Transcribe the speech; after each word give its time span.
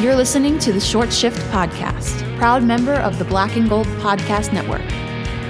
You're 0.00 0.16
listening 0.16 0.58
to 0.60 0.72
the 0.72 0.80
Short 0.80 1.12
Shift 1.12 1.36
Podcast, 1.50 2.38
proud 2.38 2.62
member 2.62 2.94
of 2.94 3.18
the 3.18 3.24
Black 3.26 3.56
and 3.56 3.68
Gold 3.68 3.86
Podcast 3.98 4.50
Network. 4.50 4.80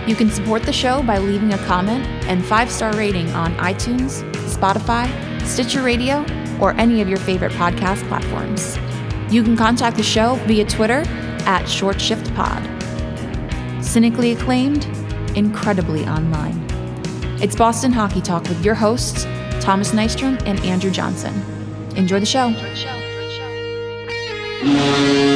You 0.08 0.17
can 0.17 0.29
support 0.29 0.65
the 0.65 0.73
show 0.73 1.04
by 1.04 1.19
leaving 1.19 1.54
a 1.54 1.58
comment 1.67 2.04
and 2.25 2.44
five 2.44 2.68
star 2.68 2.92
rating 2.97 3.31
on 3.31 3.55
iTunes, 3.58 4.28
Spotify, 4.52 5.07
Stitcher 5.47 5.83
Radio, 5.83 6.26
or 6.60 6.73
any 6.73 7.00
of 7.00 7.08
your 7.08 7.18
favorite 7.18 7.52
podcast 7.52 8.07
platforms. 8.09 8.77
You 9.32 9.45
can 9.45 9.57
contact 9.57 9.96
the 9.96 10.02
show 10.02 10.34
via 10.48 10.64
Twitter 10.64 11.04
at 11.46 11.66
Short 11.66 12.00
Shift 12.00 12.34
Pod. 12.34 12.60
Cynically 13.84 14.32
acclaimed, 14.32 14.84
incredibly 15.36 16.04
online. 16.06 16.60
It's 17.40 17.54
Boston 17.54 17.92
Hockey 17.92 18.20
Talk 18.20 18.42
with 18.48 18.64
your 18.64 18.74
hosts, 18.74 19.22
Thomas 19.60 19.92
Nystrom 19.92 20.42
and 20.44 20.58
Andrew 20.64 20.90
Johnson. 20.90 21.40
Enjoy 21.94 22.18
the 22.18 22.26
show. 22.26 22.46
All 22.46 22.52
right, 22.52 22.99
yeah. 24.62 25.29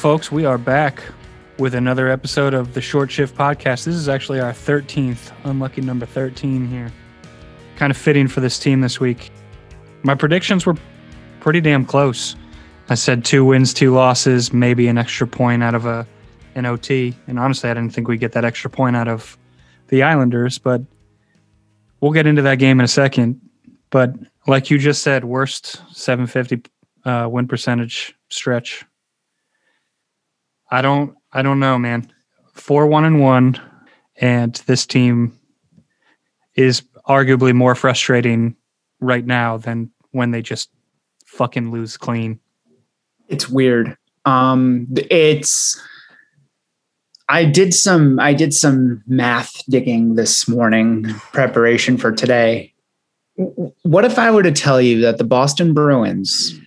Folks, 0.00 0.32
we 0.32 0.46
are 0.46 0.56
back 0.56 1.04
with 1.58 1.74
another 1.74 2.08
episode 2.08 2.54
of 2.54 2.72
the 2.72 2.80
Short 2.80 3.10
Shift 3.10 3.36
Podcast. 3.36 3.84
This 3.84 3.94
is 3.94 4.08
actually 4.08 4.40
our 4.40 4.50
13th, 4.50 5.30
unlucky 5.44 5.82
number 5.82 6.06
13 6.06 6.66
here. 6.66 6.90
Kind 7.76 7.90
of 7.90 7.98
fitting 7.98 8.26
for 8.26 8.40
this 8.40 8.58
team 8.58 8.80
this 8.80 8.98
week. 8.98 9.30
My 10.02 10.14
predictions 10.14 10.64
were 10.64 10.74
pretty 11.40 11.60
damn 11.60 11.84
close. 11.84 12.34
I 12.88 12.94
said 12.94 13.26
two 13.26 13.44
wins, 13.44 13.74
two 13.74 13.92
losses, 13.92 14.54
maybe 14.54 14.88
an 14.88 14.96
extra 14.96 15.26
point 15.26 15.62
out 15.62 15.74
of 15.74 15.84
a 15.84 16.06
an 16.54 16.64
OT. 16.64 17.14
And 17.26 17.38
honestly, 17.38 17.68
I 17.68 17.74
didn't 17.74 17.92
think 17.92 18.08
we'd 18.08 18.20
get 18.20 18.32
that 18.32 18.44
extra 18.46 18.70
point 18.70 18.96
out 18.96 19.06
of 19.06 19.36
the 19.88 20.02
Islanders, 20.02 20.56
but 20.56 20.80
we'll 22.00 22.12
get 22.12 22.26
into 22.26 22.40
that 22.40 22.58
game 22.58 22.80
in 22.80 22.84
a 22.84 22.88
second. 22.88 23.38
But 23.90 24.14
like 24.46 24.70
you 24.70 24.78
just 24.78 25.02
said, 25.02 25.26
worst 25.26 25.82
750 25.94 26.62
uh, 27.04 27.28
win 27.30 27.46
percentage 27.46 28.14
stretch 28.30 28.86
I 30.70 30.82
don't 30.82 31.14
I 31.32 31.42
don't 31.42 31.60
know, 31.60 31.78
man. 31.78 32.10
Four 32.54 32.86
one 32.86 33.04
and 33.04 33.20
one, 33.20 33.60
and 34.16 34.54
this 34.66 34.86
team 34.86 35.38
is 36.54 36.82
arguably 37.08 37.54
more 37.54 37.74
frustrating 37.74 38.56
right 39.00 39.24
now 39.24 39.56
than 39.56 39.90
when 40.10 40.30
they 40.30 40.42
just 40.42 40.70
fucking 41.26 41.70
lose 41.70 41.96
clean. 41.96 42.40
It's 43.28 43.48
weird. 43.48 43.96
Um 44.24 44.86
it's 45.10 45.80
I 47.28 47.44
did 47.44 47.72
some 47.74 48.18
I 48.18 48.34
did 48.34 48.52
some 48.52 49.02
math 49.06 49.64
digging 49.68 50.16
this 50.16 50.48
morning, 50.48 51.04
preparation 51.32 51.96
for 51.96 52.12
today. 52.12 52.74
What 53.36 54.04
if 54.04 54.18
I 54.18 54.30
were 54.30 54.42
to 54.42 54.52
tell 54.52 54.80
you 54.80 55.00
that 55.02 55.18
the 55.18 55.24
Boston 55.24 55.72
Bruins 55.72 56.58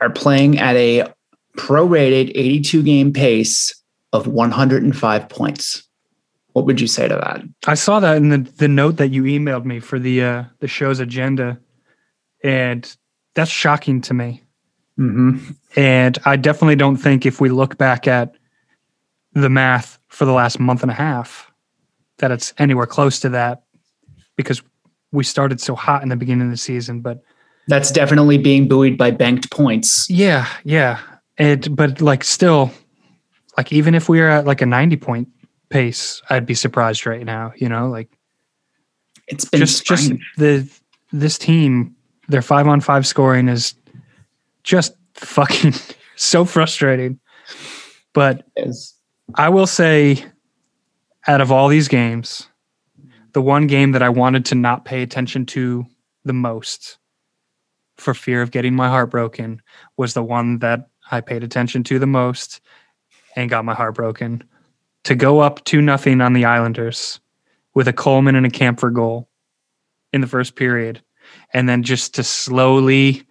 are 0.00 0.10
playing 0.10 0.58
at 0.58 0.74
a 0.74 1.06
prorated 1.56 2.30
82 2.34 2.82
game 2.82 3.12
pace 3.12 3.74
of 4.12 4.26
105 4.26 5.28
points. 5.28 5.82
What 6.52 6.66
would 6.66 6.80
you 6.80 6.86
say 6.86 7.06
to 7.06 7.14
that? 7.14 7.42
I 7.66 7.74
saw 7.74 8.00
that 8.00 8.16
in 8.16 8.28
the, 8.30 8.38
the 8.38 8.68
note 8.68 8.96
that 8.96 9.08
you 9.08 9.22
emailed 9.22 9.64
me 9.64 9.78
for 9.78 9.98
the 9.98 10.22
uh, 10.22 10.44
the 10.58 10.66
show's 10.66 10.98
agenda, 10.98 11.60
and 12.42 12.96
that's 13.34 13.50
shocking 13.50 14.00
to 14.02 14.14
me. 14.14 14.42
Mm-hmm. 14.98 15.52
And 15.76 16.18
I 16.24 16.36
definitely 16.36 16.76
don't 16.76 16.96
think 16.96 17.24
if 17.24 17.40
we 17.40 17.48
look 17.48 17.78
back 17.78 18.08
at 18.08 18.34
the 19.32 19.48
math 19.48 19.98
for 20.08 20.24
the 20.24 20.32
last 20.32 20.58
month 20.58 20.82
and 20.82 20.90
a 20.90 20.94
half, 20.94 21.50
that 22.18 22.32
it's 22.32 22.52
anywhere 22.58 22.86
close 22.86 23.20
to 23.20 23.28
that, 23.28 23.62
because 24.36 24.60
we 25.12 25.22
started 25.22 25.60
so 25.60 25.76
hot 25.76 26.02
in 26.02 26.08
the 26.08 26.16
beginning 26.16 26.46
of 26.46 26.50
the 26.50 26.56
season. 26.56 27.00
But 27.00 27.22
that's 27.68 27.92
definitely 27.92 28.38
being 28.38 28.66
buoyed 28.66 28.98
by 28.98 29.12
banked 29.12 29.52
points. 29.52 30.10
Yeah, 30.10 30.48
yeah. 30.64 30.98
And 31.40 31.74
but 31.74 32.02
like 32.02 32.22
still, 32.22 32.70
like 33.56 33.72
even 33.72 33.94
if 33.94 34.08
we 34.10 34.20
were 34.20 34.28
at 34.28 34.44
like 34.44 34.60
a 34.60 34.66
ninety 34.66 34.96
point 34.96 35.28
pace, 35.70 36.20
I'd 36.28 36.44
be 36.44 36.54
surprised 36.54 37.06
right 37.06 37.24
now. 37.24 37.52
You 37.56 37.70
know, 37.70 37.88
like 37.88 38.10
it's 39.26 39.46
been 39.46 39.60
just 39.60 39.78
strange. 39.78 40.20
just 40.20 40.20
the 40.36 40.68
this 41.12 41.38
team, 41.38 41.96
their 42.28 42.42
five 42.42 42.68
on 42.68 42.82
five 42.82 43.06
scoring 43.06 43.48
is 43.48 43.74
just 44.64 44.94
fucking 45.14 45.72
so 46.16 46.44
frustrating. 46.44 47.18
But 48.12 48.46
I 49.34 49.48
will 49.48 49.66
say, 49.66 50.22
out 51.26 51.40
of 51.40 51.50
all 51.50 51.68
these 51.68 51.88
games, 51.88 52.48
the 53.32 53.40
one 53.40 53.66
game 53.66 53.92
that 53.92 54.02
I 54.02 54.10
wanted 54.10 54.44
to 54.46 54.54
not 54.54 54.84
pay 54.84 55.02
attention 55.02 55.46
to 55.46 55.86
the 56.24 56.34
most 56.34 56.98
for 57.96 58.12
fear 58.12 58.42
of 58.42 58.50
getting 58.50 58.74
my 58.74 58.88
heart 58.88 59.10
broken 59.10 59.62
was 59.96 60.12
the 60.12 60.22
one 60.22 60.58
that 60.58 60.89
I 61.10 61.20
paid 61.20 61.42
attention 61.42 61.84
to 61.84 61.98
the 61.98 62.06
most 62.06 62.60
and 63.36 63.50
got 63.50 63.64
my 63.64 63.74
heart 63.74 63.94
broken. 63.94 64.44
To 65.04 65.14
go 65.14 65.40
up 65.40 65.64
2 65.64 65.80
nothing 65.80 66.20
on 66.20 66.34
the 66.34 66.44
Islanders 66.44 67.20
with 67.74 67.88
a 67.88 67.92
Kuhlman 67.92 68.36
and 68.36 68.46
a 68.46 68.50
Kampfer 68.50 68.92
goal 68.92 69.28
in 70.12 70.20
the 70.20 70.26
first 70.26 70.56
period, 70.56 71.00
and 71.54 71.68
then 71.68 71.82
just 71.82 72.14
to 72.16 72.24
slowly 72.24 73.22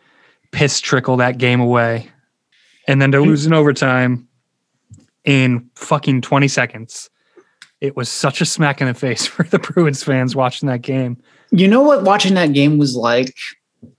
piss 0.51 0.79
trickle 0.79 1.17
that 1.17 1.37
game 1.37 1.59
away, 1.59 2.09
and 2.87 3.01
then 3.01 3.11
to 3.11 3.19
hmm. 3.19 3.29
lose 3.29 3.45
in 3.45 3.53
overtime 3.53 4.27
in 5.25 5.69
fucking 5.75 6.21
20 6.21 6.47
seconds. 6.47 7.09
It 7.81 7.95
was 7.95 8.09
such 8.09 8.41
a 8.41 8.45
smack 8.45 8.81
in 8.81 8.87
the 8.87 8.93
face 8.93 9.25
for 9.27 9.43
the 9.43 9.59
Bruins 9.59 10.03
fans 10.03 10.35
watching 10.35 10.67
that 10.67 10.81
game. 10.81 11.17
You 11.51 11.67
know 11.67 11.81
what 11.81 12.03
watching 12.03 12.33
that 12.35 12.53
game 12.53 12.77
was 12.77 12.95
like? 12.95 13.35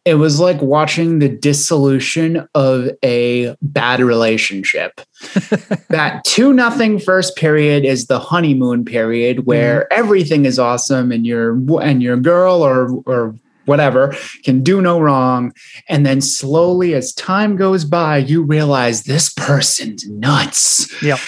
It 0.05 0.15
was 0.15 0.41
like 0.41 0.61
watching 0.63 1.19
the 1.19 1.29
dissolution 1.29 2.49
of 2.55 2.91
a 3.05 3.55
bad 3.63 4.01
relationship. 4.01 5.01
that 5.89 6.23
two 6.25 6.53
nothing 6.53 6.99
first 6.99 7.37
period 7.37 7.85
is 7.85 8.07
the 8.07 8.19
honeymoon 8.19 8.85
period 8.85 9.47
where 9.47 9.83
mm. 9.83 9.87
everything 9.97 10.45
is 10.47 10.59
awesome 10.59 11.13
and 11.13 11.27
your 11.27 11.59
and 11.83 12.03
your 12.03 12.17
girl 12.17 12.63
or 12.63 12.91
or 13.07 13.35
whatever 13.67 14.15
can 14.43 14.63
do 14.63 14.81
no 14.81 14.99
wrong. 14.99 15.53
And 15.89 16.05
then 16.05 16.21
slowly 16.21 16.95
as 16.95 17.13
time 17.13 17.57
goes 17.57 17.85
by 17.85 18.19
you 18.19 18.43
realize 18.43 19.05
this 19.05 19.33
person's 19.33 20.09
nuts. 20.09 20.91
Yep. 21.03 21.19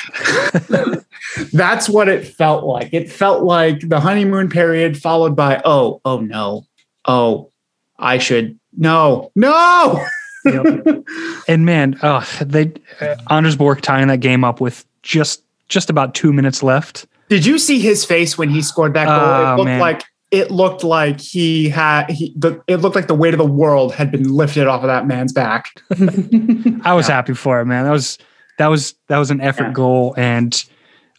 That's 1.52 1.88
what 1.88 2.08
it 2.08 2.26
felt 2.26 2.64
like. 2.64 2.92
It 2.92 3.10
felt 3.10 3.44
like 3.44 3.88
the 3.88 4.00
honeymoon 4.00 4.48
period 4.48 5.00
followed 5.00 5.36
by 5.36 5.60
oh 5.64 6.00
oh 6.04 6.20
no. 6.20 6.64
Oh 7.04 7.51
I 8.02 8.18
should 8.18 8.58
no, 8.76 9.30
no. 9.34 10.04
yep. 10.44 11.04
And 11.48 11.66
man, 11.66 11.98
oh, 12.02 12.26
they 12.40 12.72
uh, 13.00 13.16
Anders 13.30 13.56
Bjork 13.56 13.80
tying 13.80 14.08
that 14.08 14.20
game 14.20 14.44
up 14.44 14.60
with 14.60 14.84
just 15.02 15.42
just 15.68 15.90
about 15.90 16.14
two 16.14 16.32
minutes 16.32 16.62
left. 16.62 17.06
Did 17.28 17.46
you 17.46 17.58
see 17.58 17.78
his 17.78 18.04
face 18.04 18.36
when 18.38 18.48
he 18.48 18.62
scored 18.62 18.94
that 18.94 19.06
goal? 19.06 19.20
Oh, 19.20 19.52
it 19.52 19.56
looked 19.56 19.66
man. 19.66 19.80
like 19.80 20.04
it 20.30 20.50
looked 20.50 20.84
like 20.84 21.20
he 21.20 21.68
had 21.68 22.10
he 22.10 22.32
the, 22.37 22.62
it 22.66 22.76
looked 22.76 22.96
like 22.96 23.06
the 23.06 23.14
weight 23.14 23.34
of 23.34 23.38
the 23.38 23.46
world 23.46 23.94
had 23.94 24.10
been 24.10 24.32
lifted 24.32 24.66
off 24.66 24.82
of 24.82 24.88
that 24.88 25.06
man's 25.06 25.32
back. 25.32 25.70
I 25.90 26.94
was 26.94 27.08
yeah. 27.08 27.14
happy 27.14 27.34
for 27.34 27.60
it, 27.60 27.66
man. 27.66 27.84
That 27.84 27.93
was 27.93 28.19
that 28.58 28.69
was 28.69 28.94
that 29.08 29.19
was 29.19 29.31
an 29.31 29.40
effort 29.40 29.69
yeah. 29.69 29.72
goal 29.72 30.14
and 30.16 30.64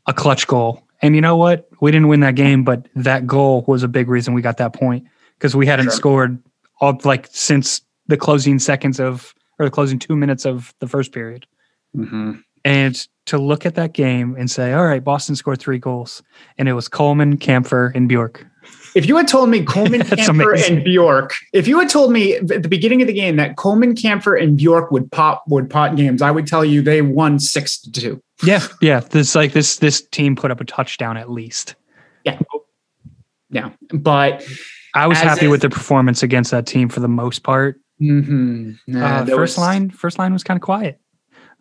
a 0.08 0.14
clutch 0.14 0.48
goal. 0.48 0.84
And 1.02 1.16
you 1.16 1.22
know 1.22 1.36
what? 1.36 1.68
We 1.82 1.92
didn't 1.92 2.08
win 2.08 2.22
that 2.22 2.36
game, 2.36 2.64
but 2.64 2.88
that 2.96 3.28
goal 3.28 3.66
was 3.68 3.84
a 3.84 3.88
big 3.88 4.08
reason 4.08 4.34
we 4.34 4.42
got 4.42 4.58
that 4.58 4.74
point 4.74 5.06
because 5.38 5.56
we 5.56 5.66
hadn't 5.66 5.86
sure. 5.86 5.94
scored 5.94 6.42
all 6.84 7.00
like 7.06 7.28
since 7.32 7.82
the 8.08 8.18
closing 8.18 8.60
seconds 8.60 9.00
of 9.00 9.34
or 9.58 9.66
the 9.66 9.72
closing 9.72 10.00
two 10.00 10.18
minutes 10.18 10.46
of 10.46 10.74
the 10.80 10.88
first 10.88 11.14
period. 11.14 11.48
Mm-hmm. 11.96 12.34
And 12.66 13.08
to 13.28 13.38
look 13.38 13.66
at 13.66 13.76
that 13.76 13.94
game 13.94 14.36
and 14.38 14.52
say, 14.52 14.74
all 14.74 14.86
right, 14.86 15.04
Boston 15.04 15.36
scored 15.36 15.60
three 15.60 15.80
goals, 15.80 16.24
and 16.58 16.68
it 16.68 16.74
was 16.74 16.90
Kuhlman, 16.90 17.36
Kampfer, 17.36 17.94
and 17.96 18.10
Bjork. 18.10 18.46
If 18.96 19.06
you 19.06 19.16
had 19.16 19.28
told 19.28 19.50
me 19.50 19.62
Kuhlman, 19.66 20.02
Kampfer, 20.02 20.70
and 20.70 20.84
Bjork, 20.84 21.34
if 21.54 21.68
you 21.68 21.80
had 21.80 21.90
told 21.90 22.12
me 22.12 22.36
at 22.36 22.64
the 22.64 22.70
beginning 22.70 23.02
of 23.02 23.08
the 23.08 23.14
game 23.14 23.38
that 23.38 23.56
Kuhlman, 23.56 23.96
Kampfer, 23.96 24.42
and 24.42 24.58
Bjork 24.58 24.92
would 24.92 25.10
pop 25.12 25.44
would 25.48 25.70
pot 25.70 25.96
games, 25.96 26.22
I 26.22 26.32
would 26.32 26.48
tell 26.48 26.66
you 26.66 26.82
they 26.82 27.02
won 27.02 27.40
six 27.40 27.80
to 27.82 27.92
two. 27.92 28.22
Yeah, 28.44 28.68
yeah. 28.82 29.00
This 29.00 29.36
like 29.36 29.54
this 29.54 29.78
this 29.78 30.02
team 30.02 30.36
put 30.36 30.52
up 30.52 30.60
a 30.60 30.66
touchdown 30.66 31.16
at 31.16 31.30
least. 31.30 31.76
Yeah, 32.26 32.40
yeah. 33.50 33.70
But 33.94 34.44
I 34.94 35.08
was 35.08 35.18
As 35.18 35.24
happy 35.24 35.46
if- 35.46 35.52
with 35.52 35.62
the 35.62 35.70
performance 35.70 36.24
against 36.24 36.52
that 36.52 36.66
team 36.66 36.90
for 36.90 37.00
the 37.00 37.08
most 37.08 37.44
part. 37.44 37.80
Mhm. 38.02 38.78
Nah, 38.88 39.06
Uh, 39.06 39.26
first 39.26 39.38
was- 39.38 39.58
line, 39.58 39.90
first 39.90 40.20
line 40.20 40.34
was 40.34 40.44
kind 40.44 40.58
of 40.58 40.62
quiet. 40.62 41.00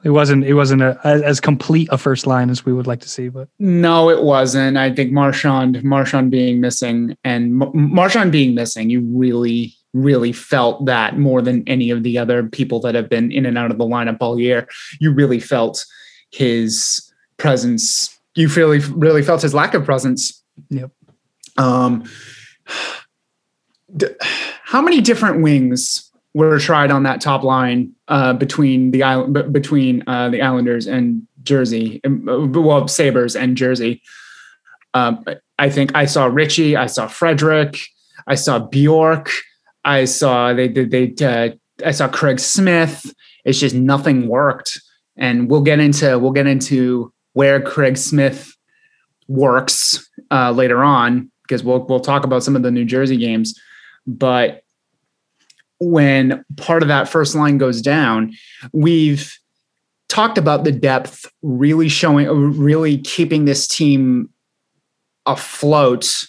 It 0.04 0.10
wasn't. 0.10 0.44
It 0.44 0.54
wasn't 0.54 0.82
a, 0.82 0.98
as, 1.04 1.22
as 1.22 1.40
complete 1.40 1.88
a 1.92 1.96
first 1.98 2.26
line 2.26 2.50
as 2.50 2.66
we 2.66 2.72
would 2.72 2.88
like 2.88 2.98
to 3.02 3.08
see. 3.08 3.28
But 3.28 3.48
No, 3.60 4.10
it 4.10 4.24
wasn't. 4.24 4.76
I 4.76 4.92
think 4.92 5.12
Marchand, 5.12 5.84
Marchand 5.84 6.30
being 6.32 6.60
missing, 6.60 7.16
and 7.22 7.62
M- 7.62 7.70
Marchand 7.94 8.32
being 8.32 8.52
missing, 8.56 8.90
you 8.90 9.00
really, 9.14 9.74
really 9.94 10.32
felt 10.32 10.86
that 10.86 11.18
more 11.20 11.40
than 11.40 11.62
any 11.68 11.90
of 11.90 12.02
the 12.02 12.18
other 12.18 12.42
people 12.42 12.80
that 12.80 12.96
have 12.96 13.08
been 13.08 13.30
in 13.30 13.46
and 13.46 13.56
out 13.56 13.70
of 13.70 13.78
the 13.78 13.84
lineup 13.84 14.16
all 14.20 14.40
year. 14.40 14.66
You 14.98 15.12
really 15.12 15.38
felt 15.38 15.84
his 16.32 17.00
presence. 17.36 18.18
You 18.34 18.48
really, 18.48 18.80
really 18.80 19.22
felt 19.22 19.42
his 19.42 19.54
lack 19.54 19.72
of 19.74 19.84
presence. 19.84 20.42
Yep. 20.70 20.90
Um, 21.58 22.02
d- 22.02 22.72
how 24.64 24.80
many 24.80 25.00
different 25.00 25.42
wings 25.42 26.10
were 26.34 26.58
tried 26.58 26.90
on 26.90 27.02
that 27.02 27.20
top 27.20 27.42
line 27.42 27.92
uh, 28.08 28.32
between 28.32 28.90
the 28.90 29.02
island 29.02 29.34
b- 29.34 29.42
between 29.42 30.02
uh, 30.06 30.30
the 30.30 30.42
Islanders 30.42 30.86
and 30.86 31.26
Jersey? 31.42 32.00
Um, 32.04 32.28
uh, 32.28 32.60
Well, 32.60 32.88
Sabres 32.88 33.36
and 33.36 33.56
Jersey. 33.56 34.02
Um, 34.94 35.24
I 35.58 35.70
think 35.70 35.94
I 35.94 36.06
saw 36.06 36.26
Ritchie. 36.26 36.76
I 36.76 36.86
saw 36.86 37.06
Frederic. 37.06 37.80
I 38.26 38.34
saw 38.34 38.58
Bjork. 38.58 39.30
I 39.84 40.04
saw 40.04 40.52
they 40.52 40.68
did 40.68 40.90
they. 40.90 41.14
Uh, 41.24 41.50
I 41.84 41.90
saw 41.90 42.08
Craig 42.08 42.38
Smith. 42.38 43.12
It's 43.44 43.58
just 43.58 43.74
nothing 43.74 44.28
worked, 44.28 44.80
and 45.16 45.50
we'll 45.50 45.62
get 45.62 45.80
into 45.80 46.18
we'll 46.18 46.32
get 46.32 46.46
into 46.46 47.12
where 47.32 47.60
Craig 47.60 47.96
Smith 47.96 48.56
works 49.28 50.08
uh, 50.30 50.50
later 50.52 50.84
on 50.84 51.30
because 51.42 51.64
we'll 51.64 51.84
we'll 51.86 52.00
talk 52.00 52.24
about 52.24 52.42
some 52.42 52.56
of 52.56 52.62
the 52.62 52.70
New 52.70 52.84
Jersey 52.84 53.16
games. 53.16 53.58
But 54.06 54.62
when 55.78 56.44
part 56.56 56.82
of 56.82 56.88
that 56.88 57.08
first 57.08 57.34
line 57.34 57.58
goes 57.58 57.82
down, 57.82 58.32
we've 58.72 59.36
talked 60.08 60.38
about 60.38 60.64
the 60.64 60.72
depth 60.72 61.26
really 61.42 61.88
showing, 61.88 62.28
really 62.58 62.98
keeping 62.98 63.44
this 63.44 63.66
team 63.66 64.28
afloat, 65.26 66.26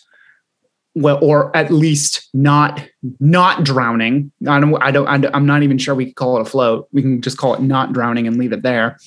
well, 0.96 1.20
or 1.22 1.56
at 1.56 1.72
least 1.72 2.30
not 2.34 2.88
not 3.20 3.64
drowning. 3.64 4.32
I 4.48 4.60
don't, 4.60 4.82
I 4.82 4.92
don't, 4.92 5.08
I 5.08 5.30
I'm 5.34 5.46
not 5.46 5.64
even 5.64 5.78
sure 5.78 5.96
we 5.96 6.06
could 6.06 6.16
call 6.16 6.38
it 6.38 6.42
afloat. 6.42 6.88
We 6.92 7.02
can 7.02 7.22
just 7.22 7.38
call 7.38 7.56
it 7.56 7.62
not 7.62 7.94
drowning 7.94 8.28
and 8.28 8.38
leave 8.38 8.54
it 8.54 8.62
there. 8.62 8.98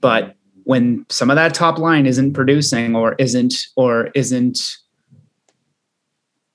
But 0.00 0.36
when 0.64 1.04
some 1.08 1.30
of 1.30 1.36
that 1.36 1.54
top 1.54 1.78
line 1.78 2.06
isn't 2.06 2.34
producing 2.34 2.94
or 2.94 3.14
isn't 3.18 3.54
or 3.76 4.10
isn't 4.14 4.76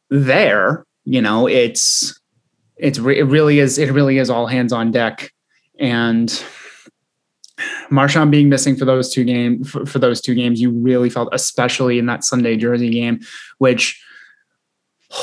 there, 0.09 0.85
you 1.05 1.21
know, 1.21 1.47
it's 1.47 2.19
it's 2.75 2.99
re- 2.99 3.17
it 3.19 3.23
really 3.23 3.59
is 3.59 3.77
it 3.77 3.91
really 3.91 4.17
is 4.17 4.29
all 4.29 4.47
hands 4.47 4.73
on 4.73 4.91
deck, 4.91 5.31
and 5.79 6.43
Marchand 7.89 8.31
being 8.31 8.49
missing 8.49 8.75
for 8.75 8.85
those 8.85 9.13
two 9.13 9.23
games 9.23 9.69
for, 9.69 9.85
for 9.85 9.99
those 9.99 10.19
two 10.19 10.35
games, 10.35 10.59
you 10.59 10.71
really 10.71 11.09
felt, 11.09 11.29
especially 11.31 11.97
in 11.97 12.05
that 12.07 12.23
Sunday 12.23 12.57
Jersey 12.57 12.89
game, 12.89 13.21
which. 13.59 14.01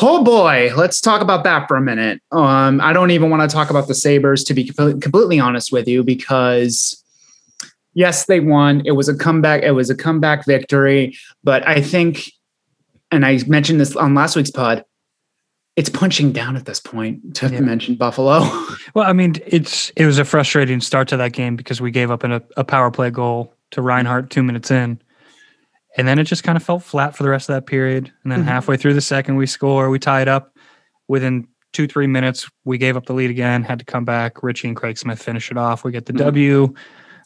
Oh 0.01 0.25
boy, 0.25 0.71
let's 0.75 1.03
talk 1.03 1.21
about 1.21 1.45
that 1.45 1.69
for 1.69 1.77
a 1.77 1.81
minute. 1.83 2.23
Um, 2.31 2.81
I 2.81 2.95
don't 2.95 3.11
even 3.11 3.29
want 3.29 3.43
to 3.49 3.55
talk 3.55 3.69
about 3.69 3.89
the 3.89 3.95
Sabres 3.95 4.43
to 4.45 4.55
be 4.55 4.65
completely 4.65 5.39
honest 5.39 5.71
with 5.71 5.87
you, 5.87 6.03
because 6.03 7.03
yes, 7.93 8.25
they 8.25 8.41
won. 8.41 8.83
It 8.87 8.93
was 8.93 9.09
a 9.09 9.15
comeback. 9.15 9.63
It 9.63 9.73
was 9.73 9.91
a 9.91 9.95
comeback 9.95 10.47
victory. 10.47 11.15
But 11.45 11.67
I 11.67 11.83
think, 11.83 12.31
and 13.11 13.27
I 13.27 13.41
mentioned 13.47 13.81
this 13.81 13.95
on 13.95 14.15
last 14.15 14.35
week's 14.35 14.51
pod, 14.51 14.85
it's 15.77 15.89
punching 15.89 16.33
down 16.33 16.57
at 16.57 16.67
this 16.67 16.81
point 16.81 17.35
to 17.37 17.49
Yeah. 17.49 17.61
mention 17.61 17.95
Buffalo. 17.97 18.41
well, 18.95 19.09
I 19.09 19.13
mean, 19.13 19.35
it's 19.47 19.91
it 19.97 20.05
was 20.07 20.19
a 20.19 20.25
frustrating 20.25 20.81
start 20.81 21.09
to 21.09 21.17
that 21.17 21.33
game 21.33 21.57
because 21.57 21.81
we 21.81 21.91
gave 21.91 22.11
up 22.11 22.25
an, 22.25 22.33
a, 22.33 22.43
a 22.59 22.65
power 22.65 22.91
play 22.91 23.11
goal 23.11 23.55
to 23.71 23.81
Reinhart 23.83 24.29
two 24.31 24.43
minutes 24.43 24.71
in, 24.71 25.01
and 25.97 26.07
then 26.07 26.19
it 26.19 26.25
just 26.25 26.45
kind 26.45 26.57
of 26.57 26.63
felt 26.63 26.83
flat 26.83 27.17
for 27.17 27.23
the 27.23 27.31
rest 27.31 27.49
of 27.49 27.55
that 27.55 27.67
period. 27.67 28.13
And 28.23 28.31
then 28.33 28.41
Mhm. 28.43 28.47
halfway 28.49 28.77
through 28.77 28.95
the 28.95 29.01
second, 29.01 29.37
we 29.37 29.47
score, 29.47 29.89
we 29.91 29.99
tie 29.99 30.21
it 30.23 30.29
up. 30.29 30.55
Within 31.09 31.49
two 31.73 31.87
three 31.87 32.07
minutes, 32.07 32.49
we 32.65 32.77
gave 32.77 32.97
up 32.97 33.07
the 33.07 33.15
lead 33.15 33.31
again, 33.31 33.63
had 33.63 33.79
to 33.79 33.85
come 33.85 34.05
back. 34.05 34.43
Ritchie 34.43 34.69
and 34.69 34.77
Craig 34.77 34.99
Smith 34.99 35.23
finish 35.23 35.51
it 35.51 35.57
off. 35.57 35.85
We 35.85 35.93
get 35.93 36.05
the 36.07 36.13
Mhm. 36.13 36.19
W. 36.19 36.75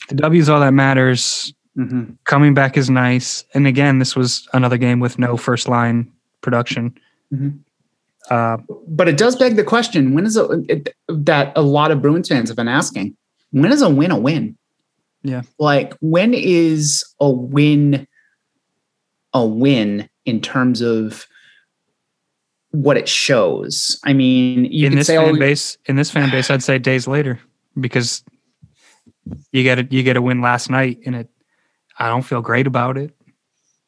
The 0.09 0.15
W 0.15 0.41
is 0.41 0.49
all 0.49 0.61
that 0.61 0.73
matters. 0.75 1.53
Mhm. 1.77 2.17
Coming 2.25 2.55
back 2.55 2.77
is 2.77 2.89
nice. 2.89 3.45
And 3.55 3.67
again, 3.67 3.99
this 3.99 4.15
was 4.15 4.49
another 4.53 4.79
game 4.79 5.01
with 5.01 5.19
no 5.19 5.37
first 5.37 5.69
line 5.69 6.11
production. 6.43 6.95
Mhm. 7.35 7.59
Uh, 8.31 8.59
But 8.89 9.09
it 9.09 9.17
does 9.17 9.37
beg 9.37 9.57
the 9.57 9.65
question: 9.65 10.15
When 10.15 10.27
is 10.27 10.37
a, 10.37 10.63
it, 10.69 10.95
that 11.09 11.53
a 11.57 11.63
lot 11.63 11.91
of 11.91 12.03
Bruins 12.03 12.29
fans 12.29 12.49
have 12.49 12.57
been 12.57 12.69
asking? 12.69 13.17
When 13.51 13.73
is 13.73 13.83
a 13.83 13.91
win 13.91 14.11
a 14.11 14.19
win? 14.19 14.57
Yeah. 15.23 15.43
Like 15.59 15.95
when 16.01 16.35
is 16.35 17.05
a 17.21 17.31
win 17.31 18.07
a 19.33 19.45
win 19.45 20.09
in 20.25 20.41
terms 20.41 20.81
of 20.81 21.27
what 22.71 22.97
it 22.97 23.09
shows? 23.09 23.99
I 24.05 24.13
mean, 24.13 24.67
you 24.67 24.87
in 24.87 24.95
this 24.95 25.07
say, 25.07 25.17
fan 25.17 25.37
oh, 25.37 25.39
base, 25.39 25.79
in 25.87 25.97
this 25.97 26.11
fan 26.11 26.31
base, 26.31 26.51
I'd 26.51 26.63
say 26.63 26.79
days 26.79 27.09
later 27.09 27.41
because 27.79 28.25
you 29.53 29.63
get 29.63 29.79
a, 29.79 29.85
you 29.91 30.03
get 30.03 30.17
a 30.17 30.23
win 30.23 30.41
last 30.41 30.71
night, 30.71 31.01
and 31.07 31.15
it. 31.15 31.29
I 31.99 32.09
don't 32.09 32.23
feel 32.23 32.43
great 32.43 32.67
about 32.67 32.99
it. 32.99 33.17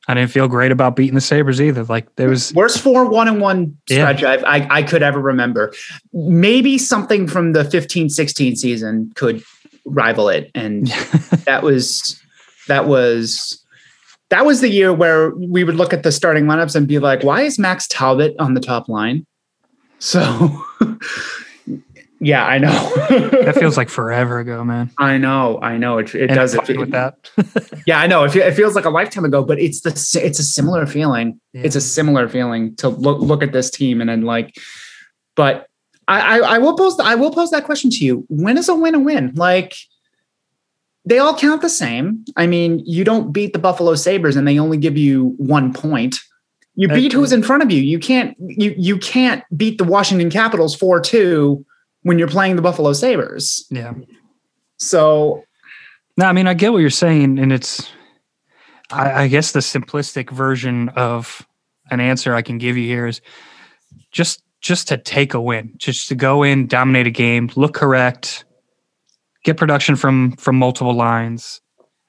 I 0.09 0.15
didn't 0.15 0.31
feel 0.31 0.49
great 0.49 0.73
about 0.73 0.97
beating 0.97 1.15
the 1.15 1.21
Sabres 1.21 1.61
either. 1.61 1.85
Like 1.85 2.15
there 2.17 2.31
was, 2.31 2.53
worst 2.55 2.81
four 2.81 3.05
one 3.09 3.29
and 3.29 3.41
one 3.41 3.77
Yeah. 3.89 4.17
stretch 4.17 4.25
I've, 4.25 4.45
I 4.45 4.67
I 4.79 4.83
could 4.83 5.03
ever 5.03 5.21
remember. 5.21 5.73
Maybe 6.13 6.79
something 6.79 7.29
from 7.29 7.53
the 7.53 7.63
15-16 7.63 8.57
season 8.57 9.13
could 9.15 9.43
rival 9.85 10.29
it, 10.31 10.51
and 10.55 10.87
that 11.45 11.63
was 11.63 12.19
that 12.69 12.87
was 12.89 13.63
that 14.31 14.45
was 14.47 14.61
the 14.61 14.69
year 14.71 14.93
where 14.93 15.31
we 15.35 15.63
would 15.65 15.77
look 15.77 15.93
at 15.93 16.03
the 16.03 16.13
starting 16.13 16.45
lineups 16.45 16.75
and 16.75 16.87
be 16.89 16.99
like, 16.99 17.23
why 17.23 17.43
is 17.43 17.59
Max 17.59 17.87
Talbot 17.89 18.35
on 18.39 18.55
the 18.55 18.61
top 18.61 18.89
line? 18.89 19.27
So 19.99 20.63
yeah, 22.21 22.45
I 22.45 22.59
know. 22.59 22.71
that 23.45 23.57
feels 23.57 23.77
like 23.77 23.89
forever 23.89 24.41
ago, 24.41 24.65
man. 24.65 24.91
I 24.99 25.19
know, 25.19 25.61
I 25.63 25.77
know. 25.77 25.99
It, 25.99 26.15
it 26.15 26.31
And 26.31 26.35
does. 26.35 26.55
It, 26.55 26.77
with 26.77 26.91
that. 26.91 27.31
yeah, 27.87 28.01
I 28.01 28.07
know. 28.07 28.25
It, 28.25 28.35
it 28.35 28.55
feels 28.55 28.75
like 28.75 28.85
a 28.85 28.91
lifetime 28.91 29.25
ago, 29.25 29.45
but 29.45 29.61
it's 29.61 29.83
the 29.83 29.91
it's 30.23 30.39
a 30.39 30.45
similar 30.45 30.87
feeling. 30.87 31.41
Yeah. 31.53 31.63
It's 31.65 31.77
a 31.77 31.81
similar 31.81 32.29
feeling 32.29 32.75
to 32.77 32.89
look 32.89 33.21
look 33.21 33.43
at 33.43 33.53
this 33.53 33.71
team 33.71 34.01
and 34.01 34.11
then 34.11 34.23
like, 34.23 34.57
but 35.37 35.69
I, 36.09 36.39
I 36.39 36.55
I 36.55 36.59
will 36.59 36.77
pose 36.77 36.99
I 36.99 37.15
will 37.15 37.31
pose 37.31 37.51
that 37.51 37.65
question 37.65 37.91
to 37.91 38.05
you. 38.05 38.25
When 38.29 38.59
is 38.59 38.69
a 38.69 38.75
win 38.75 38.95
a 38.95 39.01
win? 39.01 39.33
Like 39.37 39.77
they 41.05 41.19
all 41.19 41.37
count 41.37 41.63
the 41.63 41.71
same. 41.71 42.25
I 42.37 42.47
mean, 42.47 42.83
you 42.85 43.05
don't 43.05 43.33
beat 43.33 43.53
the 43.53 43.59
Buffalo 43.59 43.95
Sabres 43.95 44.35
and 44.35 44.47
they 44.47 44.59
only 44.59 44.77
give 44.77 44.97
you 44.97 45.35
one 45.39 45.73
point. 45.73 46.19
You 46.75 46.87
beat 46.87 47.13
who's 47.13 47.33
in 47.33 47.43
front 47.43 47.65
of 47.65 47.73
you. 47.73 47.81
You 47.83 47.99
can't 47.99 48.37
you 48.39 48.75
you 48.77 48.99
can't 48.99 49.43
beat 49.57 49.79
the 49.79 49.85
Washington 49.85 50.31
Capitals 50.31 50.77
4-2 50.77 51.65
when 52.09 52.19
you're 52.19 52.27
playing 52.27 52.57
the 52.57 52.63
Buffalo 52.63 52.95
Sabres. 52.95 53.67
yeah. 53.71 53.93
So 54.79 55.45
No, 56.17 56.25
I 56.25 56.33
mean 56.33 56.47
I 56.47 56.55
get 56.55 56.73
what 56.73 56.79
you're 56.79 56.89
saying, 56.89 57.39
and 57.39 57.53
it's, 57.53 57.91
I, 58.91 59.25
I 59.25 59.29
guess 59.29 59.53
the 59.53 59.61
simplistic 59.61 60.31
version 60.31 60.89
of 60.91 61.47
an 61.91 62.01
answer 62.01 62.35
I 62.35 62.41
can 62.41 62.57
give 62.57 62.79
you 62.79 62.89
here 62.89 63.07
is 63.07 63.21
just 64.11 64.43
just 64.63 64.89
to 64.89 64.97
take 64.97 65.35
a 65.35 65.41
win, 65.41 65.75
just 65.77 66.09
to 66.09 66.15
go 66.15 66.43
in, 66.43 66.67
dominate 66.67 67.07
a 67.07 67.11
game, 67.11 67.51
look 67.57 67.75
correct, 67.75 68.47
get 69.45 69.59
production 69.59 69.95
from 69.95 70.33
from 70.37 70.57
multiple 70.57 70.95
lines, 70.95 71.61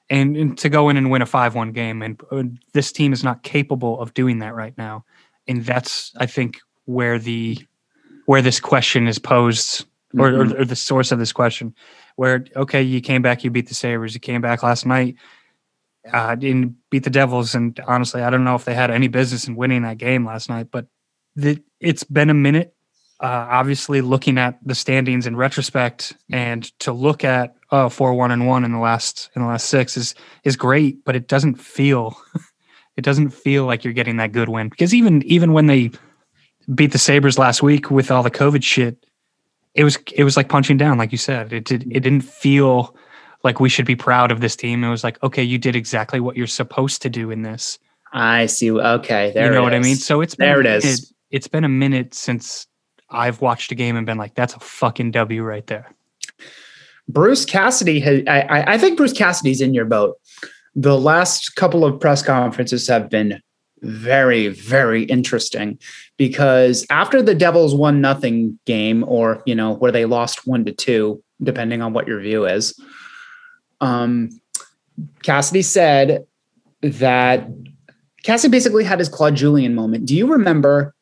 and, 0.08 0.34
and 0.34 0.56
to 0.58 0.70
go 0.70 0.88
in 0.88 0.96
and 0.96 1.10
win 1.10 1.20
a 1.20 1.26
five 1.26 1.54
one 1.54 1.72
game. 1.72 2.00
And 2.00 2.18
uh, 2.32 2.44
this 2.72 2.90
team 2.90 3.12
is 3.12 3.22
not 3.22 3.42
capable 3.42 4.00
of 4.00 4.14
doing 4.14 4.38
that 4.38 4.54
right 4.54 4.76
now, 4.78 5.04
and 5.46 5.62
that's 5.62 6.10
I 6.16 6.24
think 6.24 6.58
where 6.86 7.18
the 7.18 7.58
where 8.24 8.40
this 8.40 8.60
question 8.60 9.06
is 9.06 9.18
posed 9.18 9.84
or, 10.18 10.30
Mhm. 10.30 10.54
or, 10.54 10.60
or 10.60 10.64
the 10.64 10.76
source 10.76 11.12
of 11.12 11.18
this 11.18 11.32
question 11.32 11.74
where 12.16 12.44
okay 12.56 12.82
you 12.82 13.00
came 13.00 13.22
back 13.22 13.44
you 13.44 13.50
beat 13.50 13.68
the 13.68 13.74
sabres 13.74 14.14
you 14.14 14.20
came 14.20 14.40
back 14.40 14.62
last 14.62 14.84
night 14.86 15.16
uh 16.12 16.34
didn't 16.34 16.74
beat 16.90 17.04
the 17.04 17.10
devils 17.10 17.54
and 17.54 17.78
honestly 17.86 18.22
i 18.22 18.30
don't 18.30 18.44
know 18.44 18.54
if 18.54 18.64
they 18.64 18.74
had 18.74 18.90
any 18.90 19.08
business 19.08 19.46
in 19.46 19.54
winning 19.54 19.82
that 19.82 19.98
game 19.98 20.24
last 20.24 20.48
night 20.48 20.68
but 20.70 20.86
the, 21.36 21.62
it's 21.78 22.04
been 22.04 22.30
a 22.30 22.34
minute 22.34 22.74
uh 23.20 23.46
obviously 23.50 24.00
looking 24.00 24.38
at 24.38 24.58
the 24.64 24.74
standings 24.74 25.26
in 25.26 25.36
retrospect 25.36 26.16
and 26.32 26.64
to 26.80 26.92
look 26.92 27.22
at 27.22 27.54
uh 27.70 27.88
4-1 27.88 28.32
and 28.32 28.46
1 28.46 28.64
in 28.64 28.72
the 28.72 28.78
last 28.78 29.30
in 29.36 29.42
the 29.42 29.48
last 29.48 29.66
six 29.66 29.96
is 29.96 30.14
is 30.42 30.56
great 30.56 31.04
but 31.04 31.14
it 31.14 31.28
doesn't 31.28 31.56
feel 31.56 32.16
it 32.96 33.02
doesn't 33.04 33.30
feel 33.30 33.64
like 33.66 33.84
you're 33.84 33.92
getting 33.92 34.16
that 34.16 34.32
good 34.32 34.48
win 34.48 34.68
because 34.70 34.92
even 34.94 35.22
even 35.22 35.52
when 35.52 35.66
they 35.66 35.90
beat 36.74 36.92
the 36.92 36.98
sabres 36.98 37.38
last 37.38 37.62
week 37.62 37.90
with 37.90 38.10
all 38.10 38.22
the 38.22 38.30
covid 38.30 38.62
shit 38.64 39.04
it 39.74 39.84
was 39.84 39.98
it 40.12 40.24
was 40.24 40.36
like 40.36 40.48
punching 40.48 40.76
down 40.76 40.98
like 40.98 41.12
you 41.12 41.18
said 41.18 41.52
it 41.52 41.64
did 41.64 41.82
it 41.90 42.00
didn't 42.00 42.22
feel 42.22 42.94
like 43.42 43.60
we 43.60 43.68
should 43.68 43.86
be 43.86 43.96
proud 43.96 44.30
of 44.30 44.40
this 44.40 44.56
team 44.56 44.82
it 44.84 44.90
was 44.90 45.04
like 45.04 45.22
okay 45.22 45.42
you 45.42 45.58
did 45.58 45.76
exactly 45.76 46.20
what 46.20 46.36
you're 46.36 46.46
supposed 46.46 47.02
to 47.02 47.08
do 47.08 47.30
in 47.30 47.42
this 47.42 47.78
I 48.12 48.46
see. 48.46 48.72
Okay, 48.72 49.30
there 49.32 49.46
you 49.46 49.52
know 49.52 49.62
what 49.62 49.72
i 49.72 49.78
mean 49.78 49.96
so 49.96 50.20
it's 50.20 50.34
been 50.34 50.48
There 50.48 50.60
it 50.60 50.66
is. 50.66 51.12
it's 51.30 51.46
been 51.46 51.64
a 51.64 51.68
minute 51.68 52.12
since 52.12 52.66
I've 53.10 53.40
watched 53.40 53.72
a 53.72 53.74
game 53.74 53.96
and 53.96 54.06
been 54.06 54.18
like, 54.18 54.34
that's 54.34 54.54
a 54.54 54.60
fucking 54.60 55.10
W 55.12 55.42
right 55.42 55.66
there. 55.66 55.92
Bruce 57.08 57.44
Cassidy 57.44 58.00
has, 58.00 58.22
I, 58.28 58.64
I 58.74 58.78
think 58.78 58.96
Bruce 58.96 59.12
Cassidy's 59.12 59.60
in 59.60 59.74
your 59.74 59.84
boat. 59.84 60.16
The 60.76 60.98
last 60.98 61.56
couple 61.56 61.84
of 61.84 62.00
press 62.00 62.22
conferences 62.22 62.86
have 62.86 63.10
been 63.10 63.40
very, 63.82 64.48
very 64.48 65.04
interesting 65.04 65.78
because 66.16 66.86
after 66.90 67.22
the 67.22 67.34
Devils 67.34 67.74
won 67.74 68.00
nothing 68.00 68.58
game, 68.66 69.04
or 69.06 69.42
you 69.46 69.54
know, 69.54 69.74
where 69.74 69.92
they 69.92 70.04
lost 70.04 70.46
one 70.46 70.64
to 70.64 70.72
two, 70.72 71.22
depending 71.42 71.82
on 71.82 71.92
what 71.92 72.06
your 72.06 72.20
view 72.20 72.46
is, 72.46 72.78
um, 73.80 74.30
Cassidy 75.22 75.62
said 75.62 76.26
that 76.82 77.48
Cassidy 78.22 78.50
basically 78.50 78.84
had 78.84 78.98
his 78.98 79.08
Claude 79.08 79.36
Julien 79.36 79.74
moment. 79.74 80.06
Do 80.06 80.16
you 80.16 80.26
remember 80.26 80.94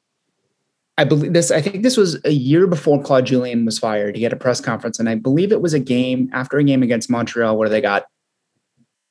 I 0.98 1.04
believe 1.04 1.32
this, 1.32 1.52
I 1.52 1.60
think 1.62 1.84
this 1.84 1.96
was 1.96 2.18
a 2.24 2.32
year 2.32 2.66
before 2.66 3.00
Claude 3.00 3.24
Julien 3.24 3.64
was 3.64 3.78
fired. 3.78 4.16
He 4.16 4.24
had 4.24 4.32
a 4.32 4.36
press 4.36 4.60
conference, 4.60 4.98
and 4.98 5.08
I 5.08 5.14
believe 5.14 5.52
it 5.52 5.62
was 5.62 5.72
a 5.72 5.78
game 5.78 6.28
after 6.32 6.58
a 6.58 6.64
game 6.64 6.82
against 6.82 7.08
Montreal 7.08 7.56
where 7.56 7.68
they 7.68 7.80
got 7.80 8.06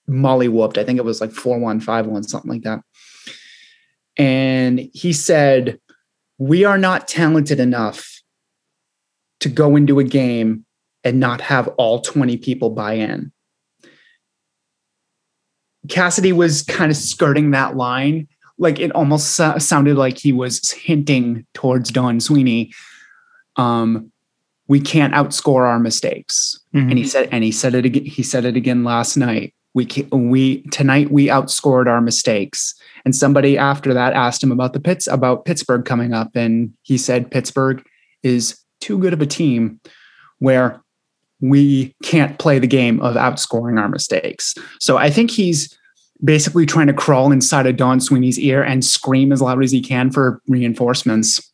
molly 0.06 0.50
whooped. 0.50 0.78
I 0.78 0.84
think 0.84 1.00
it 1.00 1.06
was 1.06 1.22
like 1.22 1.32
4 1.32 1.60
1, 1.60 1.80
5 1.80 2.08
1, 2.08 2.24
something 2.24 2.52
like 2.52 2.64
that. 2.64 2.82
And 4.18 4.90
he 4.94 5.14
said, 5.14 5.80
We 6.38 6.66
are 6.66 6.78
not 6.78 7.08
talented 7.08 7.60
enough 7.60 8.22
to 9.40 9.50
go 9.50 9.76
into 9.76 10.00
a 10.00 10.04
game 10.04 10.66
and 11.04 11.20
not 11.20 11.42
have 11.42 11.68
all 11.78 12.02
20 12.02 12.38
people 12.38 12.72
buy 12.72 12.94
in. 12.94 13.32
Cassidy 15.88 16.34
was 16.34 16.64
kind 16.64 16.92
of 16.92 16.98
skirting 16.98 17.52
that 17.52 17.78
line 17.78 18.28
like 18.58 18.80
it 18.80 18.92
almost 18.94 19.36
so- 19.36 19.58
sounded 19.58 19.98
like 19.98 20.18
he 20.18 20.34
was 20.34 20.72
hinting 20.72 21.46
towards 21.54 21.92
Don 21.92 22.20
Sweeney. 22.20 22.74
Um, 23.56 24.12
we 24.68 24.80
can't 24.80 25.14
outscore 25.14 25.66
our 25.68 25.80
mistakes, 25.80 26.60
mm-hmm. 26.74 26.90
and 26.90 26.98
he 26.98 27.08
said, 27.08 27.30
and 27.32 27.44
he 27.44 27.52
said 27.52 27.74
it 27.74 27.86
again. 27.86 28.06
He 28.06 28.24
said 28.24 28.46
it 28.46 28.58
again 28.58 28.84
last 28.84 29.16
night. 29.16 29.54
We 29.78 29.88
we 30.12 30.64
tonight 30.72 31.12
we 31.12 31.28
outscored 31.28 31.86
our 31.86 32.02
mistakes. 32.02 32.74
And 33.06 33.16
somebody 33.16 33.60
after 33.60 33.94
that 33.94 34.14
asked 34.14 34.42
him 34.42 34.52
about 34.52 34.74
the 34.74 34.80
pits 34.80 35.06
about 35.06 35.46
Pittsburgh 35.46 35.86
coming 35.86 36.14
up, 36.14 36.36
and 36.36 36.74
he 36.82 36.98
said 36.98 37.30
Pittsburgh 37.30 37.84
is 38.24 38.60
too 38.82 38.98
good 38.98 39.14
of 39.14 39.22
a 39.22 39.28
team 39.28 39.80
where 40.40 40.82
we 41.42 41.96
can't 42.02 42.40
play 42.40 42.58
the 42.58 42.66
game 42.66 43.00
of 43.02 43.14
outscoring 43.18 43.80
our 43.80 43.88
mistakes. 43.88 44.56
So 44.80 44.98
I 44.98 45.12
think 45.12 45.30
he's 45.30 45.78
basically 46.24 46.66
trying 46.66 46.88
to 46.88 46.94
crawl 46.94 47.32
inside 47.32 47.68
of 47.68 47.78
Don 47.78 48.00
Sweeney's 48.00 48.40
ear 48.40 48.64
and 48.64 48.84
scream 48.84 49.32
as 49.32 49.44
loud 49.44 49.64
as 49.64 49.72
he 49.72 49.82
can 49.82 50.10
for 50.10 50.42
reinforcements. 50.48 51.54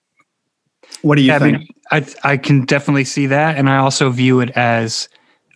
What 1.02 1.16
do 1.16 1.24
you 1.24 1.28
yeah, 1.28 1.40
think? 1.40 1.58
I, 1.92 2.00
mean, 2.00 2.08
I, 2.24 2.32
I 2.32 2.38
can 2.38 2.64
definitely 2.64 3.04
see 3.04 3.28
that, 3.28 3.58
and 3.58 3.70
I 3.70 3.80
also 3.80 4.10
view 4.12 4.40
it 4.40 4.52
as 4.52 5.10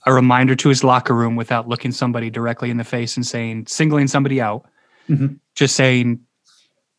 a 0.07 0.13
reminder 0.13 0.55
to 0.55 0.69
his 0.69 0.85
locker 0.85 1.13
room 1.13 1.35
without 1.35 1.67
looking 1.67 1.91
somebody 1.91 2.29
directly 2.29 2.69
in 2.69 2.77
the 2.77 2.83
face 2.85 3.17
and 3.17 3.27
saying 3.27 3.67
singling 3.67 4.07
somebody 4.07 4.39
out. 4.39 4.65
Mm-hmm. 5.09 5.33
Just 5.53 5.75
saying 5.75 6.21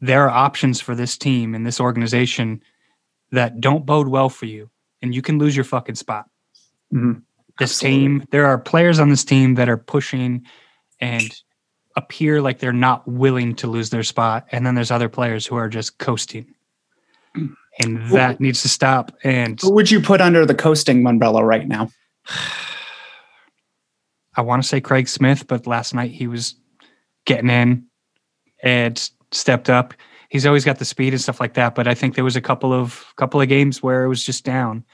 there 0.01 0.25
are 0.25 0.31
options 0.31 0.79
for 0.81 0.95
this 0.95 1.17
team 1.17 1.55
and 1.55 1.67
this 1.67 1.81
organization 1.81 2.63
that 3.33 3.61
don't 3.61 3.87
bode 3.87 4.09
well 4.09 4.29
for 4.29 4.45
you, 4.45 4.71
and 5.01 5.15
you 5.15 5.23
can 5.23 5.39
lose 5.39 5.57
your 5.57 5.65
fucking 5.65 5.95
spot. 5.95 6.27
Mm-hmm. 6.93 7.21
This 7.59 7.73
Absolutely. 7.73 7.99
team, 7.99 8.25
there 8.31 8.47
are 8.47 8.59
players 8.59 9.01
on 9.01 9.09
this 9.09 9.25
team 9.25 9.55
that 9.55 9.71
are 9.71 9.79
pushing 9.79 10.45
and 11.01 11.35
appear 11.97 12.43
like 12.43 12.59
they're 12.59 12.73
not 12.75 13.09
willing 13.09 13.55
to 13.57 13.69
lose 13.69 13.89
their 13.89 14.03
spot, 14.03 14.47
and 14.53 14.67
then 14.67 14.75
there's 14.75 14.91
other 14.91 15.09
players 15.09 15.47
who 15.47 15.57
are 15.57 15.69
just 15.71 15.97
coasting, 15.97 16.47
and 17.35 18.11
that 18.11 18.39
needs 18.39 18.61
to 18.63 18.69
stop. 18.69 19.17
And 19.25 19.59
who 19.61 19.73
would 19.73 19.91
you 19.91 20.03
put 20.03 20.21
under 20.21 20.45
the 20.45 20.55
coasting 20.55 21.07
umbrella 21.07 21.43
right 21.43 21.67
now? 21.67 21.91
I 24.39 24.41
want 24.41 24.63
to 24.63 24.69
say 24.69 24.81
Craig 24.81 25.09
Smith, 25.09 25.49
but 25.49 25.67
last 25.67 25.95
night 25.95 26.13
he 26.13 26.29
was 26.29 26.55
getting 27.27 27.51
in 27.51 27.85
and 28.63 29.11
stepped 29.33 29.69
up. 29.69 29.95
He's 30.29 30.47
always 30.47 30.65
got 30.65 30.79
the 30.79 30.85
speed 30.85 31.13
and 31.13 31.21
stuff 31.21 31.41
like 31.41 31.55
that, 31.55 31.75
but 31.75 31.89
I 31.89 31.95
think 31.95 32.15
there 32.15 32.23
was 32.23 32.37
a 32.37 32.41
couple 32.41 32.73
of 32.73 33.05
couple 33.17 33.41
of 33.41 33.49
games 33.49 33.83
where 33.83 34.05
it 34.05 34.09
was 34.09 34.23
just 34.25 34.45
down. 34.45 34.85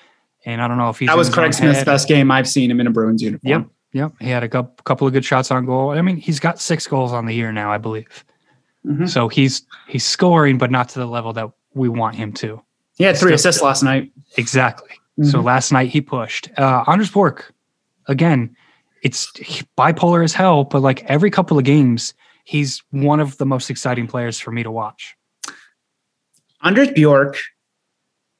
And 0.46 0.62
I 0.62 0.68
don't 0.68 0.78
know 0.78 0.88
if 0.88 0.98
he's 0.98 1.08
that 1.08 1.16
was 1.16 1.28
Craig 1.28 1.52
Smith's 1.52 1.78
head. 1.78 1.86
best 1.86 2.08
game 2.08 2.30
I've 2.30 2.48
seen 2.48 2.70
him 2.70 2.80
in 2.80 2.86
a 2.86 2.90
Bruins 2.90 3.22
uniform. 3.22 3.50
Yep. 3.50 3.66
Yep. 3.92 4.12
He 4.20 4.28
had 4.30 4.42
a 4.42 4.48
couple 4.48 5.06
of 5.06 5.12
good 5.12 5.24
shots 5.24 5.50
on 5.50 5.66
goal. 5.66 5.90
I 5.90 6.00
mean, 6.00 6.16
he's 6.16 6.40
got 6.40 6.58
six 6.58 6.86
goals 6.86 7.12
on 7.12 7.26
the 7.26 7.34
year 7.34 7.52
now, 7.52 7.70
I 7.70 7.78
believe. 7.78 8.24
Mm-hmm. 8.86 9.06
So 9.06 9.28
he's 9.28 9.62
he's 9.88 10.04
scoring, 10.04 10.56
but 10.56 10.70
not 10.70 10.88
to 10.90 10.98
the 10.98 11.06
level 11.06 11.34
that 11.34 11.50
we 11.74 11.90
want 11.90 12.16
him 12.16 12.32
to. 12.34 12.62
He 12.96 13.04
had 13.04 13.16
three 13.16 13.36
Still, 13.36 13.50
assists 13.50 13.62
last 13.62 13.82
night. 13.82 14.10
Exactly. 14.38 14.90
Mm-hmm. 15.18 15.30
So 15.30 15.40
last 15.40 15.70
night 15.70 15.90
he 15.90 16.00
pushed. 16.00 16.50
Uh, 16.56 16.84
Anders 16.86 17.10
Bjork, 17.10 17.52
again, 18.06 18.56
it's 19.04 19.30
bipolar 19.78 20.25
as 20.25 20.32
hell, 20.32 20.64
but 20.64 20.80
like 20.80 21.04
every 21.04 21.30
couple 21.30 21.58
of 21.58 21.64
games, 21.64 22.14
he's 22.44 22.82
one 22.90 23.20
of 23.20 23.37
the 23.37 23.46
most 23.46 23.70
exciting 23.70 24.08
players 24.08 24.40
for 24.40 24.50
me 24.50 24.62
to 24.62 24.70
watch. 24.70 25.14
Anders 26.62 26.90
Bjork 26.90 27.38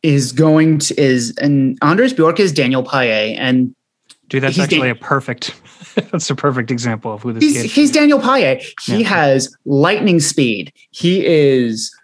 is 0.02 0.33
going 0.33 0.78
to 0.78 1.00
is 1.00 1.37
and 1.37 1.78
Anders 1.83 2.14
Bjork 2.14 2.40
is 2.40 2.52
Daniel 2.52 2.83
Paille 2.83 3.37
and 3.38 3.75
Dude, 4.28 4.42
that's 4.42 4.59
actually 4.59 4.88
Dan- 4.88 4.90
a 4.90 4.94
perfect. 4.94 5.54
that's 6.11 6.30
a 6.30 6.35
perfect 6.35 6.71
example 6.71 7.12
of 7.12 7.23
who 7.23 7.35
this 7.35 7.44
he's, 7.44 7.62
kid. 7.62 7.71
He's 7.71 7.90
Daniel 7.90 8.18
Paille. 8.18 8.59
He 8.83 9.02
yeah. 9.02 9.09
has 9.09 9.54
lightning 9.66 10.18
speed. 10.18 10.73
He 10.90 11.25
is 11.25 11.94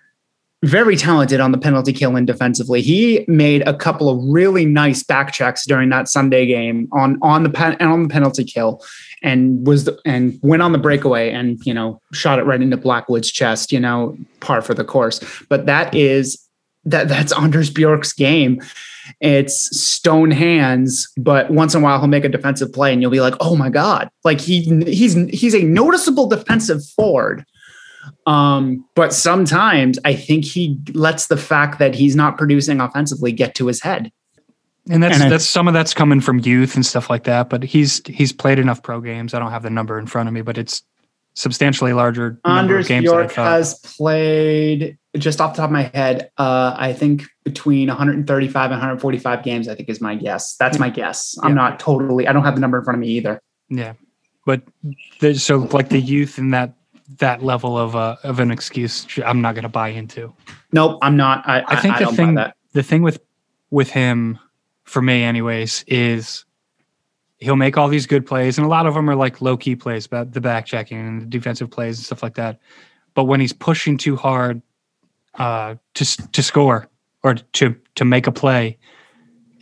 very 0.63 0.95
talented 0.95 1.41
on 1.41 1.53
the 1.53 1.59
penalty 1.59 1.93
kill 1.93 2.17
and 2.17 2.27
defensively. 2.27 2.83
He 2.83 3.25
made 3.27 3.67
a 3.67 3.75
couple 3.75 4.09
of 4.11 4.23
really 4.29 4.67
nice 4.67 5.03
back 5.03 5.33
checks 5.33 5.65
during 5.65 5.89
that 5.89 6.09
Sunday 6.09 6.47
game 6.47 6.89
on 6.93 7.19
on 7.23 7.45
the 7.45 7.51
pen 7.51 7.77
and 7.81 7.91
on 7.91 8.03
the 8.03 8.09
penalty 8.09 8.45
kill, 8.45 8.83
and 9.23 9.67
was 9.67 9.85
the, 9.85 9.99
and 10.05 10.39
went 10.43 10.63
on 10.63 10.73
the 10.73 10.79
breakaway 10.79 11.31
and 11.31 11.59
you 11.65 11.73
know 11.73 12.01
shot 12.13 12.39
it 12.39 12.45
right 12.45 12.61
into 12.61 12.77
Blackwood's 12.77 13.31
chest. 13.31 13.73
You 13.73 13.81
know, 13.81 14.17
par 14.41 14.61
for 14.61 14.75
the 14.75 14.85
course. 14.85 15.21
But 15.49 15.67
that 15.67 15.95
is 15.95 16.39
that 16.85 17.09
that's 17.09 17.33
Anders 17.33 17.71
Bjork's 17.71 18.13
game. 18.13 18.61
It's 19.21 19.77
stone 19.81 20.31
hands, 20.31 21.09
but 21.17 21.51
once 21.51 21.75
in 21.75 21.81
a 21.81 21.85
while 21.85 21.99
he'll 21.99 22.07
make 22.07 22.25
a 22.25 22.29
defensive 22.29 22.73
play 22.73 22.93
and 22.93 23.01
you'll 23.03 23.11
be 23.11 23.21
like, 23.21 23.35
"Oh 23.41 23.57
my 23.57 23.71
god!" 23.71 24.11
Like 24.25 24.41
he 24.41 24.63
he's 24.85 25.15
he's 25.31 25.55
a 25.55 25.63
noticeable 25.63 26.29
defensive 26.29 26.85
forward. 26.97 27.45
Um, 28.27 28.85
but 28.95 29.13
sometimes 29.13 29.99
I 30.05 30.15
think 30.15 30.45
he 30.45 30.79
lets 30.93 31.27
the 31.27 31.37
fact 31.37 31.79
that 31.79 31.95
he's 31.95 32.15
not 32.15 32.37
producing 32.39 32.81
offensively 32.81 33.33
get 33.33 33.55
to 33.57 33.67
his 33.67 33.81
head. 33.83 34.13
And 34.89 35.03
that's 35.03 35.21
and 35.21 35.31
that's 35.31 35.49
some 35.49 35.69
of 35.69 35.75
that's 35.75 35.95
coming 35.95 36.21
from 36.21 36.41
youth 36.41 36.75
and 36.75 36.85
stuff 36.85 37.11
like 37.11 37.25
that. 37.25 37.49
But 37.51 37.63
he's 37.63 38.01
he's 38.07 38.33
played 38.33 38.59
enough 38.59 38.83
pro 38.83 39.01
games. 39.01 39.35
I 39.35 39.39
don't 39.39 39.51
have 39.51 39.63
the 39.63 39.71
number 39.71 39.99
in 39.99 40.07
front 40.07 40.29
of 40.29 40.33
me, 40.33 40.43
but 40.43 40.59
it's 40.59 40.83
substantially 41.35 41.93
larger 41.93 42.41
Anders 42.45 42.89
Bjork 42.89 43.33
has 43.33 43.79
played 43.81 44.99
just 45.17 45.41
off 45.41 45.55
the 45.55 45.59
top 45.59 45.69
of 45.69 45.73
my 45.73 45.91
head. 45.95 46.31
Uh, 46.39 46.75
I 46.77 46.93
think 46.93 47.25
between 47.45 47.89
135 47.89 48.65
and 48.65 48.73
145 48.73 49.43
games. 49.45 49.69
I 49.69 49.75
think 49.75 49.89
is 49.89 50.01
my 50.01 50.15
guess. 50.15 50.57
That's 50.57 50.79
my 50.79 50.91
guess. 50.91 51.37
I'm 51.43 51.55
not 51.55 51.79
totally. 51.79 52.27
I 52.27 52.33
don't 52.33 52.45
have 52.45 52.55
the 52.55 52.61
number 52.61 52.79
in 52.79 52.85
front 52.85 52.97
of 52.97 53.01
me 53.01 53.09
either. 53.09 53.41
Yeah, 53.69 53.95
but 54.47 54.63
there's 55.21 55.43
so 55.43 55.59
like 55.59 55.91
the 55.91 56.01
youth 56.01 56.39
in 56.39 56.51
that 56.51 56.75
that 57.19 57.43
level 57.43 57.77
of 57.77 57.97
uh, 57.97 58.17
of 58.23 58.41
an 58.41 58.51
excuse. 58.51 59.07
I'm 59.25 59.41
not 59.41 59.55
going 59.55 59.63
to 59.63 59.69
buy 59.69 59.89
into. 59.89 60.33
Nope, 60.73 60.99
I'm 61.03 61.17
not. 61.17 61.47
I, 61.49 61.65
I 61.67 61.77
think 61.77 61.97
I, 61.97 62.05
the 62.05 62.13
thing 62.13 62.39
the 62.73 62.83
thing 62.83 63.03
with 63.03 63.21
with 63.71 63.91
him 63.91 64.39
for 64.85 65.03
me, 65.03 65.23
anyways, 65.23 65.85
is 65.87 66.45
he'll 67.39 67.57
make 67.57 67.77
all 67.77 67.89
these 67.89 68.07
good 68.07 68.27
plays, 68.27 68.59
and 68.59 68.65
a 68.65 68.71
lot 68.71 68.87
of 68.87 68.95
them 68.95 69.09
are 69.11 69.17
like 69.17 69.41
low 69.41 69.57
key 69.57 69.77
plays, 69.77 70.07
about 70.07 70.33
the 70.33 70.41
back 70.41 70.67
checking 70.67 70.99
and 70.99 71.23
the 71.23 71.27
defensive 71.27 71.71
plays 71.71 71.99
and 71.99 72.05
stuff 72.05 72.23
like 72.23 72.35
that. 72.35 72.61
But 73.15 73.25
when 73.25 73.41
he's 73.41 73.53
pushing 73.53 73.97
too 73.97 74.17
hard 74.17 74.63
uh, 75.35 75.75
to 75.95 76.29
to 76.33 76.43
score 76.43 76.89
or 77.23 77.35
to 77.35 77.75
to 77.97 78.05
make 78.05 78.27
a 78.27 78.33
play 78.33 78.79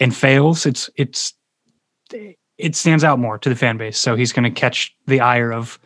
and 0.00 0.14
fails, 0.14 0.66
it's 0.66 0.90
it's 0.96 1.34
it 2.58 2.76
stands 2.76 3.04
out 3.04 3.18
more 3.18 3.38
to 3.38 3.48
the 3.48 3.56
fan 3.56 3.76
base. 3.76 3.98
So 3.98 4.16
he's 4.16 4.32
going 4.32 4.44
to 4.44 4.60
catch 4.60 4.94
the 5.06 5.20
ire 5.20 5.52
of 5.52 5.78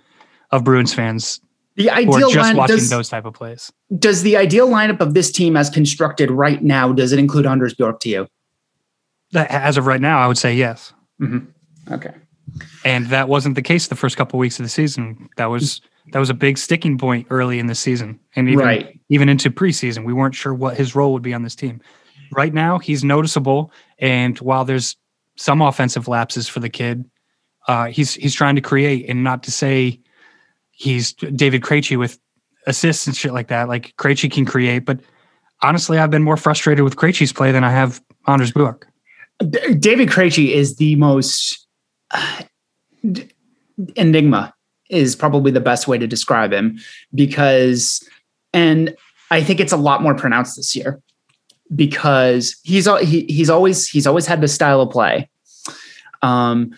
of 0.51 0.65
Bruins 0.65 0.93
fans. 0.95 1.41
The 1.77 1.91
ideal 1.91 2.31
just 2.31 2.37
line, 2.37 2.57
watching 2.57 2.77
does, 2.77 2.91
those 2.91 3.09
type 3.09 3.25
of 3.25 3.35
plays. 3.35 3.73
Does 3.99 4.23
the 4.23 4.37
ideal 4.37 4.69
lineup 4.69 5.01
of 5.01 5.15
this 5.15 5.33
team, 5.33 5.57
as 5.57 5.71
constructed 5.71 6.31
right 6.31 6.63
now, 6.63 6.93
does 6.93 7.13
it 7.13 7.19
include 7.19 7.47
Anders 7.47 7.75
Bjork 7.75 8.01
to 8.01 8.09
you? 8.09 8.29
As 9.35 9.79
of 9.79 9.87
right 9.87 10.01
now, 10.01 10.19
I 10.19 10.27
would 10.27 10.37
say 10.37 10.55
yes. 10.55 10.93
Mm-hmm. 11.21 11.93
Okay. 11.95 12.15
And 12.85 13.07
that 13.07 13.29
wasn't 13.29 13.55
the 13.55 13.63
case 13.63 13.89
the 13.89 13.97
first 13.97 14.17
couple 14.17 14.39
of 14.39 14.41
weeks 14.41 14.59
of 14.59 14.65
the 14.65 14.69
season. 14.69 15.31
That 15.37 15.47
was 15.47 15.81
that 16.13 16.19
was 16.19 16.29
a 16.29 16.35
big 16.35 16.59
sticking 16.59 16.99
point 16.99 17.27
early 17.31 17.59
in 17.59 17.67
the 17.67 17.75
season, 17.75 18.21
and 18.37 18.49
even 18.49 18.65
right. 18.65 19.01
even 19.09 19.29
into 19.29 19.51
preseason, 19.51 20.05
we 20.05 20.13
weren't 20.13 20.35
sure 20.35 20.53
what 20.53 20.77
his 20.77 20.95
role 20.95 21.13
would 21.13 21.23
be 21.23 21.33
on 21.33 21.43
this 21.43 21.55
team. 21.55 21.81
Right 22.33 22.53
now, 22.53 22.79
he's 22.79 23.05
noticeable, 23.05 23.73
and 23.99 24.39
while 24.41 24.65
there's 24.65 24.97
some 25.37 25.63
offensive 25.63 26.09
lapses 26.09 26.49
for 26.49 26.61
the 26.61 26.69
kid, 26.69 27.09
uh, 27.69 27.87
he's 27.87 28.15
he's 28.15 28.35
trying 28.35 28.57
to 28.57 28.61
create, 28.61 29.09
and 29.09 29.25
not 29.25 29.43
to 29.45 29.51
say 29.51 30.01
he's 30.73 31.13
David 31.13 31.63
Krejci 31.63 31.97
with 31.97 32.19
assists 32.67 33.07
and 33.07 33.17
shit 33.17 33.33
like 33.33 33.49
that. 33.49 33.69
Like 33.69 33.95
Krejci 33.97 34.31
can 34.31 34.45
create, 34.45 34.85
but 34.85 35.01
honestly, 35.63 35.99
I've 35.99 36.11
been 36.11 36.23
more 36.23 36.37
frustrated 36.37 36.85
with 36.85 36.97
Krejci's 36.97 37.33
play 37.33 37.53
than 37.53 37.65
I 37.65 37.71
have 37.71 38.03
Anders 38.27 38.53
Bjork. 38.53 38.89
D- 39.39 39.75
David 39.75 40.09
Krejci 40.09 40.51
is 40.51 40.77
the 40.77 40.97
most 40.97 41.67
uh, 42.11 42.43
enigma 43.97 44.55
is 44.91 45.17
probably 45.17 45.51
the 45.51 45.61
best 45.61 45.89
way 45.89 45.97
to 45.99 46.07
describe 46.07 46.53
him 46.53 46.79
because 47.15 48.07
and 48.53 48.95
I 49.31 49.43
think 49.43 49.61
it's 49.61 49.73
a 49.73 49.79
lot 49.79 50.03
more 50.03 50.15
pronounced 50.15 50.57
this 50.57 50.77
year 50.77 51.01
because 51.75 52.55
he's 52.63 52.87
he, 53.01 53.25
he's 53.25 53.49
always 53.49 53.89
he's 53.89 54.07
always 54.07 54.27
had 54.27 54.41
this 54.41 54.55
style 54.55 54.83
of 54.83 54.91
play. 54.91 55.31
Um, 56.21 56.73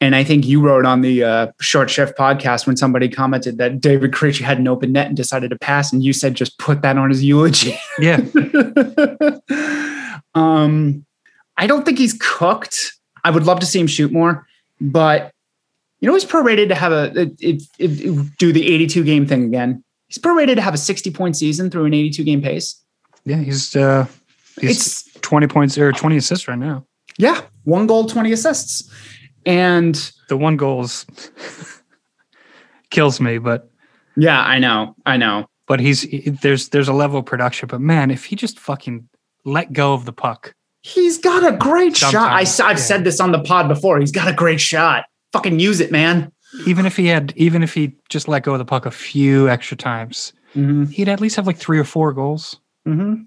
and 0.00 0.14
I 0.14 0.24
think 0.24 0.46
you 0.46 0.60
wrote 0.60 0.84
on 0.84 1.00
the 1.00 1.24
uh, 1.24 1.46
Short 1.60 1.88
Shift 1.88 2.18
podcast 2.18 2.66
when 2.66 2.76
somebody 2.76 3.08
commented 3.08 3.58
that 3.58 3.80
David 3.80 4.12
Krejci 4.12 4.40
had 4.40 4.58
an 4.58 4.68
open 4.68 4.92
net 4.92 5.06
and 5.06 5.16
decided 5.16 5.50
to 5.50 5.58
pass, 5.58 5.92
and 5.92 6.02
you 6.02 6.12
said 6.12 6.34
just 6.34 6.58
put 6.58 6.82
that 6.82 6.98
on 6.98 7.10
his 7.10 7.24
eulogy. 7.24 7.76
Yeah. 7.98 8.16
um, 10.34 11.06
I 11.56 11.66
don't 11.66 11.84
think 11.84 11.98
he's 11.98 12.16
cooked. 12.20 12.94
I 13.22 13.30
would 13.30 13.44
love 13.44 13.60
to 13.60 13.66
see 13.66 13.80
him 13.80 13.86
shoot 13.86 14.12
more, 14.12 14.46
but 14.80 15.32
you 16.00 16.08
know 16.08 16.14
he's 16.14 16.24
prorated 16.24 16.68
to 16.68 16.74
have 16.74 16.92
a 16.92 17.08
do 18.38 18.52
the 18.52 18.74
82 18.74 19.04
game 19.04 19.26
thing 19.26 19.44
again. 19.44 19.82
He's 20.08 20.18
prorated 20.18 20.56
to 20.56 20.60
have 20.60 20.74
a 20.74 20.78
60 20.78 21.10
point 21.12 21.36
season 21.36 21.70
through 21.70 21.86
an 21.86 21.94
82 21.94 22.24
game 22.24 22.42
pace. 22.42 22.78
Yeah, 23.24 23.38
he's 23.38 23.74
uh 23.74 24.06
he's 24.60 25.06
it's 25.06 25.20
20 25.20 25.46
points 25.46 25.78
or 25.78 25.92
20 25.92 26.16
assists 26.16 26.46
right 26.46 26.58
now. 26.58 26.84
Yeah, 27.16 27.40
one 27.62 27.86
goal, 27.86 28.06
20 28.06 28.32
assists. 28.32 28.90
And 29.46 29.94
the 30.28 30.36
one 30.36 30.56
goals 30.56 31.06
kills 32.90 33.20
me, 33.20 33.38
but 33.38 33.70
yeah, 34.16 34.40
I 34.40 34.58
know. 34.58 34.94
I 35.04 35.16
know. 35.16 35.46
But 35.66 35.80
he's 35.80 36.06
there's 36.42 36.68
there's 36.70 36.88
a 36.88 36.92
level 36.92 37.18
of 37.18 37.26
production, 37.26 37.68
but 37.68 37.80
man, 37.80 38.10
if 38.10 38.24
he 38.26 38.36
just 38.36 38.58
fucking 38.58 39.08
let 39.44 39.72
go 39.72 39.94
of 39.94 40.04
the 40.04 40.12
puck. 40.12 40.54
He's 40.82 41.18
got 41.18 41.50
a 41.50 41.56
great 41.56 41.96
Sometimes, 41.96 42.56
shot. 42.56 42.66
I, 42.66 42.70
I've 42.70 42.78
yeah. 42.78 42.84
said 42.84 43.04
this 43.04 43.20
on 43.20 43.32
the 43.32 43.40
pod 43.40 43.68
before. 43.68 43.98
He's 44.00 44.12
got 44.12 44.28
a 44.28 44.32
great 44.32 44.60
shot. 44.60 45.06
Fucking 45.32 45.58
use 45.58 45.80
it, 45.80 45.90
man. 45.90 46.30
Even 46.66 46.86
if 46.86 46.96
he 46.96 47.06
had, 47.06 47.32
even 47.36 47.62
if 47.62 47.74
he 47.74 47.94
just 48.10 48.28
let 48.28 48.42
go 48.42 48.52
of 48.52 48.58
the 48.58 48.64
puck 48.64 48.86
a 48.86 48.90
few 48.90 49.48
extra 49.48 49.76
times, 49.76 50.32
mm-hmm. 50.54 50.84
he'd 50.84 51.08
at 51.08 51.20
least 51.20 51.36
have 51.36 51.46
like 51.46 51.56
three 51.56 51.78
or 51.78 51.84
four 51.84 52.12
goals. 52.12 52.60
Mm-hmm. 52.86 53.22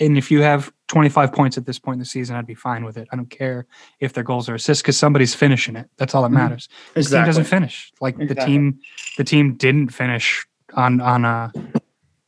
And 0.00 0.18
if 0.18 0.30
you 0.30 0.42
have 0.42 0.72
25 0.88 1.32
points 1.32 1.58
at 1.58 1.66
this 1.66 1.78
point 1.78 1.96
in 1.96 1.98
the 2.00 2.04
season, 2.04 2.36
I'd 2.36 2.46
be 2.46 2.54
fine 2.54 2.84
with 2.84 2.96
it. 2.96 3.08
I 3.12 3.16
don't 3.16 3.30
care 3.30 3.66
if 4.00 4.12
their 4.12 4.22
goals 4.22 4.48
are 4.48 4.54
assists 4.54 4.82
because 4.82 4.96
somebody's 4.96 5.34
finishing 5.34 5.76
it. 5.76 5.90
That's 5.96 6.14
all 6.14 6.22
that 6.22 6.28
mm-hmm. 6.28 6.36
matters. 6.36 6.68
Mm-hmm. 6.68 6.98
Exactly. 7.00 7.10
The 7.10 7.16
team 7.16 7.26
doesn't 7.26 7.44
finish. 7.44 7.92
Like 8.00 8.14
exactly. 8.20 8.34
the 8.34 8.46
team, 8.46 8.80
the 9.16 9.24
team 9.24 9.54
didn't 9.54 9.88
finish 9.88 10.46
on 10.74 11.00
on 11.00 11.24
uh 11.24 11.50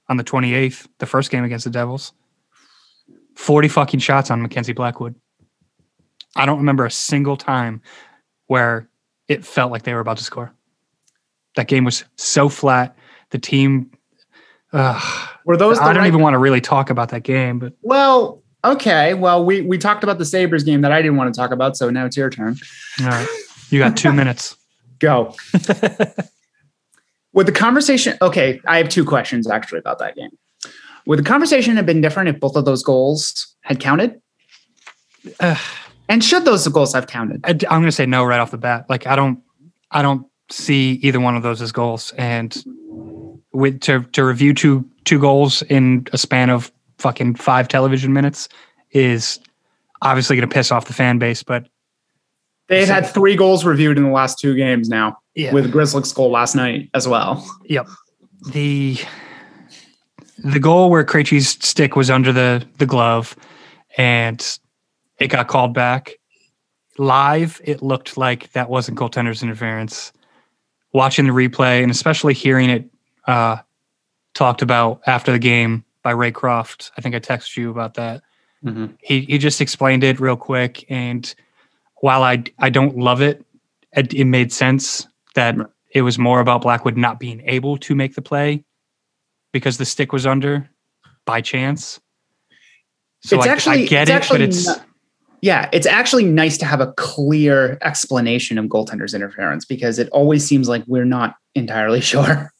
on 0.09 0.17
the 0.17 0.25
28th, 0.25 0.89
the 0.99 1.07
first 1.07 1.31
game 1.31 1.45
against 1.45 1.65
the 1.65 1.71
Devils. 1.71 2.13
40 3.37 3.69
fucking 3.69 4.01
shots 4.01 4.31
on 4.31 4.43
Mackenzie 4.43 4.73
Blackwood. 4.73 5.15
I 6.35 6.47
don't 6.47 6.59
remember 6.59 6.87
a 6.87 6.91
single 6.91 7.37
time 7.37 7.83
where 8.47 8.89
it 9.29 9.45
felt 9.45 9.71
like 9.71 9.83
they 9.83 9.95
were 9.95 10.01
about 10.01 10.17
to 10.17 10.25
score. 10.25 10.53
That 11.57 11.69
game 11.69 11.85
was 11.85 12.05
so 12.17 12.49
flat. 12.49 12.97
The 13.31 13.39
team 13.39 13.91
uh, 14.73 15.01
were 15.45 15.57
those? 15.57 15.79
I 15.79 15.93
don't 15.93 15.99
right 15.99 16.07
even 16.07 16.21
want 16.21 16.35
to 16.35 16.39
really 16.39 16.61
talk 16.61 16.91
about 16.91 17.11
that 17.11 17.23
game, 17.23 17.59
but 17.59 17.75
well, 17.83 18.43
okay. 18.65 19.15
Well, 19.15 19.45
we 19.45 19.61
we 19.63 19.79
talked 19.79 20.03
about 20.05 20.19
the 20.19 20.25
Sabres 20.25 20.65
game 20.65 20.81
that 20.83 20.93
I 20.93 21.03
didn't 21.03 21.17
want 21.17 21.33
to 21.33 21.39
talk 21.39 21.51
about, 21.51 21.77
so 21.77 21.91
now 21.91 22.07
it's 22.07 22.17
your 22.17 22.31
turn. 22.31 22.57
All 23.01 23.07
right, 23.07 23.29
you 23.71 23.79
got 23.79 23.97
two 23.97 24.13
minutes. 24.15 24.57
Go. 24.99 25.35
Would 27.35 27.47
the 27.47 27.53
conversation? 27.53 28.19
Okay, 28.21 28.61
I 28.67 28.79
have 28.79 28.89
two 28.89 29.05
questions 29.05 29.49
actually 29.49 29.79
about 29.79 29.99
that 30.01 30.17
game. 30.17 30.31
Would 31.07 31.21
the 31.21 31.25
conversation 31.25 31.77
have 31.77 31.87
been 31.87 32.01
different 32.01 32.29
if 32.29 32.41
both 32.41 32.57
of 32.57 32.65
those 32.65 32.83
goals 32.83 33.55
had 33.63 33.81
counted? 33.81 34.21
Uh, 35.41 35.57
and 36.09 36.25
should 36.25 36.45
those 36.45 36.67
goals 36.69 36.95
have 36.95 37.07
counted? 37.07 37.41
I, 37.45 37.51
I'm 37.51 37.81
going 37.81 37.85
to 37.85 37.93
say 37.93 38.07
no 38.07 38.25
right 38.25 38.41
off 38.41 38.51
the 38.51 38.59
bat. 38.59 38.87
Like 38.89 39.07
I 39.07 39.17
don't, 39.17 39.41
I 39.91 40.03
don't 40.03 40.27
see 40.51 40.93
either 41.03 41.21
one 41.21 41.37
of 41.37 41.43
those 41.43 41.63
as 41.63 41.73
goals, 41.73 42.13
and 42.19 42.57
with 43.53 43.81
to 43.83 44.03
to 44.03 44.25
review 44.25 44.55
two 44.55 44.89
two 45.05 45.19
goals 45.19 45.63
in 45.63 46.07
a 46.13 46.19
span 46.19 46.51
of 46.51 46.73
fucking 46.99 47.37
five 47.37 47.69
television 47.69 48.13
minutes 48.13 48.49
is 48.91 49.41
obviously 50.03 50.37
going 50.37 50.49
to 50.49 50.53
piss 50.53 50.71
off 50.71 50.87
the 50.87 50.93
fan 50.93 51.19
base. 51.19 51.43
But 51.43 51.69
they've 52.69 52.89
had 52.89 53.07
three 53.07 53.37
goals 53.37 53.65
reviewed 53.65 53.97
in 53.97 54.05
the 54.05 54.11
last 54.11 54.39
two 54.39 54.55
games 54.55 54.89
now, 54.89 55.19
yeah. 55.35 55.53
with 55.53 55.73
Grzelcyk's 55.73 56.13
goal 56.13 56.31
last 56.31 56.55
night 56.55 56.91
as 56.95 57.09
well. 57.09 57.45
Yep. 57.65 57.89
The 58.53 58.99
the 60.39 60.61
goal 60.61 60.91
where 60.91 61.05
Krejci's 61.05 61.49
stick 61.49 61.97
was 61.97 62.11
under 62.11 62.33
the 62.33 62.67
the 62.79 62.87
glove, 62.87 63.37
and 63.97 64.59
it 65.19 65.29
got 65.29 65.49
called 65.49 65.75
back. 65.75 66.15
Live, 66.99 67.61
it 67.65 67.81
looked 67.81 68.17
like 68.17 68.53
that 68.53 68.69
wasn't 68.69 68.99
goaltender's 68.99 69.43
interference. 69.43 70.13
Watching 70.93 71.27
the 71.27 71.33
replay 71.33 71.83
and 71.83 71.91
especially 71.91 72.35
hearing 72.35 72.71
it 72.71 72.91
uh, 73.27 73.59
talked 74.35 74.63
about 74.63 75.03
after 75.07 75.31
the 75.31 75.39
game 75.39 75.85
by 76.09 76.15
Raycroft. 76.15 76.91
I 76.97 77.03
think 77.03 77.15
I 77.15 77.21
texted 77.21 77.59
you 77.59 77.71
about 77.71 77.95
that. 77.95 78.23
Mm-hmm. 78.65 78.87
He 79.03 79.21
he 79.23 79.37
just 79.37 79.61
explained 79.61 80.03
it 80.03 80.19
real 80.19 80.37
quick, 80.37 80.87
and 80.89 81.35
while 82.01 82.23
I 82.23 82.45
I 82.59 82.71
don't 82.71 82.97
love 82.97 83.21
it, 83.21 83.45
it, 83.95 84.15
it 84.15 84.25
made 84.25 84.51
sense 84.51 85.07
that 85.35 85.57
right. 85.59 85.67
it 85.91 86.03
was 86.03 86.19
more 86.19 86.41
about 86.41 86.63
Blackwood 86.63 86.97
not 86.97 87.21
being 87.21 87.43
able 87.45 87.77
to 87.77 87.95
make 87.95 88.15
the 88.15 88.23
play 88.23 88.65
because 89.53 89.77
the 89.77 89.85
stick 89.85 90.13
was 90.13 90.25
under 90.27 90.69
by 91.27 91.43
chance. 91.43 92.01
So 93.21 93.37
it's 93.37 93.47
I, 93.47 93.51
actually, 93.51 93.83
I 93.83 93.87
get 93.87 94.09
it, 94.09 94.27
but 94.31 94.41
it's 94.41 94.67
not, 94.67 94.87
yeah, 95.43 95.69
it's 95.75 95.87
actually 95.87 96.25
nice 96.25 96.57
to 96.59 96.65
have 96.65 96.81
a 96.81 96.93
clear 96.93 97.77
explanation 97.83 98.57
of 98.57 98.65
goaltender's 98.65 99.13
interference 99.13 99.67
because 99.67 99.99
it 99.99 100.09
always 100.09 100.47
seems 100.47 100.71
like 100.71 100.85
we're 100.87 101.05
not 101.05 101.37
entirely 101.55 102.01
sure. 102.13 102.51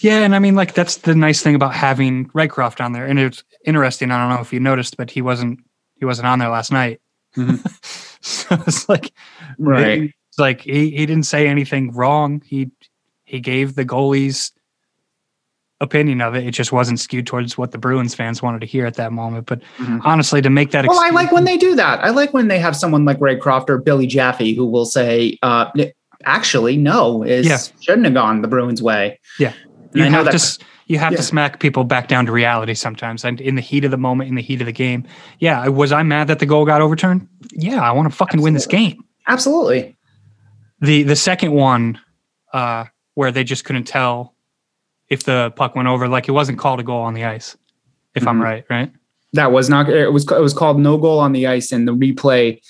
Yeah, 0.00 0.20
and 0.20 0.34
I 0.34 0.38
mean, 0.38 0.54
like 0.54 0.74
that's 0.74 0.98
the 0.98 1.14
nice 1.14 1.42
thing 1.42 1.54
about 1.54 1.74
having 1.74 2.26
Raycroft 2.30 2.84
on 2.84 2.92
there, 2.92 3.06
and 3.06 3.18
it's 3.18 3.44
interesting. 3.64 4.10
I 4.10 4.18
don't 4.18 4.34
know 4.34 4.40
if 4.40 4.52
you 4.52 4.60
noticed, 4.60 4.96
but 4.96 5.10
he 5.10 5.22
wasn't 5.22 5.60
he 5.96 6.04
wasn't 6.04 6.28
on 6.28 6.38
there 6.38 6.48
last 6.48 6.72
night. 6.72 7.00
Mm-hmm. 7.36 7.56
so 8.20 8.56
it's 8.66 8.88
like 8.88 9.12
right, 9.58 10.14
it's 10.28 10.38
like 10.38 10.62
he, 10.62 10.90
he 10.90 11.06
didn't 11.06 11.24
say 11.24 11.48
anything 11.48 11.92
wrong. 11.92 12.42
He 12.44 12.70
he 13.24 13.40
gave 13.40 13.74
the 13.74 13.84
goalies 13.84 14.52
opinion 15.80 16.20
of 16.20 16.34
it. 16.34 16.46
It 16.46 16.52
just 16.52 16.72
wasn't 16.72 17.00
skewed 17.00 17.26
towards 17.26 17.58
what 17.58 17.72
the 17.72 17.78
Bruins 17.78 18.14
fans 18.14 18.42
wanted 18.42 18.60
to 18.60 18.66
hear 18.66 18.86
at 18.86 18.94
that 18.94 19.12
moment. 19.12 19.46
But 19.46 19.60
mm-hmm. 19.78 19.98
honestly, 20.04 20.40
to 20.42 20.50
make 20.50 20.70
that 20.70 20.86
well, 20.86 20.98
I 20.98 21.10
like 21.10 21.32
when 21.32 21.44
they 21.44 21.56
do 21.56 21.74
that. 21.74 22.02
I 22.02 22.10
like 22.10 22.32
when 22.32 22.48
they 22.48 22.58
have 22.58 22.76
someone 22.76 23.04
like 23.04 23.18
Raycroft 23.18 23.68
or 23.68 23.78
Billy 23.78 24.06
Jaffe 24.06 24.54
who 24.54 24.66
will 24.66 24.86
say, 24.86 25.38
uh, 25.42 25.70
"Actually, 26.24 26.76
no, 26.76 27.22
is 27.22 27.46
yeah. 27.46 27.58
shouldn't 27.80 28.04
have 28.04 28.14
gone 28.14 28.42
the 28.42 28.48
Bruins' 28.48 28.82
way." 28.82 29.20
Yeah, 29.38 29.52
you 29.96 30.10
have 30.10 30.30
to 30.30 30.64
you 30.86 30.98
have 30.98 31.12
yeah. 31.12 31.16
to 31.16 31.22
smack 31.22 31.58
people 31.58 31.84
back 31.84 32.08
down 32.08 32.26
to 32.26 32.32
reality 32.32 32.74
sometimes. 32.74 33.24
And 33.24 33.40
in 33.40 33.56
the 33.56 33.60
heat 33.60 33.84
of 33.84 33.90
the 33.90 33.96
moment, 33.96 34.28
in 34.28 34.36
the 34.36 34.42
heat 34.42 34.60
of 34.60 34.66
the 34.66 34.72
game, 34.72 35.04
yeah, 35.40 35.66
was 35.68 35.92
I 35.92 36.02
mad 36.02 36.28
that 36.28 36.38
the 36.38 36.46
goal 36.46 36.64
got 36.64 36.80
overturned? 36.80 37.28
Yeah, 37.52 37.82
I 37.82 37.90
want 37.92 38.10
to 38.10 38.16
fucking 38.16 38.38
Absolutely. 38.38 38.44
win 38.44 38.54
this 38.54 38.66
game. 38.66 39.04
Absolutely. 39.26 39.96
The 40.80 41.02
the 41.02 41.16
second 41.16 41.52
one, 41.52 42.00
uh, 42.52 42.84
where 43.14 43.32
they 43.32 43.44
just 43.44 43.64
couldn't 43.64 43.84
tell 43.84 44.34
if 45.08 45.24
the 45.24 45.52
puck 45.56 45.74
went 45.74 45.88
over, 45.88 46.08
like 46.08 46.28
it 46.28 46.32
wasn't 46.32 46.58
called 46.58 46.80
a 46.80 46.82
goal 46.82 47.02
on 47.02 47.14
the 47.14 47.24
ice. 47.24 47.56
If 48.14 48.22
mm-hmm. 48.22 48.28
I'm 48.28 48.42
right, 48.42 48.64
right? 48.70 48.92
That 49.32 49.52
was 49.52 49.68
not. 49.68 49.88
It 49.88 50.12
was 50.12 50.24
it 50.30 50.40
was 50.40 50.54
called 50.54 50.78
no 50.78 50.98
goal 50.98 51.18
on 51.18 51.32
the 51.32 51.46
ice, 51.46 51.72
and 51.72 51.88
the 51.88 51.94
replay, 51.94 52.60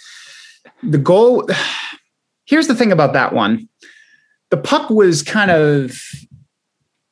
the 0.83 0.99
goal. 0.99 1.49
Here's 2.45 2.69
the 2.69 2.77
thing 2.77 2.93
about 2.93 3.13
that 3.15 3.33
one. 3.33 3.69
The 4.51 4.57
puck 4.57 4.89
was 4.89 5.25
kind 5.25 5.51
of 5.51 6.01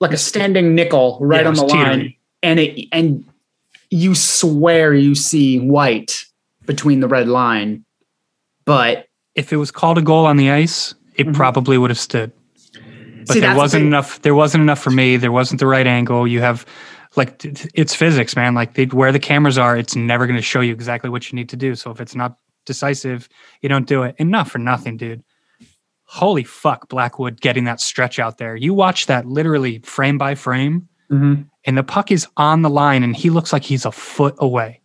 like 0.01 0.13
a 0.13 0.17
standing 0.17 0.75
nickel 0.75 1.19
right 1.21 1.43
yeah, 1.43 1.49
on 1.49 1.55
the 1.55 1.65
line, 1.65 2.15
and 2.43 2.61
it 2.61 2.89
and 2.93 3.25
you 3.91 4.15
swear 4.15 4.95
you 4.95 5.15
see 5.15 5.59
white 5.59 6.25
between 6.67 7.01
the 7.01 7.09
red 7.09 7.29
line, 7.29 7.85
but 8.65 9.09
if 9.35 9.53
it 9.53 9.57
was 9.57 9.71
called 9.71 9.99
a 9.99 10.03
goal 10.03 10.27
on 10.27 10.37
the 10.37 10.51
ice, 10.51 10.95
it 11.17 11.25
mm-hmm. 11.25 11.35
probably 11.35 11.79
would 11.79 11.91
have 11.91 11.99
stood. 11.99 12.33
But 13.27 13.35
see, 13.35 13.41
there 13.41 13.57
wasn't 13.57 13.83
the 13.83 13.87
enough. 13.87 14.23
There 14.23 14.35
wasn't 14.35 14.63
enough 14.63 14.81
for 14.81 14.91
me. 14.91 15.17
There 15.17 15.33
wasn't 15.33 15.61
the 15.61 15.67
right 15.67 15.87
angle. 15.87 16.27
You 16.27 16.41
have 16.41 16.67
like 17.17 17.45
it's 17.75 17.95
physics, 17.95 18.37
man. 18.37 18.55
Like 18.55 18.75
they, 18.75 18.87
where 18.87 19.13
the 19.13 19.21
cameras 19.21 19.59
are, 19.59 19.77
it's 19.77 19.97
never 19.97 20.27
going 20.27 20.37
to 20.37 20.43
show 20.43 20.61
you 20.61 20.73
exactly 20.73 21.11
what 21.11 21.31
you 21.31 21.37
need 21.37 21.49
to 21.51 21.57
do. 21.57 21.75
So 21.75 21.91
if 21.91 22.01
it's 22.01 22.15
not 22.15 22.39
decisive, 22.67 23.29
you 23.63 23.69
don't 23.69 23.87
do 23.87 24.03
it. 24.03 24.17
Enough 24.19 24.51
for 24.51 24.59
nothing, 24.59 24.97
dude 24.97 25.23
holy 26.15 26.45
fuck, 26.45 26.89
Blackwood 26.89 27.41
getting 27.41 27.65
that 27.65 27.81
stretch 27.81 28.21
out 28.21 28.39
there. 28.39 28.55
You 28.55 28.73
watch 28.73 29.07
that 29.07 29.27
literally 29.27 29.81
frame 29.81 30.17
by 30.17 30.37
frame, 30.37 30.89
mm-hmm. 31.11 31.43
and 31.65 31.77
the 31.77 31.83
puck 31.83 32.13
is 32.13 32.29
on 32.37 32.63
the 32.63 32.71
line, 32.71 33.03
and 33.03 33.17
he 33.17 33.31
looks 33.31 33.53
like 33.53 33.65
he's 33.65 33.85
a 33.85 33.91
foot 33.91 34.37
away. 34.39 34.81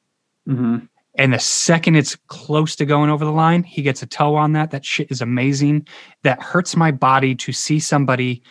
Mm-hmm. 0.48 0.86
And 1.20 1.34
the 1.34 1.40
second 1.40 1.96
it's 1.98 2.16
close 2.28 2.76
to 2.78 2.86
going 2.86 3.12
over 3.12 3.26
the 3.26 3.32
line, 3.32 3.62
he 3.62 3.84
gets 3.84 4.02
a 4.02 4.08
toe 4.08 4.36
on 4.36 4.54
that. 4.54 4.72
That 4.72 4.84
shit 4.84 5.12
is 5.12 5.22
amazing. 5.22 5.88
That 6.24 6.42
hurts 6.42 6.76
my 6.76 6.90
body 6.90 7.36
to 7.36 7.52
see 7.52 7.80
somebody 7.80 8.42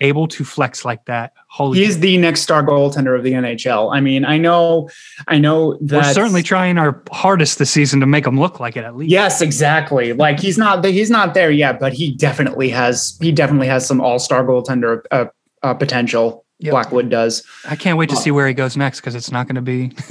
able 0.00 0.28
to 0.28 0.44
flex 0.44 0.84
like 0.84 1.04
that. 1.06 1.32
Holy 1.48 1.78
He's 1.78 2.00
the 2.00 2.16
next 2.18 2.42
star 2.42 2.62
goaltender 2.62 3.16
of 3.16 3.22
the 3.22 3.32
NHL. 3.32 3.94
I 3.94 4.00
mean, 4.00 4.24
I 4.24 4.38
know, 4.38 4.90
I 5.28 5.38
know 5.38 5.78
that 5.82 6.04
we're 6.04 6.12
certainly 6.12 6.42
trying 6.42 6.78
our 6.78 7.02
hardest 7.12 7.58
this 7.58 7.70
season 7.70 8.00
to 8.00 8.06
make 8.06 8.26
him 8.26 8.38
look 8.38 8.60
like 8.60 8.76
it 8.76 8.84
at 8.84 8.96
least. 8.96 9.10
Yes, 9.10 9.40
exactly. 9.40 10.12
Like 10.12 10.40
he's 10.40 10.58
not 10.58 10.84
he's 10.84 11.10
not 11.10 11.34
there 11.34 11.50
yet, 11.50 11.78
but 11.78 11.92
he 11.92 12.12
definitely 12.12 12.70
has 12.70 13.16
he 13.20 13.32
definitely 13.32 13.68
has 13.68 13.86
some 13.86 14.00
all 14.00 14.18
star 14.18 14.44
goaltender 14.44 15.02
uh, 15.10 15.26
uh, 15.62 15.74
potential. 15.74 16.44
Yep. 16.60 16.70
Blackwood 16.70 17.10
does. 17.10 17.44
I 17.68 17.76
can't 17.76 17.98
wait 17.98 18.08
to 18.10 18.16
see 18.16 18.30
where 18.30 18.46
he 18.46 18.54
goes 18.54 18.76
next 18.76 19.00
because 19.00 19.14
it's 19.14 19.30
not 19.30 19.46
going 19.48 19.56
to 19.56 19.60
be. 19.60 19.92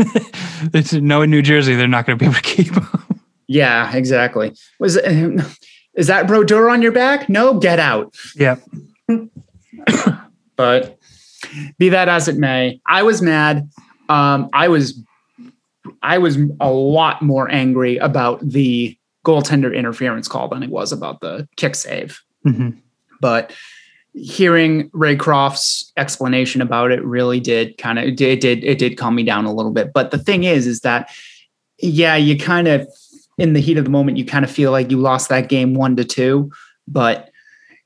it's 0.73 0.93
no 0.93 1.21
in 1.21 1.31
New 1.31 1.41
Jersey. 1.41 1.75
They're 1.75 1.87
not 1.87 2.05
going 2.05 2.19
to 2.19 2.23
be 2.23 2.29
able 2.29 2.35
to 2.35 2.41
keep 2.41 2.73
him. 2.73 2.87
Yeah, 3.47 3.95
exactly. 3.95 4.55
Was 4.79 4.97
is 5.95 6.07
that 6.07 6.27
Brodeur 6.27 6.69
on 6.69 6.81
your 6.81 6.91
back? 6.91 7.29
No, 7.29 7.59
get 7.59 7.79
out. 7.79 8.15
Yep. 8.35 8.61
but 10.55 10.97
be 11.77 11.89
that 11.89 12.09
as 12.09 12.27
it 12.27 12.37
may, 12.37 12.81
I 12.87 13.03
was 13.03 13.21
mad. 13.21 13.69
Um, 14.09 14.49
I 14.53 14.67
was 14.67 15.01
I 16.01 16.17
was 16.17 16.37
a 16.59 16.71
lot 16.71 17.21
more 17.21 17.49
angry 17.51 17.97
about 17.97 18.39
the 18.41 18.97
goaltender 19.25 19.75
interference 19.75 20.27
call 20.27 20.49
than 20.49 20.63
it 20.63 20.69
was 20.69 20.91
about 20.91 21.21
the 21.21 21.47
kick 21.55 21.75
save. 21.75 22.21
Mm-hmm. 22.45 22.71
But 23.21 23.53
hearing 24.13 24.89
Raycroft's 24.91 25.91
explanation 25.97 26.61
about 26.61 26.91
it 26.91 27.03
really 27.03 27.39
did 27.39 27.77
kind 27.77 27.97
of 27.97 28.05
it 28.05 28.17
did 28.17 28.43
it 28.43 28.77
did 28.77 28.97
calm 28.97 29.15
me 29.15 29.23
down 29.23 29.45
a 29.45 29.53
little 29.53 29.71
bit. 29.71 29.93
But 29.93 30.11
the 30.11 30.17
thing 30.17 30.43
is, 30.43 30.67
is 30.67 30.81
that 30.81 31.09
yeah, 31.79 32.15
you 32.15 32.37
kind 32.37 32.67
of 32.67 32.87
in 33.37 33.53
the 33.53 33.59
heat 33.59 33.77
of 33.77 33.85
the 33.85 33.89
moment, 33.89 34.17
you 34.17 34.25
kind 34.25 34.45
of 34.45 34.51
feel 34.51 34.71
like 34.71 34.91
you 34.91 34.97
lost 34.97 35.29
that 35.29 35.49
game 35.49 35.73
one 35.73 35.95
to 35.95 36.03
two. 36.03 36.51
But 36.87 37.31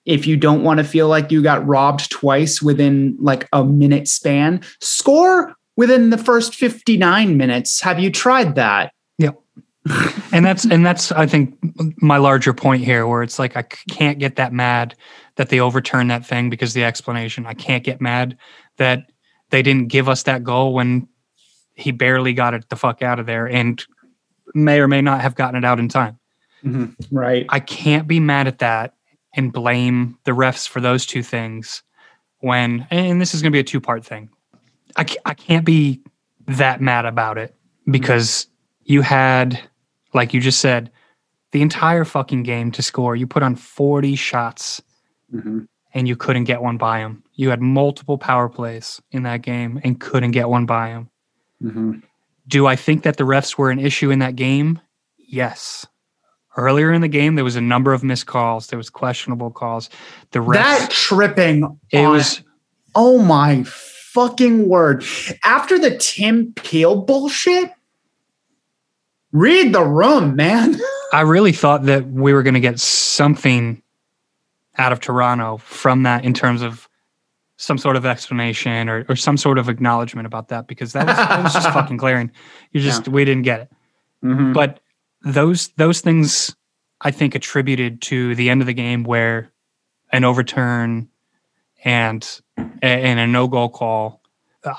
if 0.08 0.26
you 0.26 0.38
don't 0.38 0.64
want 0.64 0.80
to 0.80 0.84
feel 0.86 1.10
like 1.10 1.32
you 1.32 1.44
got 1.44 1.68
robbed 1.68 2.10
twice 2.10 2.62
within 2.62 3.18
like 3.20 3.48
a 3.52 3.64
minute 3.64 4.08
span, 4.08 4.62
score 4.80 5.54
within 5.76 6.10
the 6.10 6.18
first 6.18 6.56
59 6.56 7.36
minutes. 7.38 7.82
Have 7.82 8.00
you 8.00 8.10
tried 8.10 8.56
that? 8.56 8.94
Yeah. 9.18 9.32
and 10.32 10.46
that's 10.46 10.66
and 10.66 10.86
that's 10.86 11.12
I 11.12 11.28
think 11.28 11.58
my 12.02 12.18
larger 12.18 12.54
point 12.54 12.84
here 12.84 13.06
where 13.06 13.22
it's 13.22 13.38
like 13.38 13.56
I 13.58 13.64
can't 13.64 14.18
get 14.18 14.38
that 14.38 14.54
mad 14.54 14.96
that 15.36 15.50
they 15.50 15.60
overturned 15.60 16.10
that 16.10 16.26
thing 16.26 16.50
because 16.50 16.74
the 16.74 16.84
explanation. 16.84 17.46
I 17.46 17.54
can't 17.54 17.84
get 17.84 18.02
mad 18.02 18.38
that 18.78 19.12
they 19.50 19.62
didn't 19.62 19.88
give 19.90 20.10
us 20.10 20.24
that 20.24 20.44
goal 20.44 20.74
when 20.74 21.08
he 21.76 21.92
barely 21.92 22.34
got 22.34 22.54
it 22.54 22.68
the 22.70 22.76
fuck 22.76 23.02
out 23.02 23.20
of 23.20 23.26
there 23.26 23.48
and 23.48 23.86
may 24.56 24.80
or 24.80 24.88
may 24.88 25.02
not 25.02 25.22
have 25.22 25.36
gotten 25.36 25.58
it 25.58 25.66
out 25.66 25.80
in 25.80 25.90
time. 25.90 26.18
Mm-hmm. 26.66 27.16
Right. 27.16 27.46
I 27.50 27.60
can't 27.60 28.08
be 28.08 28.20
mad 28.20 28.48
at 28.48 28.60
that 28.60 28.94
and 29.34 29.54
blame 29.54 30.18
the 30.24 30.32
refs 30.32 30.68
for 30.68 30.82
those 30.82 31.06
two 31.06 31.24
things 31.24 31.84
when, 32.40 32.88
and 32.92 33.22
this 33.22 33.34
is 33.34 33.42
going 33.42 33.52
to 33.52 33.56
be 33.56 33.60
a 33.60 33.64
two 33.64 33.82
part 33.82 34.06
thing. 34.06 34.30
I, 34.96 35.06
I 35.26 35.34
can't 35.34 35.66
be 35.66 36.02
that 36.48 36.82
mad 36.82 37.06
about 37.06 37.38
it 37.38 37.56
because 37.90 38.48
you 38.84 39.02
had, 39.02 39.60
like 40.14 40.34
you 40.34 40.42
just 40.42 40.60
said, 40.60 40.92
the 41.52 41.62
entire 41.62 42.06
fucking 42.06 42.44
game 42.44 42.72
to 42.72 42.82
score. 42.82 43.16
You 43.16 43.28
put 43.28 43.44
on 43.44 43.56
40 43.56 44.16
shots 44.16 44.82
mm-hmm. 45.34 45.62
and 45.94 46.08
you 46.08 46.16
couldn't 46.16 46.46
get 46.46 46.62
one 46.62 46.78
by 46.78 47.00
him. 47.00 47.24
You 47.34 47.50
had 47.50 47.62
multiple 47.62 48.18
power 48.18 48.50
plays 48.50 49.02
in 49.12 49.24
that 49.24 49.42
game 49.42 49.80
and 49.84 50.00
couldn't 50.00 50.32
get 50.32 50.50
one 50.50 50.66
by 50.66 50.90
him. 50.90 51.10
Mm-hmm. 51.64 52.00
Do 52.48 52.68
I 52.68 52.76
think 52.76 53.04
that 53.04 53.18
the 53.18 53.26
refs 53.26 53.58
were 53.58 53.72
an 53.72 53.80
issue 53.80 54.10
in 54.10 54.20
that 54.20 54.36
game? 54.36 54.80
Yes. 55.18 55.86
Earlier 56.58 56.92
in 56.92 57.02
the 57.02 57.08
game, 57.08 57.36
there 57.36 57.44
was 57.44 57.56
a 57.56 57.62
number 57.62 57.94
of 57.94 58.04
missed 58.04 58.26
calls. 58.26 58.68
There 58.68 58.78
was 58.78 58.90
questionable 58.90 59.52
calls. 59.52 59.90
The 60.32 60.40
refs, 60.40 60.54
that 60.54 60.92
tripping. 60.92 61.80
It 61.92 62.00
on, 62.00 62.12
was. 62.12 62.42
Oh 62.96 63.20
my 63.20 63.64
fucking 63.64 64.68
word! 64.68 65.06
After 65.44 65.78
the 65.78 65.96
Tim 65.98 66.54
Peel 66.54 67.02
bullshit, 67.02 67.72
read 69.32 69.74
the 69.74 69.84
room, 69.84 70.36
man. 70.36 70.76
I 71.14 71.22
really 71.22 71.52
thought 71.52 71.84
that 71.84 72.08
we 72.08 72.34
were 72.34 72.44
going 72.44 72.56
to 72.56 72.60
get 72.60 72.80
something 72.80 73.82
out 74.78 74.92
of 74.92 75.00
Toronto 75.00 75.58
from 75.58 76.04
that 76.04 76.26
in 76.26 76.34
terms 76.34 76.62
of 76.62 76.90
some 77.58 77.78
sort 77.78 77.96
of 77.96 78.06
explanation 78.06 78.88
or, 78.88 79.06
or 79.10 79.16
some 79.16 79.38
sort 79.38 79.58
of 79.58 79.70
acknowledgement 79.70 80.26
about 80.26 80.50
that 80.50 80.68
because 80.68 80.94
that 80.94 81.08
was, 81.08 81.16
that 81.16 81.44
was 81.44 81.54
just 81.54 81.70
fucking 81.74 81.98
glaring. 81.98 82.32
You 82.72 82.82
just 82.82 83.08
yeah. 83.08 83.14
we 83.14 83.26
didn't 83.26 83.44
get 83.44 83.62
it. 83.62 83.72
Mm-hmm. 84.24 84.54
But 84.54 84.80
those 85.22 85.70
those 85.70 86.02
things 86.02 86.56
I 87.02 87.12
think 87.12 87.36
attributed 87.36 88.02
to 88.04 88.36
the 88.36 88.50
end 88.50 88.62
of 88.62 88.68
the 88.68 88.74
game 88.74 89.04
where 89.04 89.52
an 90.12 90.24
overturn 90.24 91.10
and 91.84 92.42
and 92.82 93.20
a 93.20 93.28
no 93.28 93.48
goal 93.48 93.70
call 93.70 94.22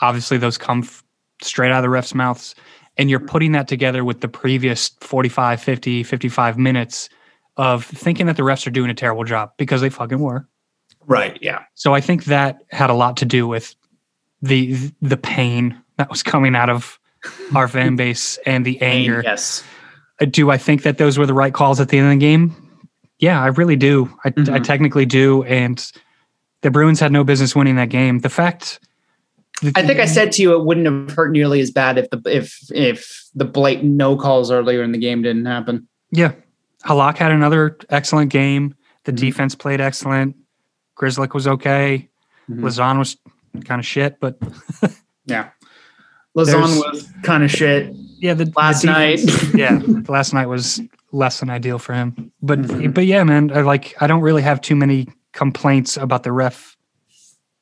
obviously 0.00 0.38
those 0.38 0.58
come 0.58 0.80
f- 0.80 1.04
straight 1.42 1.70
out 1.70 1.84
of 1.84 1.90
the 1.90 1.96
refs 1.96 2.14
mouths 2.14 2.54
and 2.96 3.08
you're 3.08 3.20
putting 3.20 3.52
that 3.52 3.68
together 3.68 4.04
with 4.04 4.20
the 4.20 4.28
previous 4.28 4.88
45 5.00 5.60
50 5.62 6.02
55 6.02 6.58
minutes 6.58 7.08
of 7.56 7.84
thinking 7.84 8.26
that 8.26 8.36
the 8.36 8.42
refs 8.42 8.66
are 8.66 8.70
doing 8.70 8.90
a 8.90 8.94
terrible 8.94 9.24
job 9.24 9.52
because 9.56 9.80
they 9.80 9.90
fucking 9.90 10.18
were 10.18 10.46
Right. 11.08 11.38
Yeah. 11.40 11.64
So 11.74 11.94
I 11.94 12.00
think 12.00 12.26
that 12.26 12.62
had 12.70 12.90
a 12.90 12.94
lot 12.94 13.16
to 13.16 13.24
do 13.24 13.48
with 13.48 13.74
the 14.42 14.76
the 15.00 15.16
pain 15.16 15.82
that 15.96 16.10
was 16.10 16.22
coming 16.22 16.54
out 16.54 16.68
of 16.68 17.00
our 17.56 17.66
fan 17.68 17.96
base 17.96 18.38
and 18.46 18.64
the 18.64 18.80
anger. 18.82 19.22
Yes. 19.24 19.64
Do 20.30 20.50
I 20.50 20.58
think 20.58 20.82
that 20.82 20.98
those 20.98 21.18
were 21.18 21.26
the 21.26 21.34
right 21.34 21.54
calls 21.54 21.80
at 21.80 21.88
the 21.88 21.98
end 21.98 22.06
of 22.06 22.12
the 22.12 22.18
game? 22.18 22.54
Yeah, 23.18 23.42
I 23.42 23.46
really 23.46 23.76
do. 23.76 24.12
I, 24.24 24.30
mm-hmm. 24.30 24.52
I 24.52 24.58
technically 24.58 25.06
do. 25.06 25.44
And 25.44 25.84
the 26.62 26.70
Bruins 26.70 27.00
had 27.00 27.12
no 27.12 27.24
business 27.24 27.54
winning 27.54 27.76
that 27.76 27.88
game. 27.88 28.20
The 28.20 28.28
fact. 28.28 28.80
I 29.74 29.84
think 29.84 29.98
I 29.98 30.04
said 30.04 30.30
to 30.32 30.42
you 30.42 30.54
it 30.54 30.64
wouldn't 30.64 30.86
have 30.86 31.16
hurt 31.16 31.32
nearly 31.32 31.60
as 31.60 31.72
bad 31.72 31.98
if 31.98 32.08
the 32.10 32.22
if 32.26 32.58
if 32.70 33.28
the 33.34 33.44
blatant 33.44 33.92
no 33.92 34.16
calls 34.16 34.52
earlier 34.52 34.84
in 34.84 34.92
the 34.92 34.98
game 34.98 35.22
didn't 35.22 35.46
happen. 35.46 35.88
Yeah, 36.12 36.32
Halak 36.84 37.16
had 37.16 37.32
another 37.32 37.76
excellent 37.90 38.30
game. 38.30 38.76
The 39.02 39.10
mm-hmm. 39.10 39.26
defense 39.26 39.56
played 39.56 39.80
excellent. 39.80 40.36
Grzelcyk 40.96 41.34
was 41.34 41.48
okay. 41.48 42.08
Mm-hmm. 42.48 42.64
Lauzon 42.64 42.98
was 42.98 43.16
kind 43.64 43.80
of 43.80 43.86
shit, 43.86 44.20
but 44.20 44.38
yeah, 45.26 45.50
Lauzon 46.36 46.78
was 46.78 47.08
kind 47.24 47.42
of 47.42 47.50
shit. 47.50 47.92
Yeah, 48.20 48.34
the 48.34 48.52
last 48.56 48.82
the 48.82 48.88
night. 48.88 49.20
yeah, 49.54 49.80
last 50.08 50.34
night 50.34 50.46
was 50.46 50.80
less 51.12 51.40
than 51.40 51.50
ideal 51.50 51.78
for 51.78 51.94
him. 51.94 52.32
But 52.42 52.60
mm-hmm. 52.60 52.90
but 52.90 53.06
yeah, 53.06 53.22
man, 53.24 53.50
I 53.52 53.62
like 53.62 53.94
I 54.00 54.06
don't 54.06 54.20
really 54.20 54.42
have 54.42 54.60
too 54.60 54.76
many 54.76 55.08
complaints 55.32 55.96
about 55.96 56.22
the 56.22 56.32
ref 56.32 56.76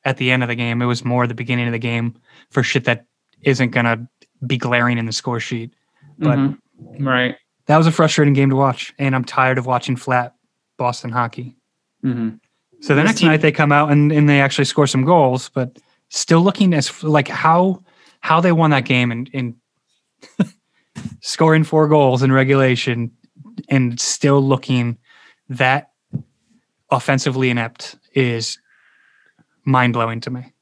at 0.03 0.17
the 0.17 0.31
end 0.31 0.43
of 0.43 0.49
the 0.49 0.55
game. 0.55 0.81
It 0.81 0.85
was 0.85 1.05
more 1.05 1.27
the 1.27 1.33
beginning 1.33 1.67
of 1.67 1.73
the 1.73 1.79
game 1.79 2.15
for 2.49 2.63
shit 2.63 2.85
that 2.85 3.05
isn't 3.41 3.71
gonna 3.71 4.07
be 4.45 4.57
glaring 4.57 4.97
in 4.97 5.05
the 5.05 5.11
score 5.11 5.39
sheet. 5.39 5.73
But 6.17 6.37
mm-hmm. 6.37 7.07
right, 7.07 7.35
that 7.67 7.77
was 7.77 7.87
a 7.87 7.91
frustrating 7.91 8.33
game 8.33 8.49
to 8.49 8.55
watch, 8.55 8.93
and 8.97 9.15
I'm 9.15 9.23
tired 9.23 9.57
of 9.57 9.65
watching 9.65 9.95
flat 9.95 10.35
Boston 10.77 11.11
hockey. 11.11 11.55
Mm-hmm. 12.03 12.35
So 12.81 12.95
the 12.95 13.03
next 13.03 13.19
team- 13.19 13.29
night 13.29 13.41
they 13.41 13.51
come 13.51 13.71
out 13.71 13.91
and, 13.91 14.11
and 14.11 14.29
they 14.29 14.39
actually 14.39 14.65
score 14.65 14.87
some 14.87 15.03
goals, 15.03 15.49
but 15.49 15.77
still 16.09 16.41
looking 16.41 16.73
as 16.73 17.03
like 17.03 17.27
how 17.27 17.83
how 18.21 18.41
they 18.41 18.51
won 18.51 18.71
that 18.71 18.85
game 18.85 19.11
and, 19.11 19.29
and 19.33 19.55
scoring 21.21 21.63
four 21.63 21.87
goals 21.87 22.23
in 22.23 22.31
regulation 22.31 23.11
and 23.69 23.99
still 23.99 24.41
looking 24.41 24.97
that 25.49 25.91
offensively 26.91 27.49
inept 27.49 27.97
is 28.13 28.59
mind 29.65 29.93
blowing 29.93 30.21
to 30.21 30.29
me. 30.29 30.53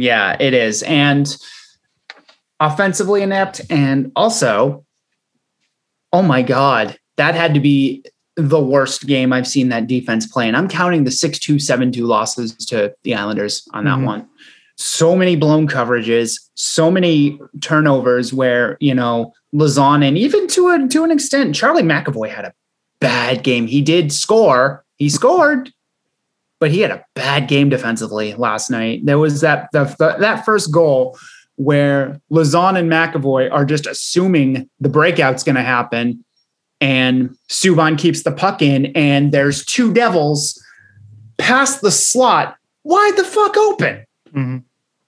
Yeah, 0.00 0.36
it 0.40 0.54
is. 0.54 0.82
And 0.82 1.36
offensively 2.60 3.22
inept 3.22 3.60
and 3.70 4.12
also 4.14 4.84
oh 6.14 6.22
my 6.22 6.42
god, 6.42 6.96
that 7.16 7.34
had 7.34 7.52
to 7.54 7.60
be 7.60 8.04
the 8.36 8.60
worst 8.60 9.06
game 9.06 9.32
I've 9.32 9.48
seen 9.48 9.68
that 9.70 9.88
defense 9.88 10.26
play. 10.26 10.46
And 10.46 10.56
I'm 10.56 10.68
counting 10.68 11.04
the 11.04 11.10
6 11.10 11.38
2 11.40 11.58
7 11.58 11.92
2 11.92 12.06
losses 12.06 12.54
to 12.66 12.94
the 13.02 13.14
Islanders 13.14 13.68
on 13.72 13.84
that 13.84 13.96
mm-hmm. 13.96 14.04
one. 14.04 14.28
So 14.76 15.14
many 15.14 15.36
blown 15.36 15.68
coverages, 15.68 16.40
so 16.54 16.90
many 16.90 17.38
turnovers 17.60 18.32
where, 18.32 18.76
you 18.80 18.94
know, 18.94 19.32
Lauzon 19.54 20.06
and 20.06 20.18
even 20.18 20.48
to 20.48 20.68
a 20.68 20.88
to 20.88 21.04
an 21.04 21.10
extent, 21.10 21.54
Charlie 21.54 21.82
McAvoy 21.82 22.28
had 22.28 22.44
a 22.44 22.54
bad 23.00 23.44
game. 23.44 23.66
He 23.66 23.82
did 23.82 24.12
score, 24.12 24.84
he 24.96 25.08
scored, 25.08 25.72
but 26.58 26.70
he 26.70 26.80
had 26.80 26.90
a 26.90 27.04
bad 27.14 27.46
game 27.46 27.68
defensively 27.68 28.34
last 28.34 28.70
night. 28.70 29.04
There 29.04 29.18
was 29.18 29.40
that 29.42 29.68
the, 29.72 29.84
the, 29.98 30.16
that 30.18 30.44
first 30.44 30.72
goal 30.72 31.18
where 31.56 32.20
Lauzon 32.32 32.76
and 32.76 32.90
McAvoy 32.90 33.52
are 33.52 33.64
just 33.64 33.86
assuming 33.86 34.68
the 34.80 34.88
breakout's 34.88 35.44
going 35.44 35.54
to 35.54 35.62
happen 35.62 36.24
and 36.80 37.36
Subban 37.48 37.96
keeps 37.96 38.24
the 38.24 38.32
puck 38.32 38.60
in, 38.60 38.86
and 38.94 39.32
there's 39.32 39.64
two 39.64 39.92
devils 39.92 40.62
past 41.38 41.80
the 41.80 41.90
slot, 41.90 42.56
wide 42.82 43.16
the 43.16 43.24
fuck 43.24 43.56
open. 43.56 44.04
Mm-hmm. 44.34 44.58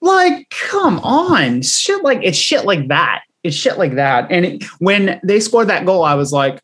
Like, 0.01 0.49
come 0.51 0.99
on, 1.01 1.63
shit 1.63 2.03
like 2.05 2.21
it's 2.23 2.39
shit 2.39 2.65
like 2.65 2.89
that. 2.89 3.23
It's 3.43 3.57
shit 3.57 3.79
like 3.79 3.95
that. 3.95 4.31
And 4.31 4.45
it, 4.45 4.65
when 4.79 5.21
they 5.25 5.41
scored 5.41 5.69
that 5.69 5.87
goal, 5.87 6.05
I 6.05 6.15
was 6.15 6.33
like, 6.33 6.61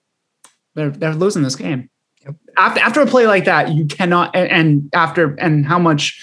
they're 0.75 0.90
they're 0.90 1.14
losing 1.14 1.42
this 1.42 1.57
game. 1.57 1.90
Yep. 2.25 2.37
After 2.57 2.81
after 2.81 3.01
a 3.01 3.07
play 3.07 3.27
like 3.27 3.44
that, 3.46 3.72
you 3.72 3.87
cannot. 3.87 4.35
And, 4.35 4.51
and 4.51 4.90
after 4.94 5.35
and 5.37 5.66
how 5.66 5.79
much 5.79 6.20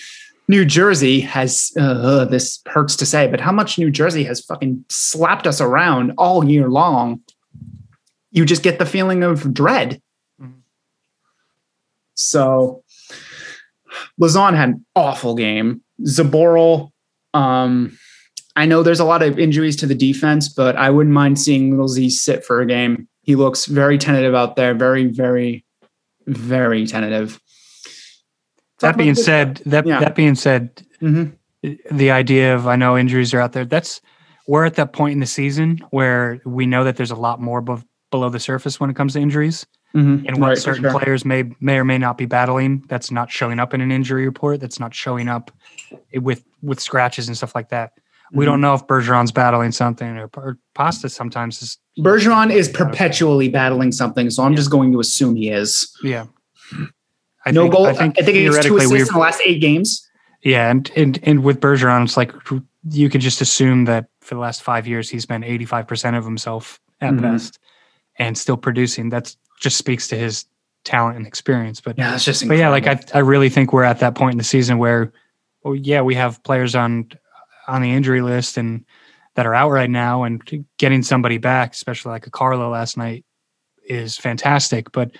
New 0.47 0.65
Jersey 0.65 1.21
has 1.21 1.71
uh, 1.79 2.25
this 2.25 2.61
hurts 2.67 2.95
to 2.97 3.05
say, 3.05 3.27
but 3.27 3.39
how 3.39 3.51
much 3.51 3.77
New 3.77 3.91
Jersey 3.91 4.23
has 4.23 4.41
fucking 4.41 4.83
slapped 4.89 5.45
us 5.45 5.61
around 5.61 6.13
all 6.17 6.43
year 6.43 6.69
long. 6.69 7.21
You 8.31 8.45
just 8.45 8.63
get 8.63 8.79
the 8.79 8.85
feeling 8.85 9.23
of 9.23 9.53
dread. 9.53 10.01
Mm-hmm. 10.41 10.59
So 12.15 12.83
Lauzon 14.21 14.55
had 14.55 14.69
an 14.69 14.85
awful 14.95 15.35
game. 15.35 15.81
Zboril, 16.05 16.91
um, 17.33 17.97
I 18.55 18.65
know 18.65 18.83
there's 18.83 18.99
a 18.99 19.05
lot 19.05 19.21
of 19.21 19.39
injuries 19.39 19.75
to 19.77 19.85
the 19.85 19.95
defense, 19.95 20.49
but 20.49 20.75
I 20.75 20.89
wouldn't 20.89 21.13
mind 21.13 21.39
seeing 21.39 21.71
Little 21.71 21.87
Z 21.87 22.09
sit 22.09 22.43
for 22.43 22.61
a 22.61 22.65
game. 22.65 23.07
He 23.21 23.35
looks 23.35 23.65
very 23.65 23.97
tentative 23.97 24.35
out 24.35 24.55
there, 24.55 24.73
very, 24.73 25.05
very, 25.05 25.63
very 26.27 26.85
tentative. 26.85 27.39
That 28.79 28.97
being 28.97 29.15
said, 29.15 29.61
that 29.65 29.85
yeah. 29.85 29.99
that 29.99 30.15
being 30.15 30.35
said, 30.35 30.81
mm-hmm. 31.01 31.73
the 31.95 32.11
idea 32.11 32.55
of 32.55 32.67
I 32.67 32.75
know 32.75 32.97
injuries 32.97 33.33
are 33.33 33.39
out 33.39 33.51
there. 33.51 33.65
That's 33.65 34.01
we're 34.47 34.65
at 34.65 34.75
that 34.75 34.93
point 34.93 35.13
in 35.13 35.19
the 35.19 35.25
season 35.25 35.79
where 35.91 36.41
we 36.45 36.65
know 36.65 36.83
that 36.83 36.95
there's 36.95 37.11
a 37.11 37.15
lot 37.15 37.39
more 37.39 37.61
be- 37.61 37.83
below 38.09 38.29
the 38.29 38.39
surface 38.39 38.79
when 38.79 38.89
it 38.89 38.95
comes 38.95 39.13
to 39.13 39.19
injuries, 39.19 39.65
mm-hmm. 39.95 40.27
and 40.27 40.37
what 40.39 40.49
right, 40.49 40.57
certain 40.57 40.83
sure. 40.83 40.99
players 40.99 41.25
may 41.25 41.51
may 41.59 41.77
or 41.77 41.85
may 41.85 41.97
not 41.97 42.17
be 42.17 42.25
battling. 42.25 42.83
That's 42.87 43.11
not 43.11 43.31
showing 43.31 43.59
up 43.59 43.73
in 43.73 43.81
an 43.81 43.91
injury 43.91 44.25
report. 44.25 44.59
That's 44.59 44.79
not 44.79 44.93
showing 44.93 45.27
up 45.27 45.51
with 46.13 46.43
with 46.61 46.79
scratches 46.79 47.27
and 47.27 47.37
stuff 47.37 47.55
like 47.55 47.69
that. 47.69 47.93
We 48.31 48.45
don't 48.45 48.55
mm-hmm. 48.55 48.61
know 48.61 48.73
if 48.75 48.85
Bergeron's 48.85 49.31
battling 49.31 49.71
something 49.71 50.17
or, 50.17 50.29
or 50.37 50.57
Pasta 50.75 51.09
sometimes 51.09 51.61
is. 51.61 51.77
Bergeron 51.97 52.51
is 52.51 52.69
perpetually 52.69 53.49
battling 53.49 53.91
something, 53.91 54.29
so 54.29 54.43
I'm 54.43 54.51
yeah. 54.51 54.57
just 54.57 54.69
going 54.69 54.91
to 54.91 54.99
assume 54.99 55.35
he 55.35 55.49
is. 55.49 55.91
Yeah. 56.03 56.27
I 57.45 57.51
no 57.51 57.63
think, 57.63 57.73
goal. 57.73 57.87
I 57.87 57.93
think, 57.93 58.21
I 58.21 58.25
think 58.25 58.37
it's 58.37 58.65
two 58.65 58.77
assists 58.77 59.09
in 59.09 59.13
the 59.13 59.19
last 59.19 59.41
eight 59.45 59.61
games. 59.61 60.05
Yeah, 60.43 60.69
and, 60.69 60.89
and 60.95 61.19
and 61.23 61.43
with 61.43 61.59
Bergeron, 61.59 62.03
it's 62.03 62.15
like 62.15 62.33
you 62.89 63.09
could 63.09 63.21
just 63.21 63.41
assume 63.41 63.85
that 63.85 64.07
for 64.21 64.35
the 64.35 64.41
last 64.41 64.61
five 64.61 64.87
years 64.87 65.09
he's 65.09 65.25
been 65.25 65.43
85 65.43 65.87
percent 65.87 66.15
of 66.15 66.23
himself 66.23 66.79
at 67.01 67.13
mm-hmm. 67.13 67.21
best, 67.21 67.59
and 68.17 68.37
still 68.37 68.57
producing. 68.57 69.09
That 69.09 69.35
just 69.59 69.77
speaks 69.77 70.07
to 70.09 70.17
his 70.17 70.45
talent 70.83 71.17
and 71.17 71.27
experience. 71.27 71.81
But 71.81 71.97
yeah, 71.97 72.15
it's 72.15 72.25
just. 72.25 72.41
Incredible. 72.41 72.71
But 72.71 72.83
yeah, 72.83 72.91
like 72.91 73.11
I 73.13 73.17
I 73.17 73.21
really 73.21 73.49
think 73.49 73.73
we're 73.73 73.83
at 73.83 73.99
that 73.99 74.15
point 74.15 74.33
in 74.33 74.37
the 74.37 74.43
season 74.43 74.77
where, 74.77 75.11
well, 75.63 75.75
yeah, 75.75 76.01
we 76.01 76.15
have 76.15 76.43
players 76.43 76.75
on 76.75 77.09
on 77.67 77.81
the 77.81 77.91
injury 77.91 78.21
list 78.21 78.57
and 78.57 78.85
that 79.35 79.45
are 79.45 79.55
out 79.55 79.69
right 79.69 79.89
now, 79.89 80.23
and 80.23 80.65
getting 80.77 81.03
somebody 81.03 81.37
back, 81.37 81.73
especially 81.73 82.11
like 82.11 82.27
a 82.27 82.31
Carlo 82.31 82.69
last 82.69 82.97
night, 82.97 83.25
is 83.85 84.17
fantastic. 84.17 84.91
But 84.91 85.11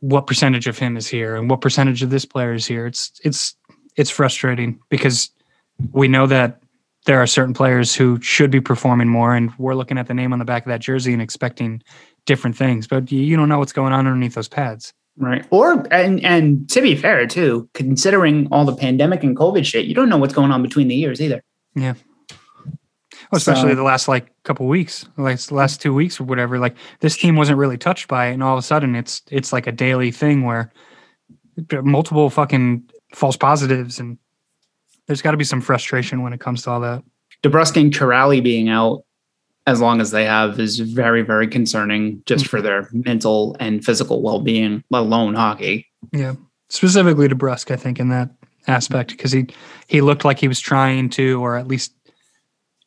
what 0.00 0.26
percentage 0.26 0.66
of 0.66 0.78
him 0.78 0.96
is 0.96 1.06
here 1.06 1.36
and 1.36 1.50
what 1.50 1.60
percentage 1.60 2.02
of 2.02 2.10
this 2.10 2.24
player 2.24 2.54
is 2.54 2.66
here? 2.66 2.86
It's 2.86 3.12
it's 3.22 3.54
it's 3.96 4.10
frustrating 4.10 4.80
because 4.88 5.30
we 5.92 6.08
know 6.08 6.26
that 6.26 6.62
there 7.06 7.20
are 7.20 7.26
certain 7.26 7.54
players 7.54 7.94
who 7.94 8.20
should 8.20 8.50
be 8.50 8.60
performing 8.60 9.08
more, 9.08 9.34
and 9.34 9.52
we're 9.58 9.74
looking 9.74 9.98
at 9.98 10.06
the 10.06 10.14
name 10.14 10.32
on 10.32 10.38
the 10.38 10.44
back 10.44 10.64
of 10.64 10.68
that 10.68 10.80
jersey 10.80 11.12
and 11.12 11.22
expecting 11.22 11.82
different 12.30 12.56
things, 12.56 12.86
but 12.86 13.10
you 13.10 13.36
don't 13.36 13.48
know 13.48 13.58
what's 13.58 13.72
going 13.72 13.92
on 13.92 14.06
underneath 14.06 14.34
those 14.34 14.46
pads. 14.46 14.94
Right. 15.16 15.44
Or 15.50 15.84
and 15.92 16.24
and 16.24 16.70
to 16.70 16.80
be 16.80 16.94
fair 16.94 17.26
too, 17.26 17.68
considering 17.74 18.46
all 18.52 18.64
the 18.64 18.76
pandemic 18.76 19.24
and 19.24 19.36
COVID 19.36 19.66
shit, 19.66 19.86
you 19.86 19.94
don't 19.94 20.08
know 20.08 20.16
what's 20.16 20.32
going 20.32 20.52
on 20.52 20.62
between 20.62 20.86
the 20.86 20.94
years 20.94 21.20
either. 21.20 21.42
Yeah. 21.74 21.94
Well, 22.30 23.38
especially 23.38 23.70
so, 23.70 23.74
the 23.74 23.82
last 23.82 24.06
like 24.06 24.32
couple 24.44 24.68
weeks, 24.68 25.08
like 25.16 25.40
the 25.40 25.54
last 25.54 25.82
two 25.82 25.92
weeks 25.92 26.20
or 26.20 26.24
whatever. 26.24 26.60
Like 26.60 26.76
this 27.00 27.16
team 27.16 27.34
wasn't 27.34 27.58
really 27.58 27.76
touched 27.76 28.06
by 28.06 28.26
it, 28.26 28.34
and 28.34 28.44
all 28.44 28.54
of 28.54 28.60
a 28.60 28.62
sudden 28.62 28.94
it's 28.94 29.22
it's 29.28 29.52
like 29.52 29.66
a 29.66 29.72
daily 29.72 30.12
thing 30.12 30.44
where 30.44 30.72
multiple 31.82 32.30
fucking 32.30 32.88
false 33.12 33.36
positives, 33.36 33.98
and 33.98 34.18
there's 35.08 35.20
got 35.20 35.32
to 35.32 35.36
be 35.36 35.44
some 35.44 35.60
frustration 35.60 36.22
when 36.22 36.32
it 36.32 36.38
comes 36.38 36.62
to 36.62 36.70
all 36.70 36.80
that. 36.80 37.02
DeBrusk 37.42 37.76
and 37.80 37.92
Kuraly 37.92 38.40
being 38.40 38.68
out 38.68 39.02
as 39.70 39.80
long 39.80 40.00
as 40.00 40.10
they 40.10 40.24
have 40.24 40.58
is 40.58 40.80
very 40.80 41.22
very 41.22 41.46
concerning, 41.46 42.22
just 42.26 42.44
mm-hmm. 42.44 42.50
for 42.50 42.62
their 42.62 42.88
mental 42.92 43.56
and 43.60 43.84
physical 43.84 44.22
well 44.22 44.40
being, 44.40 44.84
let 44.90 45.00
alone 45.00 45.34
hockey. 45.34 45.86
Yeah, 46.12 46.34
specifically 46.68 47.28
DeBrusk, 47.28 47.70
I 47.70 47.76
think 47.76 47.98
in 47.98 48.08
that 48.10 48.30
aspect 48.66 49.10
because 49.10 49.32
he 49.32 49.46
he 49.86 50.00
looked 50.00 50.24
like 50.24 50.38
he 50.38 50.48
was 50.48 50.60
trying 50.60 51.08
to, 51.10 51.42
or 51.42 51.56
at 51.56 51.68
least 51.68 51.94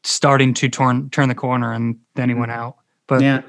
starting 0.04 0.54
to 0.56 0.70
turn 0.70 1.10
turn 1.10 1.30
the 1.30 1.36
corner, 1.36 1.74
and 1.74 1.98
then 2.16 2.30
he 2.30 2.36
went 2.36 2.52
mm-hmm. 2.52 2.62
out. 2.62 2.76
But 3.08 3.22
yeah, 3.22 3.42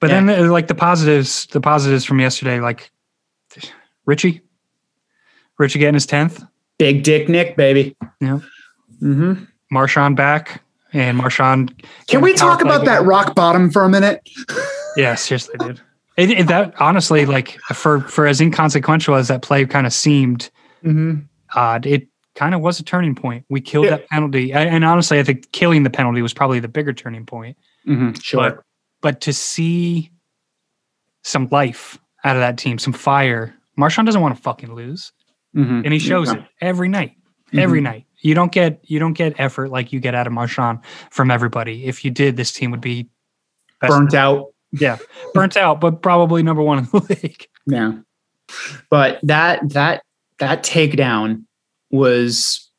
but 0.00 0.10
yeah. 0.10 0.24
then 0.24 0.46
uh, 0.46 0.52
like 0.52 0.68
the 0.68 0.74
positives, 0.74 1.46
the 1.46 1.60
positives 1.60 2.04
from 2.04 2.20
yesterday, 2.20 2.60
like 2.60 2.90
Ritchie, 4.06 4.42
Ritchie 5.58 5.78
getting 5.78 5.94
his 5.94 6.06
tenth, 6.06 6.42
big 6.78 7.02
dick 7.02 7.28
Nick, 7.28 7.56
baby. 7.56 7.96
Yeah. 8.20 8.40
Mm-hmm. 9.02 9.44
Marchand 9.70 10.16
back, 10.16 10.62
and 10.92 11.16
Marchand. 11.16 11.82
Can 12.06 12.20
we 12.20 12.32
talk 12.34 12.62
about 12.62 12.84
that 12.84 13.04
rock 13.04 13.34
bottom 13.34 13.70
for 13.70 13.84
a 13.84 13.88
minute? 13.88 14.28
yeah, 14.96 15.14
seriously, 15.14 15.54
dude. 15.58 15.80
It, 16.16 16.30
it, 16.30 16.46
that 16.48 16.74
honestly, 16.80 17.26
like 17.26 17.58
for 17.72 18.00
for 18.00 18.26
as 18.26 18.40
inconsequential 18.40 19.14
as 19.14 19.28
that 19.28 19.42
play 19.42 19.64
kind 19.66 19.86
of 19.86 19.92
seemed, 19.92 20.50
mm-hmm. 20.82 21.20
uh, 21.54 21.78
it 21.84 22.08
kind 22.34 22.54
of 22.54 22.60
was 22.60 22.80
a 22.80 22.82
turning 22.82 23.14
point. 23.14 23.44
We 23.48 23.60
killed 23.60 23.84
yeah. 23.84 23.92
that 23.92 24.08
penalty, 24.08 24.52
and 24.52 24.84
honestly, 24.84 25.20
I 25.20 25.22
think 25.22 25.52
killing 25.52 25.84
the 25.84 25.90
penalty 25.90 26.20
was 26.20 26.34
probably 26.34 26.58
the 26.58 26.68
bigger 26.68 26.92
turning 26.92 27.24
point. 27.24 27.56
Mm-hmm, 27.86 28.14
sure, 28.14 28.50
but, 28.50 28.64
but, 29.00 29.20
to 29.22 29.32
see 29.32 30.10
some 31.22 31.48
life 31.52 31.98
out 32.24 32.34
of 32.34 32.40
that 32.40 32.58
team, 32.58 32.78
some 32.78 32.92
fire. 32.92 33.54
Marchand 33.76 34.06
doesn't 34.06 34.20
want 34.20 34.34
to 34.34 34.42
fucking 34.42 34.74
lose, 34.74 35.12
mm-hmm. 35.54 35.82
and 35.84 35.92
he 35.92 36.00
shows 36.00 36.32
yeah. 36.32 36.40
it 36.40 36.44
every 36.60 36.88
night. 36.88 37.12
Mm-hmm. 37.46 37.58
Every 37.60 37.80
night, 37.80 38.06
you 38.20 38.34
don't 38.34 38.52
get 38.52 38.80
you 38.82 38.98
don't 38.98 39.12
get 39.12 39.38
effort 39.38 39.70
like 39.70 39.92
you 39.92 40.00
get 40.00 40.14
out 40.14 40.26
of 40.26 40.32
Marchand 40.32 40.80
from 41.10 41.30
everybody. 41.30 41.86
If 41.86 42.04
you 42.04 42.10
did, 42.10 42.36
this 42.36 42.52
team 42.52 42.70
would 42.70 42.80
be 42.80 43.08
burnt 43.80 44.14
out. 44.14 44.46
Yeah, 44.72 44.98
burnt 45.34 45.56
out, 45.56 45.80
but 45.80 46.02
probably 46.02 46.42
number 46.42 46.62
one 46.62 46.78
in 46.78 46.84
the 46.84 47.18
league. 47.22 47.46
Yeah, 47.66 47.92
but 48.90 49.20
that 49.22 49.68
that 49.70 50.02
that 50.38 50.62
takedown 50.62 51.44
was 51.90 52.70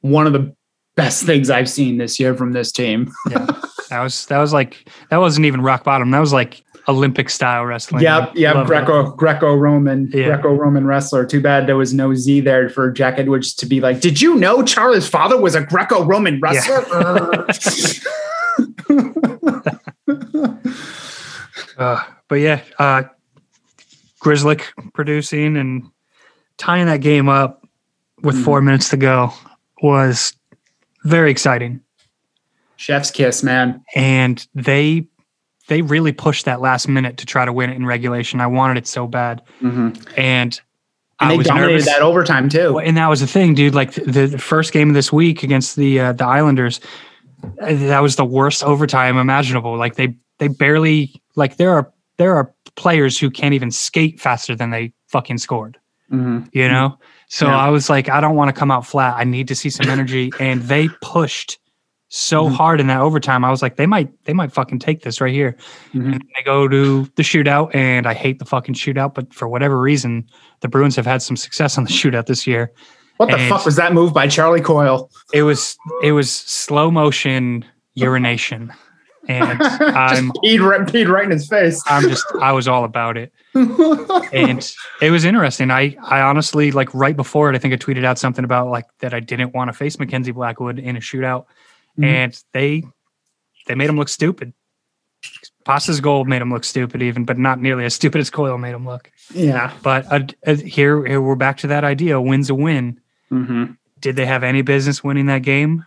one 0.00 0.26
of 0.26 0.32
the 0.32 0.54
best 0.94 1.24
things 1.24 1.50
I've 1.50 1.70
seen 1.70 1.98
this 1.98 2.20
year 2.20 2.34
from 2.34 2.52
this 2.52 2.72
team. 2.72 3.12
yeah. 3.30 3.46
That 3.92 4.00
was 4.00 4.26
that 4.26 4.38
was 4.38 4.54
like 4.54 4.88
that 5.10 5.18
wasn't 5.18 5.44
even 5.44 5.60
rock 5.60 5.84
bottom. 5.84 6.10
That 6.10 6.20
was 6.20 6.32
like 6.32 6.64
Olympic 6.88 7.28
style 7.28 7.66
wrestling. 7.66 8.02
Yep, 8.02 8.32
yep. 8.36 8.66
Greco 8.66 9.10
Greco 9.10 9.54
Roman 9.54 10.10
yeah. 10.14 10.28
Greco 10.28 10.54
Roman 10.54 10.86
wrestler. 10.86 11.26
Too 11.26 11.42
bad 11.42 11.66
there 11.66 11.76
was 11.76 11.92
no 11.92 12.14
Z 12.14 12.40
there 12.40 12.70
for 12.70 12.90
Jack 12.90 13.18
Edwards 13.18 13.52
to 13.56 13.66
be 13.66 13.82
like, 13.82 14.00
"Did 14.00 14.22
you 14.22 14.36
know 14.36 14.62
Charlie's 14.62 15.06
father 15.06 15.38
was 15.38 15.54
a 15.54 15.62
Greco 15.62 16.04
Roman 16.04 16.40
wrestler?" 16.40 16.86
Yeah. 16.90 17.44
uh, 21.78 22.02
but 22.28 22.36
yeah, 22.36 22.62
uh, 22.78 23.02
Grzelcyk 24.20 24.62
producing 24.94 25.58
and 25.58 25.90
tying 26.56 26.86
that 26.86 27.02
game 27.02 27.28
up 27.28 27.66
with 28.22 28.36
mm. 28.36 28.44
four 28.44 28.62
minutes 28.62 28.88
to 28.88 28.96
go 28.96 29.34
was 29.82 30.34
very 31.04 31.30
exciting. 31.30 31.82
Chef's 32.76 33.10
kiss, 33.10 33.42
man. 33.42 33.82
And 33.94 34.46
they 34.54 35.06
they 35.68 35.82
really 35.82 36.12
pushed 36.12 36.44
that 36.44 36.60
last 36.60 36.88
minute 36.88 37.16
to 37.18 37.26
try 37.26 37.44
to 37.44 37.52
win 37.52 37.70
it 37.70 37.76
in 37.76 37.86
regulation. 37.86 38.40
I 38.40 38.46
wanted 38.46 38.78
it 38.78 38.86
so 38.86 39.06
bad, 39.06 39.42
mm-hmm. 39.60 39.90
and, 40.16 40.16
and 40.16 40.60
I 41.18 41.36
they 41.36 41.42
dominated 41.42 41.72
nervous. 41.72 41.86
that 41.86 42.02
overtime 42.02 42.48
too. 42.48 42.78
And 42.78 42.96
that 42.96 43.08
was 43.08 43.20
the 43.20 43.26
thing, 43.26 43.54
dude. 43.54 43.74
Like 43.74 43.92
the, 43.92 44.26
the 44.26 44.38
first 44.38 44.72
game 44.72 44.88
of 44.88 44.94
this 44.94 45.12
week 45.12 45.42
against 45.42 45.76
the 45.76 46.00
uh, 46.00 46.12
the 46.12 46.24
Islanders, 46.24 46.80
uh, 47.44 47.74
that 47.74 48.00
was 48.00 48.16
the 48.16 48.24
worst 48.24 48.64
overtime 48.64 49.16
imaginable. 49.16 49.76
Like 49.76 49.94
they 49.94 50.16
they 50.38 50.48
barely 50.48 51.22
like 51.36 51.56
there 51.56 51.70
are 51.70 51.92
there 52.18 52.34
are 52.34 52.52
players 52.74 53.18
who 53.18 53.30
can't 53.30 53.54
even 53.54 53.70
skate 53.70 54.20
faster 54.20 54.54
than 54.56 54.70
they 54.70 54.92
fucking 55.08 55.38
scored. 55.38 55.78
Mm-hmm. 56.10 56.48
You 56.52 56.68
know, 56.68 56.98
so 57.28 57.46
yeah. 57.46 57.56
I 57.56 57.70
was 57.70 57.88
like, 57.88 58.10
I 58.10 58.20
don't 58.20 58.36
want 58.36 58.48
to 58.48 58.52
come 58.52 58.70
out 58.70 58.84
flat. 58.84 59.14
I 59.16 59.24
need 59.24 59.48
to 59.48 59.54
see 59.54 59.70
some 59.70 59.88
energy. 59.88 60.30
and 60.38 60.60
they 60.62 60.88
pushed 61.00 61.58
so 62.14 62.44
mm-hmm. 62.44 62.54
hard 62.54 62.78
in 62.78 62.88
that 62.88 63.00
overtime. 63.00 63.42
I 63.42 63.50
was 63.50 63.62
like, 63.62 63.76
they 63.76 63.86
might, 63.86 64.12
they 64.24 64.34
might 64.34 64.52
fucking 64.52 64.80
take 64.80 65.00
this 65.02 65.18
right 65.18 65.32
here. 65.32 65.56
Mm-hmm. 65.94 66.12
And 66.12 66.24
they 66.36 66.42
go 66.44 66.68
to 66.68 67.04
the 67.16 67.22
shootout, 67.22 67.74
and 67.74 68.06
I 68.06 68.12
hate 68.12 68.38
the 68.38 68.44
fucking 68.44 68.74
shootout, 68.74 69.14
but 69.14 69.32
for 69.32 69.48
whatever 69.48 69.80
reason, 69.80 70.28
the 70.60 70.68
Bruins 70.68 70.94
have 70.96 71.06
had 71.06 71.22
some 71.22 71.38
success 71.38 71.78
on 71.78 71.84
the 71.84 71.90
shootout 71.92 72.26
this 72.26 72.46
year. 72.46 72.70
What 73.16 73.30
the 73.30 73.36
and 73.36 73.48
fuck 73.48 73.64
was 73.64 73.76
that 73.76 73.94
move 73.94 74.12
by 74.12 74.26
Charlie 74.26 74.60
Coyle? 74.60 75.10
It 75.32 75.42
was 75.42 75.76
it 76.02 76.12
was 76.12 76.30
slow 76.30 76.90
motion 76.90 77.64
urination 77.94 78.72
and 79.28 79.62
I'm 79.62 80.32
peed 80.32 80.60
right, 80.60 80.80
peed 80.80 81.08
right 81.08 81.24
in 81.24 81.30
his 81.30 81.46
face. 81.46 81.80
I'm 81.86 82.08
just 82.08 82.24
I 82.40 82.52
was 82.52 82.66
all 82.66 82.84
about 82.84 83.16
it, 83.16 83.32
and 83.54 84.74
it 85.00 85.10
was 85.10 85.24
interesting. 85.24 85.70
I 85.70 85.96
I 86.02 86.20
honestly 86.20 86.72
like 86.72 86.92
right 86.94 87.16
before 87.16 87.50
it, 87.50 87.54
I 87.54 87.58
think 87.58 87.74
I 87.74 87.76
tweeted 87.76 88.04
out 88.04 88.18
something 88.18 88.44
about 88.44 88.68
like 88.68 88.86
that 89.00 89.14
I 89.14 89.20
didn't 89.20 89.54
want 89.54 89.68
to 89.68 89.72
face 89.72 89.98
Mackenzie 89.98 90.32
Blackwood 90.32 90.78
in 90.78 90.96
a 90.96 91.00
shootout, 91.00 91.46
mm-hmm. 91.98 92.04
and 92.04 92.44
they 92.52 92.82
they 93.66 93.74
made 93.74 93.88
him 93.88 93.96
look 93.96 94.08
stupid. 94.08 94.52
Pasta's 95.64 96.00
goal 96.00 96.24
made 96.24 96.42
him 96.42 96.50
look 96.50 96.64
stupid, 96.64 97.02
even, 97.02 97.24
but 97.24 97.38
not 97.38 97.60
nearly 97.60 97.84
as 97.84 97.94
stupid 97.94 98.20
as 98.20 98.30
Coyle 98.30 98.58
made 98.58 98.74
him 98.74 98.84
look. 98.84 99.10
Yeah, 99.32 99.72
but 99.82 100.10
uh, 100.10 100.20
uh, 100.44 100.56
here, 100.56 101.04
here 101.06 101.20
we're 101.20 101.36
back 101.36 101.58
to 101.58 101.68
that 101.68 101.84
idea: 101.84 102.20
wins 102.20 102.50
a 102.50 102.54
win. 102.54 103.00
Mm-hmm. 103.30 103.72
Did 104.00 104.16
they 104.16 104.26
have 104.26 104.42
any 104.42 104.62
business 104.62 105.04
winning 105.04 105.26
that 105.26 105.42
game? 105.42 105.86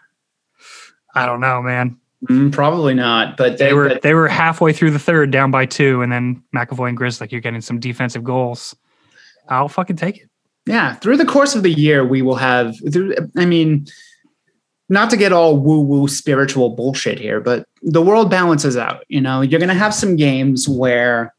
I 1.14 1.26
don't 1.26 1.42
know, 1.42 1.62
man. 1.62 1.98
Mm, 2.30 2.52
probably 2.52 2.94
not, 2.94 3.38
but 3.38 3.58
They 3.58 3.68
they, 3.68 3.74
were 3.74 3.90
but 3.90 4.02
they 4.02 4.14
were 4.14 4.28
halfway 4.28 4.72
through 4.74 4.92
the 4.92 5.00
third, 5.00 5.32
down 5.32 5.52
by 5.52 5.66
two, 5.66 6.02
and 6.02 6.12
then 6.12 6.42
McAvoy 6.56 6.90
and 6.90 6.98
Grizz 6.98 7.20
like 7.20 7.32
you're 7.32 7.42
getting 7.42 7.62
some 7.62 7.80
defensive 7.80 8.24
goals. 8.24 8.76
I'll 9.50 9.68
fucking 9.68 9.98
take 9.98 10.18
it. 10.18 10.30
yeah, 10.66 10.96
through 10.96 11.18
the 11.18 11.26
course 11.26 11.54
of 11.54 11.64
the 11.64 11.72
year, 11.72 12.06
we 12.06 12.22
will 12.22 12.36
have. 12.36 12.76
Through, 12.92 13.16
I 13.38 13.46
mean, 13.46 13.86
not 14.90 15.10
to 15.10 15.18
get 15.18 15.34
all 15.34 15.58
woo 15.58 15.82
woo 15.82 16.08
spiritual 16.08 16.70
bullshit 16.70 17.20
here, 17.20 17.40
but 17.42 17.68
the 17.82 18.02
world 18.02 18.30
balances 18.30 18.78
out. 18.78 19.04
You 19.08 19.22
know, 19.22 19.42
you're 19.42 19.60
going 19.60 19.70
to 19.70 19.76
have 19.76 19.94
some 19.94 20.16
games 20.16 20.70
where 20.70 21.34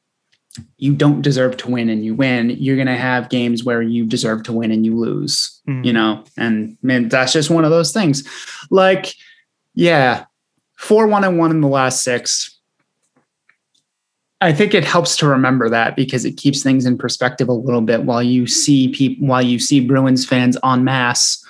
you 0.79 0.95
don't 0.95 1.23
deserve 1.23 1.57
to 1.59 1.71
win 1.71 1.89
and 1.89 2.05
you 2.05 2.15
win. 2.15 2.51
You're 2.51 2.77
going 2.77 2.87
to 2.87 2.97
have 2.97 3.29
games 3.29 3.63
where 3.63 3.83
you 3.83 4.07
deserve 4.07 4.43
to 4.45 4.53
win 4.53 4.71
and 4.71 4.85
you 4.85 4.97
lose. 4.99 5.61
Mm. 5.69 5.85
You 5.85 5.93
know, 5.93 6.25
and 6.37 6.77
man, 6.83 7.09
that's 7.09 7.33
just 7.33 7.51
one 7.51 7.65
of 7.65 7.71
those 7.71 7.93
things. 7.93 8.27
Like, 8.71 9.15
yeah, 9.75 10.25
four 10.77 11.07
one 11.07 11.25
and 11.25 11.39
one 11.39 11.51
in 11.51 11.61
the 11.61 11.69
last 11.69 12.03
six. 12.03 12.53
I 14.41 14.53
think 14.53 14.75
it 14.75 14.85
helps 14.85 15.17
to 15.19 15.27
remember 15.27 15.71
that 15.71 15.97
because 15.97 16.25
it 16.25 16.37
keeps 16.37 16.63
things 16.63 16.85
in 16.85 16.99
perspective 16.99 17.49
a 17.49 17.55
little 17.55 17.81
bit 17.81 18.03
while 18.03 18.23
you 18.23 18.47
see 18.47 18.89
people 18.89 19.27
while 19.27 19.41
you 19.41 19.59
see 19.59 19.81
Bruins 19.81 20.27
fans 20.27 20.59
en 20.63 20.85
masse 20.85 21.46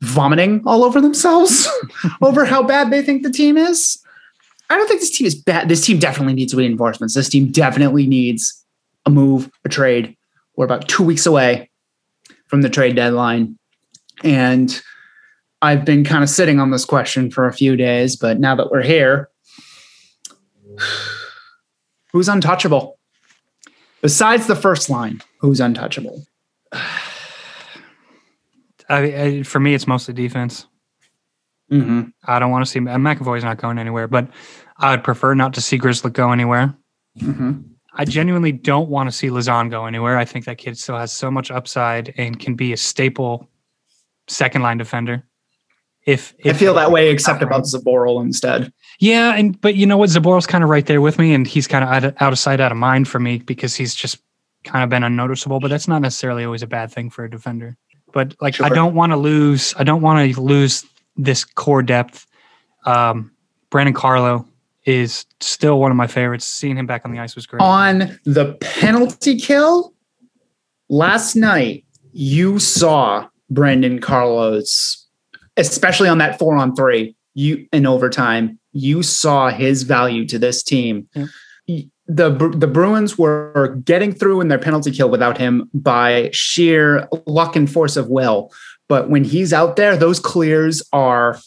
vomiting 0.00 0.62
all 0.64 0.84
over 0.84 1.00
themselves 1.00 1.68
over 2.22 2.44
how 2.44 2.62
bad 2.62 2.90
they 2.90 3.02
think 3.02 3.22
the 3.22 3.30
team 3.30 3.56
is. 3.56 4.02
I 4.70 4.76
don't 4.76 4.86
think 4.86 5.00
this 5.00 5.16
team 5.16 5.26
is 5.26 5.34
bad. 5.34 5.68
This 5.68 5.84
team 5.84 5.98
definitely 5.98 6.34
needs 6.34 6.54
reinforcements. 6.54 7.14
This 7.14 7.28
team 7.28 7.50
definitely 7.50 8.06
needs 8.06 8.64
a 9.06 9.10
move, 9.10 9.50
a 9.64 9.68
trade. 9.68 10.16
We're 10.56 10.66
about 10.66 10.88
two 10.88 11.02
weeks 11.02 11.24
away 11.24 11.70
from 12.46 12.62
the 12.62 12.68
trade 12.68 12.96
deadline. 12.96 13.58
And 14.22 14.80
I've 15.62 15.84
been 15.84 16.04
kind 16.04 16.22
of 16.22 16.28
sitting 16.28 16.60
on 16.60 16.70
this 16.70 16.84
question 16.84 17.30
for 17.30 17.46
a 17.46 17.52
few 17.52 17.76
days, 17.76 18.16
but 18.16 18.38
now 18.38 18.54
that 18.56 18.70
we're 18.70 18.82
here, 18.82 19.30
who's 22.12 22.28
untouchable? 22.28 22.98
Besides 24.02 24.46
the 24.46 24.56
first 24.56 24.90
line, 24.90 25.22
who's 25.40 25.60
untouchable? 25.60 26.24
I, 28.88 28.98
I, 28.98 29.42
for 29.42 29.60
me, 29.60 29.74
it's 29.74 29.86
mostly 29.86 30.14
defense. 30.14 30.66
Mm-hmm. 31.70 32.08
I 32.26 32.38
don't 32.38 32.50
want 32.50 32.64
to 32.64 32.70
see 32.70 32.80
McAvoy's 32.80 33.44
not 33.44 33.58
going 33.58 33.78
anywhere, 33.78 34.08
but 34.08 34.28
I 34.78 34.92
would 34.92 35.04
prefer 35.04 35.34
not 35.34 35.52
to 35.54 35.60
see 35.60 35.76
Grizzly 35.76 36.10
go 36.10 36.32
anywhere. 36.32 36.74
Mm-hmm. 37.20 37.60
I 37.94 38.04
genuinely 38.04 38.52
don't 38.52 38.88
want 38.88 39.08
to 39.08 39.16
see 39.16 39.28
Lauzon 39.28 39.70
go 39.70 39.86
anywhere. 39.86 40.16
I 40.16 40.24
think 40.24 40.44
that 40.44 40.58
kid 40.58 40.78
still 40.78 40.96
has 40.96 41.12
so 41.12 41.30
much 41.30 41.50
upside 41.50 42.14
and 42.16 42.38
can 42.38 42.54
be 42.54 42.72
a 42.72 42.76
staple 42.76 43.48
second 44.28 44.62
line 44.62 44.78
defender. 44.78 45.24
If, 46.06 46.34
I 46.44 46.50
if 46.50 46.58
feel 46.58 46.74
that 46.74 46.90
way, 46.90 47.10
except 47.10 47.42
about 47.42 47.64
Zboril 47.64 48.22
instead. 48.22 48.72
Yeah, 48.98 49.34
and 49.34 49.60
but 49.60 49.74
you 49.74 49.84
know 49.84 49.98
what, 49.98 50.08
Zboril's 50.08 50.46
kind 50.46 50.64
of 50.64 50.70
right 50.70 50.86
there 50.86 51.02
with 51.02 51.18
me, 51.18 51.34
and 51.34 51.46
he's 51.46 51.66
kind 51.66 51.84
of 51.84 51.90
out 51.90 52.04
of, 52.04 52.14
out 52.20 52.32
of 52.32 52.38
sight, 52.38 52.60
out 52.60 52.72
of 52.72 52.78
mind 52.78 53.08
for 53.08 53.18
me 53.18 53.38
because 53.38 53.74
he's 53.74 53.94
just 53.94 54.18
kind 54.64 54.82
of 54.82 54.88
been 54.88 55.02
unnoticeable. 55.02 55.60
But 55.60 55.68
that's 55.68 55.88
not 55.88 56.00
necessarily 56.00 56.44
always 56.44 56.62
a 56.62 56.66
bad 56.66 56.90
thing 56.90 57.10
for 57.10 57.24
a 57.24 57.30
defender. 57.30 57.76
But 58.12 58.34
like, 58.40 58.60
I 58.60 58.68
don't 58.68 58.94
want 58.94 59.12
to 59.12 59.16
lose. 59.16 59.74
I 59.78 59.84
don't 59.84 60.02
want 60.02 60.34
to 60.34 60.40
lose 60.40 60.84
this 61.16 61.44
core 61.44 61.82
depth. 61.82 62.26
Um, 62.86 63.32
Brandon 63.70 63.94
Carlo 63.94 64.46
is 64.84 65.26
still 65.40 65.78
one 65.78 65.90
of 65.90 65.96
my 65.96 66.06
favorites. 66.06 66.46
Seeing 66.46 66.78
him 66.78 66.86
back 66.86 67.02
on 67.04 67.12
the 67.12 67.18
ice 67.18 67.34
was 67.34 67.46
great. 67.46 67.60
On 67.60 68.18
the 68.24 68.56
penalty 68.60 69.38
kill 69.38 69.92
last 70.88 71.36
night, 71.36 71.84
you 72.12 72.58
saw 72.58 73.28
Brandon 73.50 74.00
Carlos, 74.00 75.06
especially 75.56 76.08
on 76.08 76.18
that 76.18 76.38
four 76.38 76.56
on 76.56 76.74
three, 76.74 77.14
you 77.34 77.66
in 77.72 77.86
overtime, 77.86 78.58
you 78.72 79.02
saw 79.02 79.50
his 79.50 79.82
value 79.82 80.26
to 80.26 80.38
this 80.38 80.62
team. 80.62 81.08
Yeah. 81.14 81.26
The, 82.08 82.30
the 82.30 82.66
Bruins 82.66 83.18
were 83.18 83.78
getting 83.84 84.12
through 84.12 84.40
in 84.40 84.48
their 84.48 84.58
penalty 84.58 84.90
kill 84.90 85.10
without 85.10 85.36
him 85.36 85.68
by 85.74 86.30
sheer 86.32 87.06
luck 87.26 87.54
and 87.54 87.70
force 87.70 87.96
of 87.96 88.08
will. 88.08 88.50
But 88.88 89.10
when 89.10 89.24
he's 89.24 89.52
out 89.52 89.76
there, 89.76 89.96
those 89.96 90.18
clears 90.18 90.82
are 90.92 91.38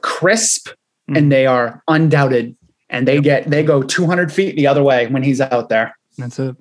crisp 0.00 0.68
Mhm. 1.08 1.18
and 1.18 1.32
they 1.32 1.46
are 1.46 1.82
undoubted. 1.88 2.56
And 2.88 3.06
they 3.06 3.20
get 3.20 3.50
they 3.50 3.62
go 3.62 3.82
200 3.82 4.32
feet 4.32 4.56
the 4.56 4.66
other 4.66 4.82
way 4.82 5.06
when 5.08 5.22
he's 5.22 5.40
out 5.40 5.68
there. 5.68 5.96
That's 6.16 6.38
it. 6.38 6.56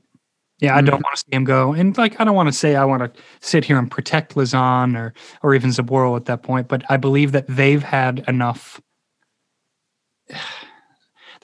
Yeah, 0.59 0.75
I 0.75 0.81
don't 0.81 1.03
want 1.03 1.15
to 1.15 1.19
see 1.19 1.35
him 1.35 1.43
go. 1.43 1.73
And 1.73 1.97
like, 1.97 2.19
I 2.19 2.23
don't 2.23 2.35
want 2.35 2.47
to 2.47 2.53
say 2.53 2.75
I 2.75 2.85
want 2.85 3.03
to 3.03 3.21
sit 3.41 3.63
here 3.65 3.77
and 3.77 3.89
protect 3.91 4.35
Lauzon 4.35 4.97
or 4.97 5.13
or 5.43 5.53
even 5.53 5.69
Zboril 5.69 6.15
at 6.17 6.25
that 6.25 6.43
point, 6.43 6.67
but 6.67 6.83
I 6.89 6.97
believe 6.97 7.31
that 7.33 7.45
they've 7.47 7.83
had 7.83 8.23
enough. 8.27 8.81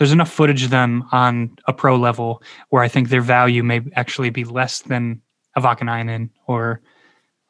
There's 0.01 0.11
enough 0.11 0.31
footage 0.31 0.63
of 0.63 0.71
them 0.71 1.03
on 1.11 1.55
a 1.67 1.73
pro 1.73 1.95
level 1.95 2.41
where 2.69 2.81
I 2.81 2.87
think 2.87 3.09
their 3.09 3.21
value 3.21 3.61
may 3.61 3.81
actually 3.95 4.31
be 4.31 4.43
less 4.43 4.79
than 4.81 5.21
a 5.55 5.61
Vaakanainen 5.61 6.29
or 6.47 6.81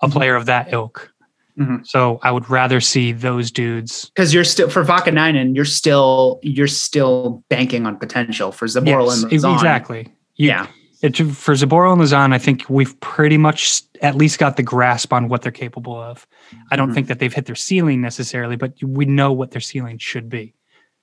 a 0.01 0.09
Mhm. 0.09 0.11
player 0.11 0.35
of 0.35 0.47
that 0.47 0.73
ilk. 0.73 1.13
Mhm. 1.57 1.87
So 1.87 2.19
I 2.23 2.29
would 2.29 2.49
rather 2.49 2.81
see 2.81 3.13
those 3.13 3.51
dudes. 3.51 4.11
Because 4.13 4.33
you're 4.33 4.43
still 4.43 4.69
for 4.69 4.83
Vaakanainen, 4.83 5.55
you're 5.55 5.63
still 5.63 6.41
you're 6.43 6.67
still 6.67 7.41
banking 7.47 7.85
on 7.85 7.95
potential 7.95 8.51
for 8.51 8.65
Zboril 8.65 9.05
Yes, 9.07 9.23
and 9.23 9.31
Lauzon. 9.31 9.53
exactly. 9.53 10.07
You- 10.35 10.47
Yeah. 10.49 10.67
It, 11.01 11.15
for 11.15 11.53
Zboril 11.53 11.93
and 11.93 12.01
Lauzon, 12.01 12.33
I 12.33 12.37
think 12.37 12.65
we've 12.67 12.99
pretty 12.99 13.37
much 13.37 13.81
at 14.01 14.15
least 14.15 14.39
got 14.39 14.57
the 14.57 14.63
grasp 14.63 15.13
on 15.13 15.29
what 15.29 15.41
they're 15.41 15.53
capable 15.53 15.97
of. 15.97 16.27
I 16.69 16.75
don't 16.75 16.91
Mhm. 16.91 16.95
think 16.95 17.07
that 17.07 17.19
they've 17.19 17.33
hit 17.33 17.45
their 17.45 17.55
ceiling 17.55 18.01
necessarily, 18.01 18.57
but 18.57 18.73
we 18.83 19.05
know 19.05 19.31
what 19.31 19.51
their 19.51 19.61
ceiling 19.61 19.99
should 19.99 20.27
be. 20.29 20.53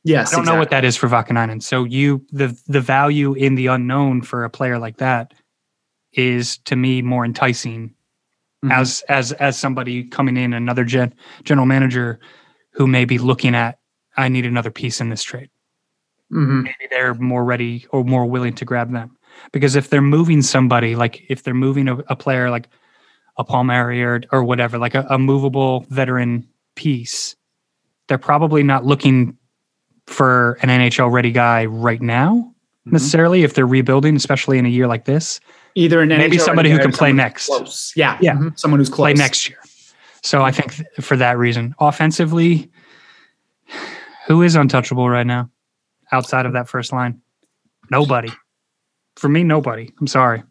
Yes. 0.09 0.33
I 0.33 0.37
don't 0.37 0.47
know 0.47 0.57
what 0.59 0.71
that 0.71 0.85
is 0.85 0.97
for 0.97 1.09
Vaakanainen. 1.09 1.63
So 1.63 1.85
you 1.85 2.25
the 2.33 2.59
the 2.67 2.81
value 2.81 3.35
in 3.35 3.55
the 3.57 3.67
unknown 3.67 4.23
for 4.23 4.45
a 4.45 4.51
player 4.51 4.79
like 4.79 4.97
that 4.99 5.35
is 6.13 6.59
to 6.59 6.77
me 6.77 7.03
more 7.03 7.25
enticing 7.25 7.95
Mhm. 8.65 8.73
as 8.73 9.03
as 9.09 9.33
as 9.33 9.59
somebody 9.59 10.05
coming 10.05 10.37
in 10.37 10.53
another 10.53 10.85
gen, 10.85 11.15
general 11.45 11.67
manager 11.67 12.19
who 12.73 12.87
may 12.87 13.05
be 13.05 13.19
looking 13.19 13.55
at 13.55 13.79
I 14.17 14.29
need 14.29 14.47
another 14.47 14.71
piece 14.71 15.01
in 15.01 15.11
this 15.11 15.23
trade 15.23 15.51
Mhm. 16.33 16.63
maybe 16.65 16.89
they're 16.91 17.15
more 17.15 17.45
ready 17.45 17.87
or 17.91 18.03
more 18.05 18.27
willing 18.27 18.55
to 18.55 18.65
grab 18.65 18.91
them. 18.93 19.17
Because 19.53 19.77
if 19.77 19.91
they're 19.91 20.03
moving 20.03 20.43
somebody, 20.43 20.97
like 20.97 21.25
if 21.29 21.43
they're 21.43 21.55
moving 21.55 21.89
a, 21.89 21.97
a 22.09 22.17
player 22.17 22.51
like 22.51 22.69
a 23.37 23.45
Palmieri 23.45 24.03
or, 24.03 24.21
or 24.33 24.43
whatever, 24.43 24.79
like 24.79 24.95
a, 24.97 25.07
a 25.09 25.19
movable 25.19 25.87
veteran 25.91 26.47
piece, 26.75 27.37
they're 28.09 28.19
probably 28.19 28.63
not 28.63 28.85
looking 28.85 29.37
for 30.09 30.59
an 30.63 30.71
NHL 30.71 31.11
ready 31.13 31.31
guy 31.31 31.67
right 31.67 32.01
now 32.01 32.53
Mhm. 32.87 32.93
necessarily 32.93 33.43
if 33.45 33.55
they're 33.55 33.67
rebuilding, 33.67 34.17
especially 34.17 34.59
in 34.59 34.65
a 34.65 34.69
year 34.71 34.87
like 34.87 35.05
this. 35.05 35.39
Either 35.75 36.01
an 36.01 36.09
Maybe 36.09 36.37
NHL 36.37 36.45
somebody 36.45 36.71
who 36.71 36.79
can 36.79 36.93
play 36.93 37.13
next. 37.13 37.47
Close. 37.47 37.93
Yeah. 37.95 38.17
Yeah. 38.21 38.35
Mhm. 38.35 38.59
Someone 38.59 38.81
who's 38.81 38.89
close. 38.89 39.05
Play 39.05 39.13
next 39.15 39.49
year. 39.49 39.59
So 40.23 40.43
I 40.43 40.51
think 40.51 40.75
th- 40.75 40.89
for 41.01 41.17
that 41.17 41.37
reason, 41.39 41.75
offensively, 41.79 42.71
who 44.27 44.43
is 44.43 44.57
untouchable 44.57 45.09
right 45.09 45.27
now 45.27 45.51
outside 46.11 46.47
of 46.47 46.55
that 46.55 46.69
first 46.69 46.93
line? 46.93 47.21
Nobody. 47.91 48.31
For 49.17 49.29
me, 49.29 49.45
nobody. 49.45 49.93
I'm 50.01 50.07
sorry. 50.07 50.43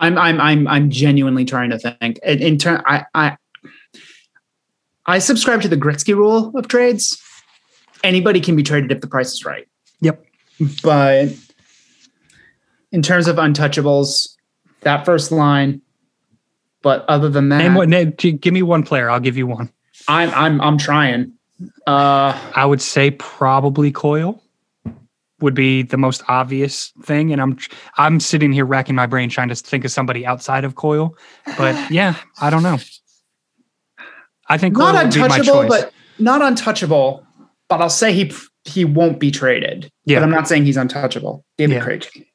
I'm 0.00 0.18
I'm 0.18 0.40
I'm 0.40 0.66
I'm 0.68 0.90
genuinely 0.90 1.44
trying 1.44 1.70
to 1.70 1.78
think. 1.78 2.18
In, 2.24 2.40
in 2.42 2.58
turn, 2.58 2.82
I 2.84 3.04
I 3.14 3.36
I 5.06 5.18
subscribe 5.20 5.62
to 5.62 5.68
the 5.68 5.76
Gretzky 5.76 6.14
rule 6.16 6.52
of 6.56 6.66
trades. 6.68 7.20
Anybody 8.04 8.40
can 8.40 8.54
be 8.54 8.62
traded 8.62 8.92
if 8.92 9.00
the 9.00 9.06
price 9.06 9.32
is 9.32 9.44
right. 9.44 9.66
Yep. 10.00 10.24
But 10.82 11.30
in 12.92 13.02
terms 13.02 13.26
of 13.26 13.36
untouchables, 13.36 14.36
that 14.82 15.04
first 15.04 15.32
line. 15.32 15.80
But 16.82 17.04
other 17.08 17.28
than 17.28 17.48
that, 17.48 17.58
Name 17.58 17.74
what? 17.74 17.88
Name, 17.88 18.10
give 18.12 18.52
me 18.52 18.62
one 18.62 18.82
player. 18.82 19.10
I'll 19.10 19.20
give 19.20 19.36
you 19.36 19.46
one. 19.46 19.72
I'm 20.06 20.30
I'm 20.30 20.60
I'm 20.60 20.78
trying. 20.78 21.32
Uh, 21.86 22.38
I 22.54 22.66
would 22.66 22.82
say 22.82 23.12
probably 23.12 23.90
Coyle 23.90 24.42
would 25.40 25.54
be 25.54 25.82
the 25.82 25.96
most 25.96 26.22
obvious 26.28 26.92
thing, 27.02 27.32
and 27.32 27.40
I'm 27.40 27.58
I'm 27.96 28.20
sitting 28.20 28.52
here 28.52 28.64
racking 28.66 28.94
my 28.94 29.06
brain 29.06 29.28
trying 29.30 29.48
to 29.48 29.54
think 29.54 29.84
of 29.84 29.90
somebody 29.90 30.26
outside 30.26 30.64
of 30.64 30.74
Coyle. 30.74 31.16
But 31.56 31.90
yeah, 31.90 32.16
I 32.40 32.50
don't 32.50 32.62
know. 32.62 32.78
I 34.48 34.58
think 34.58 34.76
Coyle 34.76 34.92
not 34.92 35.04
would 35.04 35.14
be 35.14 35.20
my 35.20 35.26
untouchable, 35.26 35.68
but 35.68 35.92
not 36.18 36.42
untouchable. 36.42 37.23
But 37.68 37.80
I'll 37.80 37.90
say 37.90 38.12
he 38.12 38.32
he 38.64 38.84
won't 38.84 39.20
be 39.20 39.30
traded. 39.30 39.90
Yeah. 40.04 40.18
But 40.20 40.24
I'm 40.24 40.30
not 40.30 40.48
saying 40.48 40.64
he's 40.64 40.76
untouchable. 40.76 41.44
David 41.58 41.74
Yeah. 41.74 41.84
Krejci. 41.84 42.26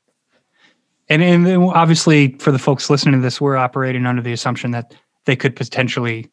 And, 1.11 1.23
and 1.23 1.45
then 1.45 1.63
obviously, 1.63 2.35
for 2.37 2.51
the 2.51 2.59
folks 2.59 2.89
listening 2.89 3.15
to 3.15 3.21
this, 3.21 3.41
we're 3.41 3.57
operating 3.57 4.05
under 4.05 4.21
the 4.21 4.31
assumption 4.31 4.71
that 4.71 4.93
they 5.25 5.35
could 5.35 5.55
potentially 5.55 6.29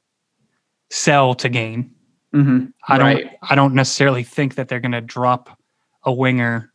sell 0.91 1.35
to 1.35 1.49
gain. 1.49 1.91
Mhm. 2.35 2.73
I 2.87 2.99
don't. 2.99 3.07
Right. 3.07 3.31
I 3.43 3.55
don't 3.55 3.75
necessarily 3.75 4.23
think 4.23 4.57
that 4.57 4.69
they're 4.69 4.81
going 4.81 4.93
to 4.93 5.01
drop 5.01 5.59
a 6.05 6.13
winger 6.13 6.73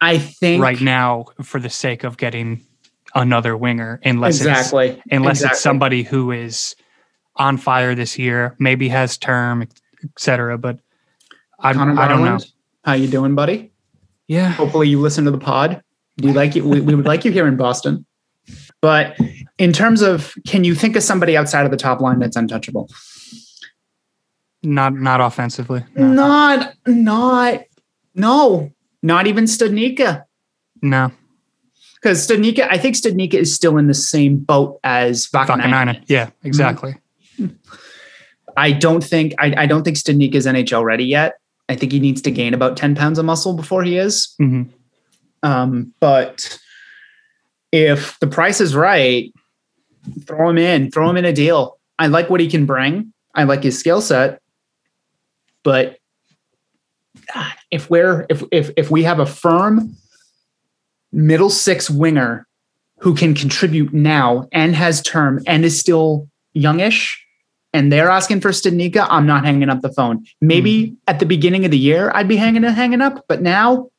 I 0.00 0.18
think 0.18 0.62
right 0.62 0.80
now 0.80 1.26
for 1.42 1.58
the 1.60 1.70
sake 1.70 2.04
of 2.04 2.16
getting 2.16 2.64
another 3.14 3.56
winger 3.56 4.00
unless 4.04 4.36
exactly. 4.36 4.90
it's 4.90 5.02
unless 5.10 5.38
exactly. 5.38 5.54
it's 5.54 5.62
somebody 5.62 6.02
who 6.02 6.30
is 6.30 6.76
on 7.36 7.56
fire 7.56 7.94
this 7.94 8.18
year, 8.18 8.54
maybe 8.58 8.88
has 8.88 9.16
term, 9.18 9.66
etc. 10.04 10.58
But 10.58 10.78
I, 11.58 11.72
Connor 11.72 11.98
I 12.00 12.08
don't 12.08 12.24
know. 12.24 12.38
How 12.84 12.92
you 12.94 13.08
doing, 13.08 13.34
buddy? 13.34 13.72
Yeah, 14.26 14.50
Hopefully 14.50 14.88
you 14.88 15.00
listen 15.00 15.24
to 15.24 15.30
the 15.30 15.38
pod. 15.38 15.82
We 16.22 16.32
like 16.32 16.54
you. 16.54 16.64
We, 16.66 16.80
we 16.80 16.94
would 16.94 17.06
like 17.06 17.24
you 17.24 17.30
here 17.32 17.46
in 17.46 17.56
Boston. 17.56 18.04
But 18.80 19.16
in 19.58 19.72
terms 19.72 20.02
of, 20.02 20.34
can 20.46 20.64
you 20.64 20.74
think 20.74 20.96
of 20.96 21.02
somebody 21.02 21.36
outside 21.36 21.64
of 21.64 21.70
the 21.70 21.76
top 21.76 22.00
line 22.00 22.18
that's 22.18 22.36
untouchable? 22.36 22.88
not 24.62 24.94
not 24.94 25.20
offensively. 25.20 25.84
No, 25.94 26.08
Not, 26.12 26.74
not, 26.86 27.60
no, 28.14 28.70
not 29.02 29.26
even 29.26 29.44
Studnicka. 29.44 30.24
no. 30.82 31.12
Because 32.00 32.24
Studnicka, 32.26 32.68
I 32.70 32.78
think 32.78 32.94
Studnicka 32.94 33.34
is 33.34 33.52
still 33.52 33.76
in 33.76 33.88
the 33.88 33.94
same 33.94 34.38
boat 34.38 34.78
as 34.84 35.26
Vaakanainen. 35.28 36.04
Yeah, 36.06 36.30
exactly. 36.44 36.96
Mm-hmm. 37.40 37.56
I 38.56 38.70
don't 38.70 39.02
think 39.02 39.34
I, 39.38 39.54
I 39.56 39.66
don't 39.66 39.82
think 39.82 39.96
Studnicka 39.96 40.34
is 40.36 40.46
NHL 40.46 40.84
ready 40.84 41.04
yet. 41.04 41.38
I 41.68 41.76
think 41.76 41.92
he 41.92 42.00
needs 42.00 42.22
to 42.22 42.30
gain 42.30 42.54
about 42.54 42.76
10 42.76 42.94
pounds 42.94 43.18
of 43.18 43.24
muscle 43.24 43.54
before 43.54 43.82
he 43.82 43.98
is. 43.98 44.34
hmm 44.38 44.62
Um, 45.42 45.92
but 46.00 46.58
if 47.72 48.18
the 48.20 48.26
price 48.26 48.60
is 48.60 48.74
right, 48.74 49.32
throw 50.26 50.48
him 50.48 50.58
in, 50.58 50.90
throw 50.90 51.08
him 51.10 51.16
in 51.16 51.24
a 51.24 51.32
deal. 51.32 51.78
I 51.98 52.06
like 52.06 52.30
what 52.30 52.40
he 52.40 52.48
can 52.48 52.66
bring. 52.66 53.12
I 53.34 53.44
like 53.44 53.62
his 53.62 53.78
skill 53.78 54.00
set. 54.00 54.40
But 55.62 55.98
ah, 57.34 57.56
if 57.70 57.90
we're 57.90 58.26
if 58.30 58.42
if 58.50 58.70
if 58.76 58.90
we 58.90 59.02
have 59.02 59.18
a 59.18 59.26
firm 59.26 59.96
middle 61.12 61.50
six 61.50 61.90
winger 61.90 62.46
who 62.98 63.14
can 63.14 63.34
contribute 63.34 63.92
now 63.92 64.48
and 64.52 64.74
has 64.74 65.02
term 65.02 65.40
and 65.46 65.64
is 65.64 65.78
still 65.78 66.28
youngish, 66.52 67.24
and 67.72 67.92
they're 67.92 68.10
asking 68.10 68.40
for 68.40 68.50
Studnicka, 68.50 69.06
I'm 69.10 69.26
not 69.26 69.44
hanging 69.44 69.68
up 69.68 69.80
the 69.80 69.92
phone. 69.92 70.24
Maybe 70.40 70.96
at 71.06 71.18
the 71.20 71.26
beginning 71.26 71.64
of 71.64 71.70
the 71.70 71.78
year 71.78 72.10
I'd 72.14 72.28
be 72.28 72.36
hanging 72.36 72.62
hanging 72.62 73.00
up, 73.00 73.24
but 73.28 73.42
now 73.42 73.90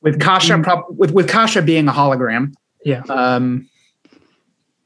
with 0.00 0.20
Kase 0.20 0.48
prob- 0.62 0.84
with 0.88 1.12
with 1.12 1.28
Kase 1.28 1.60
being 1.62 1.88
a 1.88 1.92
hologram, 1.92 2.52
Yeah. 2.84 3.02
um, 3.08 3.68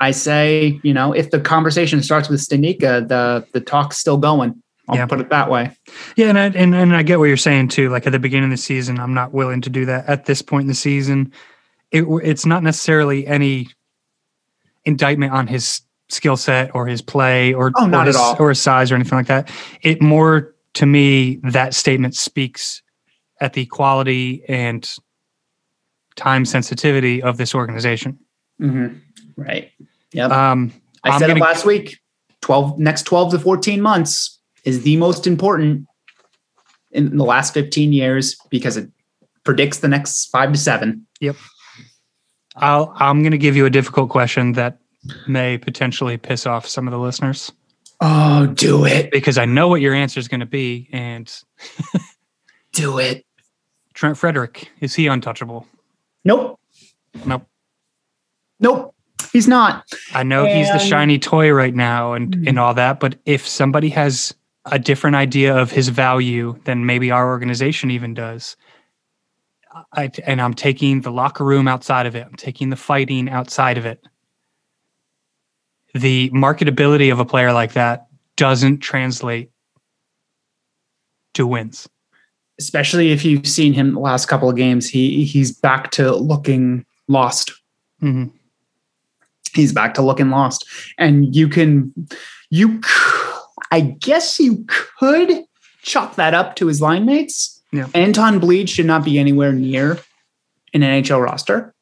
I 0.01 0.12
say 0.12 0.81
you 0.83 0.95
know 0.95 1.12
if 1.12 1.31
the 1.31 1.41
conversation 1.41 2.03
starts 2.03 2.29
with 2.29 2.41
Studnicka, 2.41 3.09
the 3.09 3.47
the 3.53 3.61
talk's 3.61 3.99
still 3.99 4.19
going. 4.19 4.62
I'll 4.89 4.97
Yeah. 4.97 5.07
put 5.07 5.21
it 5.21 5.29
that 5.31 5.51
way. 5.51 5.73
Yeah, 6.16 6.29
and 6.29 6.39
I, 6.39 6.47
and 6.47 6.75
and 6.75 6.97
I 6.97 7.03
get 7.03 7.19
what 7.19 7.27
you're 7.27 7.37
saying 7.37 7.69
too. 7.69 7.91
Like 7.91 8.07
at 8.07 8.12
the 8.12 8.19
beginning 8.19 8.45
of 8.45 8.51
the 8.51 8.57
season, 8.62 8.99
I'm 8.99 9.12
not 9.12 9.33
willing 9.35 9.61
to 9.62 9.71
do 9.71 9.85
that 9.87 10.07
at 10.09 10.25
this 10.25 10.41
point 10.41 10.62
in 10.62 10.69
the 10.69 10.75
season. 10.75 11.33
It 11.91 12.05
it's 12.23 12.47
not 12.47 12.62
necessarily 12.62 13.27
any 13.27 13.69
indictment 14.85 15.33
on 15.33 15.47
his 15.47 15.83
skill 16.09 16.36
set 16.36 16.74
or 16.74 16.86
his 16.86 17.02
play 17.02 17.52
or 17.54 17.72
Oh, 17.76 17.86
not 17.86 18.04
or 18.04 18.06
his, 18.09 18.16
at 18.16 18.20
all. 18.20 18.36
or 18.38 18.48
his 18.50 18.61
size 18.61 18.90
or 18.90 18.94
anything 18.94 19.16
like 19.18 19.26
that. 19.26 19.50
It 19.82 20.00
more 20.02 20.54
to 20.74 20.86
me 20.86 21.36
that 21.44 21.74
statement 21.74 22.14
speaks 22.14 22.82
at 23.40 23.52
the 23.52 23.66
quality 23.66 24.42
and 24.48 24.88
time 26.16 26.44
sensitivity 26.44 27.22
of 27.22 27.36
this 27.36 27.54
organization. 27.54 28.18
Right. 29.36 29.70
Yep. 30.12 30.30
Um, 30.30 30.72
I 31.04 31.11
I'm 31.11 31.18
said 31.20 31.28
gonna- 31.28 31.40
it 31.40 31.42
last 31.42 31.64
week. 31.64 31.98
Twelve 32.40 32.78
next 32.78 33.02
twelve 33.02 33.32
to 33.32 33.38
fourteen 33.38 33.80
months 33.82 34.38
is 34.64 34.82
the 34.82 34.96
most 34.96 35.26
important 35.26 35.86
in 36.92 37.16
the 37.16 37.24
last 37.24 37.52
fifteen 37.52 37.92
years 37.92 38.36
because 38.48 38.76
it 38.76 38.88
predicts 39.44 39.78
the 39.80 39.88
next 39.88 40.26
five 40.26 40.52
to 40.52 40.59
seven. 40.59 41.06
I'll 42.56 42.92
I'm 42.96 43.22
going 43.22 43.32
to 43.32 43.38
give 43.38 43.54
you 43.56 43.66
a 43.66 43.70
difficult 43.70 44.09
question 44.11 44.52
that 44.52 44.78
may 45.26 45.59
potentially 45.59 46.16
piss 46.16 46.46
off 46.46 46.66
some 46.66 46.86
of 46.86 46.92
the 46.92 46.99
listeners. 46.99 47.53
Oh, 48.01 48.46
do 48.46 48.84
it, 48.84 49.11
because 49.11 49.38
I 49.38 49.44
know 49.44 49.68
what 49.68 49.80
your 49.80 49.94
answer 49.94 50.20
is 50.20 50.28
going 50.28 50.40
to 50.40 50.46
be. 50.46 50.88
And 50.92 51.32
do 52.72 52.99
it. 52.99 53.24
Trent 53.94 54.16
Frederic, 54.16 54.70
is 54.80 54.94
he 54.94 55.09
untouchable? 55.09 55.66
Nope, 56.24 56.59
Nope. 57.24 57.46
nope. 58.61 58.94
He's 59.32 59.49
not. 59.49 59.84
I 60.14 60.22
know 60.22 60.46
he's 60.46 60.70
the 60.70 60.78
shiny 60.78 61.18
toy 61.18 61.51
right 61.51 61.74
now 61.74 62.12
and, 62.12 62.30
mm-hmm. 62.30 62.49
and 62.49 62.59
all 62.59 62.74
that, 62.74 63.01
but 63.01 63.16
if 63.26 63.46
somebody 63.46 63.88
has 63.90 64.34
a 64.64 64.78
different 64.78 65.16
idea 65.16 65.57
of 65.57 65.70
his 65.70 65.88
value 65.88 66.59
than 66.64 66.86
maybe 66.86 67.11
our 67.11 67.28
organization 67.28 67.90
even 67.90 68.14
does, 68.14 68.57
I, 69.92 70.11
and 70.24 70.40
I'm 70.40 70.55
taking 70.55 71.03
the 71.03 71.11
locker 71.11 71.44
room 71.44 71.68
outside 71.68 72.07
of 72.07 72.14
it, 72.14 72.24
I'm 72.24 72.36
taking 72.36 72.70
the 72.70 72.76
fighting 72.76 73.28
outside 73.28 73.76
of 73.76 73.84
it. 73.86 74.03
The 75.99 76.30
marketability 76.30 77.11
of 77.12 77.18
a 77.20 77.24
player 77.24 77.53
like 77.53 77.72
that 77.72 78.07
doesn't 78.36 78.78
translate 78.78 79.51
to 81.34 81.46
wins. 81.46 81.88
especially 82.61 83.12
if 83.12 83.24
you've 83.24 83.46
seen 83.46 83.72
him 83.72 83.94
the 83.94 84.01
last 84.01 84.26
couple 84.26 84.51
of 84.51 84.57
games, 84.57 84.88
he 84.88 85.24
he's 85.24 85.53
back 85.53 85.92
to 85.92 86.14
looking 86.16 86.84
lost. 87.07 87.53
Mhm. 88.03 88.32
He's 89.55 89.72
back 89.72 89.94
to 89.94 90.03
looking 90.03 90.30
lost, 90.30 90.66
and 90.99 91.34
you 91.36 91.49
can 91.49 91.92
you 92.51 92.80
I 93.70 93.80
guess 93.80 94.40
you 94.40 94.64
could 94.66 95.44
chalk 95.82 96.16
that 96.16 96.34
up 96.34 96.57
to 96.57 96.66
his 96.66 96.80
line 96.80 97.07
mates. 97.07 97.61
Yeah. 97.72 97.86
Anton 97.94 98.40
Blidh 98.40 98.68
should 98.68 98.86
not 98.86 99.05
be 99.05 99.18
anywhere 99.18 99.53
near 99.53 99.99
an 100.74 100.82
NHL 100.82 101.22
roster. 101.22 101.74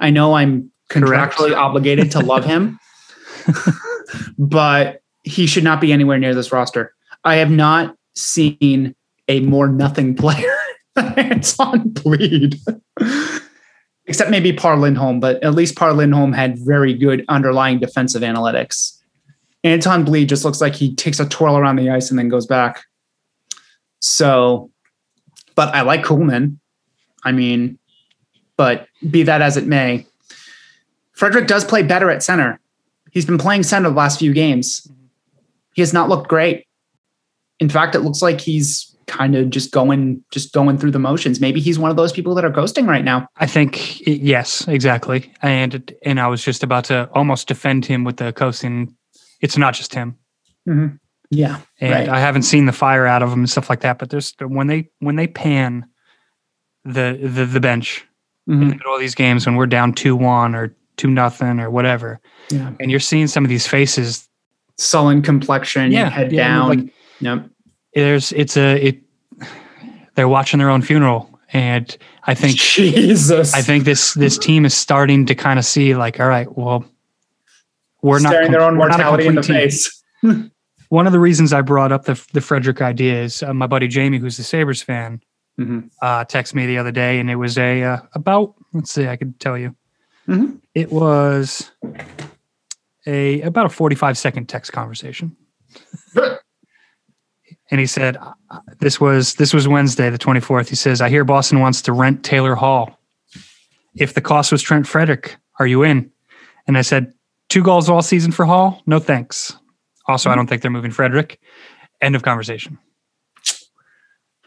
I 0.00 0.10
know 0.10 0.34
I'm 0.34 0.70
contractually 0.90 1.54
obligated 1.54 2.10
to 2.12 2.20
love 2.20 2.44
him, 2.44 2.78
but 4.38 5.02
he 5.24 5.46
should 5.46 5.64
not 5.64 5.80
be 5.80 5.92
anywhere 5.92 6.18
near 6.18 6.34
this 6.34 6.52
roster. 6.52 6.94
I 7.24 7.36
have 7.36 7.50
not 7.50 7.96
seen 8.14 8.94
a 9.28 9.40
more 9.40 9.68
nothing 9.68 10.14
player 10.14 10.54
Anton 10.96 11.90
Blidh. 11.90 12.56
Except 14.06 14.30
maybe 14.30 14.54
Par 14.54 14.76
Lindholm, 14.78 15.20
but 15.20 15.42
at 15.44 15.54
least 15.54 15.76
Par 15.76 15.92
Lindholm 15.92 16.32
had 16.32 16.58
very 16.58 16.94
good 16.94 17.24
underlying 17.28 17.78
defensive 17.78 18.22
analytics. 18.22 18.98
Anton 19.64 20.04
Blidh 20.04 20.28
just 20.28 20.44
looks 20.44 20.60
like 20.60 20.74
he 20.74 20.94
takes 20.94 21.20
a 21.20 21.28
twirl 21.28 21.58
around 21.58 21.76
the 21.76 21.90
ice 21.90 22.08
and 22.10 22.18
then 22.18 22.28
goes 22.28 22.46
back. 22.46 22.84
So, 24.00 24.70
but 25.54 25.74
I 25.74 25.82
like 25.82 26.04
Kuhlman. 26.04 26.58
I 27.24 27.32
mean, 27.32 27.78
but 28.56 28.86
be 29.10 29.24
that 29.24 29.42
as 29.42 29.56
it 29.56 29.66
may, 29.66 30.06
Frederic 31.12 31.46
does 31.46 31.64
play 31.64 31.82
better 31.82 32.10
at 32.10 32.22
center. 32.22 32.60
He's 33.18 33.26
been 33.26 33.36
playing 33.36 33.64
center 33.64 33.88
the 33.88 33.96
last 33.96 34.20
few 34.20 34.32
games. 34.32 34.86
He 35.74 35.82
has 35.82 35.92
not 35.92 36.08
looked 36.08 36.28
great. 36.28 36.64
In 37.58 37.68
fact, 37.68 37.96
it 37.96 38.02
looks 38.02 38.22
like 38.22 38.40
he's 38.40 38.94
kind 39.08 39.34
of 39.34 39.50
just 39.50 39.72
going 39.72 40.22
just 40.30 40.52
going 40.52 40.78
through 40.78 40.92
the 40.92 41.00
motions. 41.00 41.40
Maybe 41.40 41.58
he's 41.58 41.80
one 41.80 41.90
of 41.90 41.96
those 41.96 42.12
people 42.12 42.36
that 42.36 42.44
are 42.44 42.50
ghosting 42.52 42.86
right 42.86 43.02
now. 43.02 43.26
I 43.38 43.48
think 43.48 44.06
yes, 44.06 44.68
exactly. 44.68 45.32
And 45.42 45.92
and 46.04 46.20
I 46.20 46.28
was 46.28 46.44
just 46.44 46.62
about 46.62 46.84
to 46.84 47.10
almost 47.12 47.48
defend 47.48 47.86
him 47.86 48.04
with 48.04 48.18
the 48.18 48.32
coasting. 48.32 48.94
It's 49.40 49.58
not 49.58 49.74
just 49.74 49.92
him. 49.92 50.16
Mm-hmm. 50.68 50.94
Yeah. 51.30 51.58
and 51.80 51.90
Right. 51.90 52.08
I 52.08 52.20
haven't 52.20 52.42
seen 52.42 52.66
the 52.66 52.72
fire 52.72 53.04
out 53.04 53.24
of 53.24 53.30
them 53.30 53.40
and 53.40 53.50
stuff 53.50 53.68
like 53.68 53.80
that. 53.80 53.98
But 53.98 54.10
there's 54.10 54.32
when 54.40 54.68
they 54.68 54.90
when 55.00 55.16
they 55.16 55.26
pan 55.26 55.86
the 56.84 57.18
the, 57.20 57.46
the 57.46 57.58
bench 57.58 58.06
mm-hmm. 58.48 58.62
in 58.62 58.68
the 58.68 58.76
middle 58.76 58.94
of 58.94 59.00
these 59.00 59.16
games 59.16 59.44
when 59.44 59.56
we're 59.56 59.66
down 59.66 59.92
two 59.92 60.14
one 60.14 60.54
or 60.54 60.72
two 60.98 61.08
nothing 61.08 61.58
or 61.60 61.70
whatever, 61.70 62.20
Yeah. 62.50 62.72
and 62.78 62.90
you're 62.90 63.00
seeing 63.00 63.26
some 63.26 63.44
of 63.44 63.48
these 63.48 63.66
faces. 63.66 64.28
Sullen 64.76 65.22
complexion, 65.22 65.90
Yeah, 65.90 66.10
head 66.10 66.30
yeah, 66.30 66.48
down. 66.48 66.68
like- 66.68 66.94
yep. 67.20 67.48
There's 67.94 68.32
it's 68.32 68.56
a 68.56 68.76
it. 68.88 69.02
They're 70.14 70.28
watching 70.28 70.58
their 70.58 70.68
own 70.70 70.82
funeral, 70.82 71.30
and 71.52 71.96
I 72.24 72.34
think 72.34 72.56
Jesus. 72.58 73.54
I 73.54 73.62
think 73.62 73.84
this 73.84 74.12
this 74.14 74.36
team 74.38 74.64
is 74.64 74.74
starting 74.74 75.26
to 75.26 75.34
kind 75.34 75.58
of 75.58 75.64
see 75.64 75.94
like, 75.94 76.20
all 76.20 76.28
right, 76.28 76.46
well, 76.56 76.84
we're 78.02 78.20
not 78.20 78.30
staring 78.32 78.52
their 78.52 78.60
own 78.60 78.76
not 78.78 78.88
mortality 78.90 79.26
in 79.26 79.34
the 79.34 79.42
team. 79.42 79.54
face. 79.56 80.02
One 80.90 81.06
of 81.06 81.12
the 81.12 81.18
reasons 81.20 81.52
I 81.52 81.60
brought 81.62 81.90
up 81.92 82.04
the 82.04 82.22
the 82.32 82.40
Frederic 82.40 82.80
idea 82.80 83.22
is 83.22 83.42
uh, 83.42 83.52
my 83.52 83.66
buddy 83.66 83.88
Jamie, 83.88 84.18
who's 84.18 84.36
the 84.36 84.44
Sabres 84.44 84.80
fan, 84.82 85.20
Mhm. 85.58 85.90
uh, 86.02 86.24
texted 86.24 86.54
me 86.54 86.66
the 86.66 86.78
other 86.78 86.92
day, 86.92 87.18
and 87.18 87.28
it 87.30 87.36
was 87.36 87.58
a 87.58 87.82
uh, 87.82 87.98
about 88.14 88.54
let's 88.74 88.92
see, 88.92 89.08
I 89.08 89.16
could 89.16 89.40
tell 89.40 89.58
you, 89.58 89.74
Mhm. 90.28 90.60
it 90.74 90.92
was 90.92 91.70
a 93.06 93.40
about 93.42 93.66
a 93.66 93.70
forty 93.70 93.96
five 93.96 94.18
second 94.18 94.48
text 94.48 94.72
conversation, 94.72 95.34
and 96.16 97.80
he 97.80 97.86
said 97.86 98.16
this 98.80 99.00
was 99.00 99.34
this 99.36 99.54
was 99.54 99.66
Wednesday 99.66 100.10
the 100.10 100.18
twenty 100.18 100.40
fourth. 100.40 100.68
He 100.68 100.76
says, 100.76 101.00
"I 101.00 101.08
hear 101.08 101.24
Boston 101.24 101.60
wants 101.60 101.82
to 101.82 101.92
rent 101.92 102.24
Taylor 102.24 102.54
Hall. 102.54 102.98
If 103.94 104.14
the 104.14 104.20
cost 104.20 104.52
was 104.52 104.62
Trent 104.62 104.86
Frederic, 104.86 105.36
are 105.58 105.66
you 105.66 105.82
in?" 105.82 106.10
And 106.66 106.76
I 106.76 106.82
said, 106.82 107.14
two 107.48 107.62
goals 107.62 107.88
all 107.88 108.02
season 108.02 108.30
for 108.30 108.44
Hall? 108.44 108.82
No 108.84 108.98
thanks. 108.98 109.56
Also, 110.06 110.28
I 110.28 110.34
don't 110.34 110.46
think 110.46 110.60
they're 110.60 110.70
moving 110.70 110.90
Frederic. 110.90 111.40
End 112.02 112.14
of 112.14 112.22
conversation. 112.22 112.76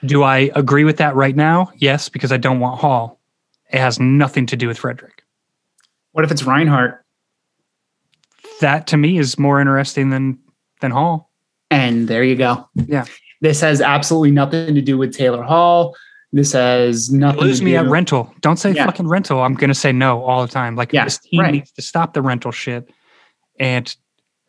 Do 0.05 0.21
I 0.21 0.51
agree 0.55 0.83
with 0.83 0.97
that 0.97 1.15
right 1.15 1.35
now? 1.35 1.71
Yes, 1.77 2.09
because 2.09 2.31
I 2.31 2.37
don't 2.37 2.59
want 2.59 2.79
Hall. 2.79 3.19
It 3.71 3.79
has 3.79 3.99
nothing 3.99 4.45
to 4.45 4.55
do 4.55 4.67
with 4.67 4.77
Frederic. 4.77 5.20
What 6.13 6.25
if 6.25 6.31
it's 6.31 6.43
Reinhart? 6.43 7.03
That 8.61 8.87
to 8.87 8.97
me 8.97 9.17
is 9.17 9.39
more 9.39 9.59
interesting 9.59 10.09
than 10.09 10.39
than 10.81 10.91
Hall. 10.91 11.31
And 11.69 12.07
there 12.07 12.23
you 12.23 12.35
go. 12.35 12.67
Yeah. 12.75 13.05
This 13.41 13.61
has 13.61 13.81
absolutely 13.81 14.31
nothing 14.31 14.75
to 14.75 14.81
do 14.81 14.97
with 14.97 15.15
Taylor 15.15 15.41
Hall. 15.41 15.95
This 16.33 16.51
has 16.53 17.11
nothing. 17.11 17.41
Lose 17.41 17.59
to 17.59 17.65
me 17.65 17.71
do- 17.71 17.77
at 17.77 17.87
rental. 17.87 18.33
Don't 18.41 18.57
say 18.57 18.71
Yeah. 18.71 18.85
fucking 18.85 19.07
rental. 19.07 19.41
I'm 19.41 19.55
gonna 19.55 19.73
say 19.73 19.91
no 19.91 20.21
all 20.23 20.41
the 20.45 20.51
time. 20.51 20.75
Like 20.75 20.93
Yeah, 20.93 21.05
this 21.05 21.17
team 21.19 21.39
right. 21.41 21.51
needs 21.51 21.71
to 21.71 21.81
stop 21.81 22.13
the 22.13 22.21
rental 22.21 22.51
shit, 22.51 22.89
and 23.59 23.93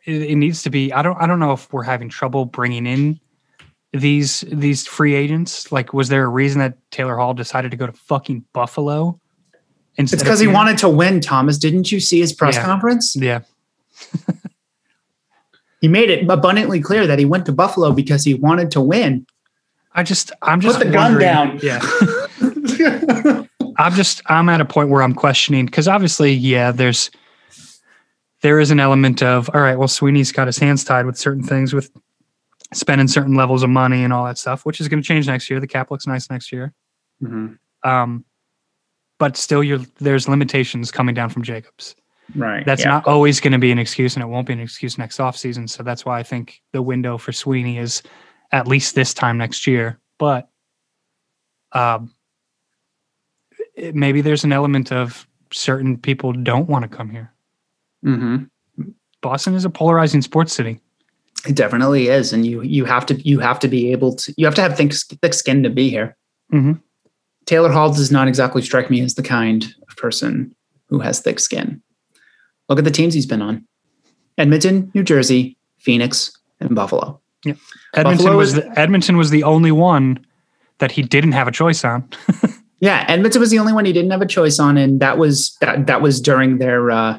it, 0.05 0.21
it 0.21 0.35
needs 0.35 0.63
to 0.63 0.69
be. 0.69 0.91
I 0.93 1.01
don't. 1.01 1.17
I 1.21 1.27
don't 1.27 1.39
know 1.39 1.53
if 1.53 1.71
we're 1.73 1.83
having 1.83 2.09
trouble 2.09 2.45
bringing 2.45 2.85
in 2.85 3.19
these 3.93 4.41
these 4.51 4.85
free 4.87 5.13
agents. 5.15 5.71
Like, 5.71 5.93
was 5.93 6.09
there 6.09 6.23
a 6.25 6.29
reason 6.29 6.59
that 6.59 6.77
Taylor 6.91 7.17
Hall 7.17 7.33
decided 7.33 7.71
to 7.71 7.77
go 7.77 7.87
to 7.87 7.93
fucking 7.93 8.45
Buffalo? 8.53 9.19
It's 9.97 10.15
because 10.15 10.39
he 10.39 10.47
wanted 10.47 10.77
to 10.79 10.89
win, 10.89 11.21
Thomas. 11.21 11.57
Didn't 11.57 11.91
you 11.91 11.99
see 11.99 12.19
his 12.19 12.33
press 12.33 12.55
Yeah. 12.55 12.65
conference? 12.65 13.15
Yeah, 13.15 13.41
He 15.81 15.87
made 15.89 16.09
it 16.09 16.29
abundantly 16.29 16.79
clear 16.79 17.05
that 17.07 17.19
he 17.19 17.25
went 17.25 17.45
to 17.47 17.51
Buffalo 17.51 17.91
because 17.91 18.23
he 18.23 18.33
wanted 18.33 18.71
to 18.71 18.81
win. 18.81 19.25
I 19.93 20.03
just. 20.03 20.31
I'm 20.41 20.61
just 20.61 20.77
Put 20.79 20.87
the 20.87 20.93
gun 20.93 21.19
down. 21.19 21.59
Yeah. 21.61 21.81
I'm 23.77 23.93
just 23.93 24.21
I'm 24.27 24.49
at 24.49 24.61
a 24.61 24.65
point 24.65 24.89
where 24.89 25.01
I'm 25.01 25.13
questioning 25.13 25.65
because 25.65 25.87
obviously, 25.87 26.31
yeah, 26.31 26.71
there's 26.71 27.11
there 28.41 28.59
is 28.59 28.71
an 28.71 28.79
element 28.79 29.21
of 29.21 29.49
all 29.53 29.61
right, 29.61 29.77
well, 29.77 29.87
Sweeney's 29.87 30.31
got 30.31 30.47
his 30.47 30.57
hands 30.57 30.83
tied 30.83 31.05
with 31.05 31.17
certain 31.17 31.43
things 31.43 31.73
with 31.73 31.91
spending 32.73 33.07
certain 33.07 33.35
levels 33.35 33.63
of 33.63 33.69
money 33.69 34.03
and 34.03 34.13
all 34.13 34.25
that 34.25 34.37
stuff, 34.37 34.65
which 34.65 34.79
is 34.81 34.87
going 34.87 35.01
to 35.01 35.07
change 35.07 35.27
next 35.27 35.49
year. 35.49 35.59
The 35.59 35.67
cap 35.67 35.91
looks 35.91 36.07
nice 36.07 36.29
next 36.29 36.51
year. 36.51 36.73
Mhm. 37.21 37.57
Um, 37.83 38.25
but 39.19 39.37
still 39.37 39.63
you're 39.63 39.79
there's 39.99 40.27
limitations 40.27 40.91
coming 40.91 41.15
down 41.15 41.29
from 41.29 41.43
Jacobs. 41.43 41.95
Right. 42.35 42.65
That's 42.65 42.83
yeah. 42.83 42.89
not 42.89 43.07
always 43.07 43.39
going 43.39 43.51
to 43.53 43.59
be 43.59 43.71
an 43.71 43.79
excuse 43.79 44.15
and 44.15 44.23
it 44.23 44.27
won't 44.27 44.47
be 44.47 44.53
an 44.53 44.59
excuse 44.59 44.97
next 44.97 45.17
offseason. 45.19 45.69
So 45.69 45.83
that's 45.83 46.05
why 46.05 46.19
I 46.19 46.23
think 46.23 46.61
the 46.71 46.81
window 46.81 47.17
for 47.17 47.31
Sweeney 47.31 47.77
is 47.77 48.01
at 48.51 48.67
least 48.67 48.95
this 48.95 49.13
time 49.13 49.37
next 49.37 49.67
year. 49.67 49.99
But 50.17 50.47
um, 51.73 52.13
it- 53.75 53.95
maybe 53.95 54.21
there's 54.21 54.43
an 54.43 54.53
element 54.53 54.91
of 54.91 55.27
certain 55.51 55.97
people 55.97 56.33
don't 56.33 56.69
want 56.69 56.83
to 56.83 56.97
come 56.97 57.09
here. 57.09 57.31
Mhm. 58.05 58.49
Boston 59.21 59.53
is 59.55 59.65
a 59.65 59.69
polarizing 59.69 60.21
sports 60.21 60.53
city. 60.53 60.79
It 61.47 61.55
definitely 61.55 62.07
is, 62.07 62.31
and 62.33 62.45
you 62.45 62.61
you 62.61 62.85
have 62.85 63.05
to 63.07 63.15
you 63.27 63.39
have 63.39 63.59
to 63.59 63.67
be 63.67 63.91
able 63.91 64.15
to 64.15 64.33
you 64.37 64.45
have 64.45 64.55
to 64.55 64.61
have 64.61 64.77
thick, 64.77 64.93
thick 64.93 65.33
skin 65.33 65.61
to 65.63 65.69
be 65.69 65.89
here. 65.89 66.15
Mhm. 66.53 66.81
Taylor 67.45 67.71
Hall 67.71 67.93
does 67.93 68.11
not 68.11 68.27
exactly 68.27 68.61
strike 68.61 68.89
me 68.89 69.01
as 69.01 69.15
the 69.15 69.23
kind 69.23 69.73
of 69.89 69.95
person 69.97 70.55
who 70.87 70.99
has 70.99 71.19
thick 71.19 71.39
skin. 71.39 71.81
Look 72.69 72.79
at 72.79 72.85
the 72.85 72.91
teams 72.91 73.13
he's 73.13 73.25
been 73.25 73.41
on: 73.41 73.67
Edmonton, 74.37 74.91
New 74.93 75.03
Jersey, 75.03 75.57
Phoenix, 75.77 76.37
and 76.59 76.73
Buffalo. 76.75 77.19
Yeah. 77.43 77.55
Edmonton 77.93 78.25
Buffalo 78.25 78.37
was 78.37 78.53
the, 78.53 78.79
Edmonton 78.79 79.17
was 79.17 79.29
the 79.29 79.43
only 79.43 79.71
one 79.71 80.25
that 80.77 80.91
he 80.91 81.01
didn't 81.01 81.33
have 81.33 81.47
a 81.47 81.51
choice 81.51 81.83
on. 81.83 82.09
Yeah, 82.83 83.05
Edmonton 83.07 83.39
was 83.39 83.49
the 83.49 83.59
only 83.59 83.71
one 83.71 83.85
he 83.85 83.93
didn't 83.93 84.11
have 84.11 84.21
a 84.21 84.25
choice 84.25 84.59
on, 84.59 84.75
and 84.75 84.99
that 84.99 85.17
was 85.17 85.55
that 85.61 85.87
that 85.87 86.01
was 86.01 86.19
during 86.19 86.57
their 86.57 86.91
uh, 86.91 87.17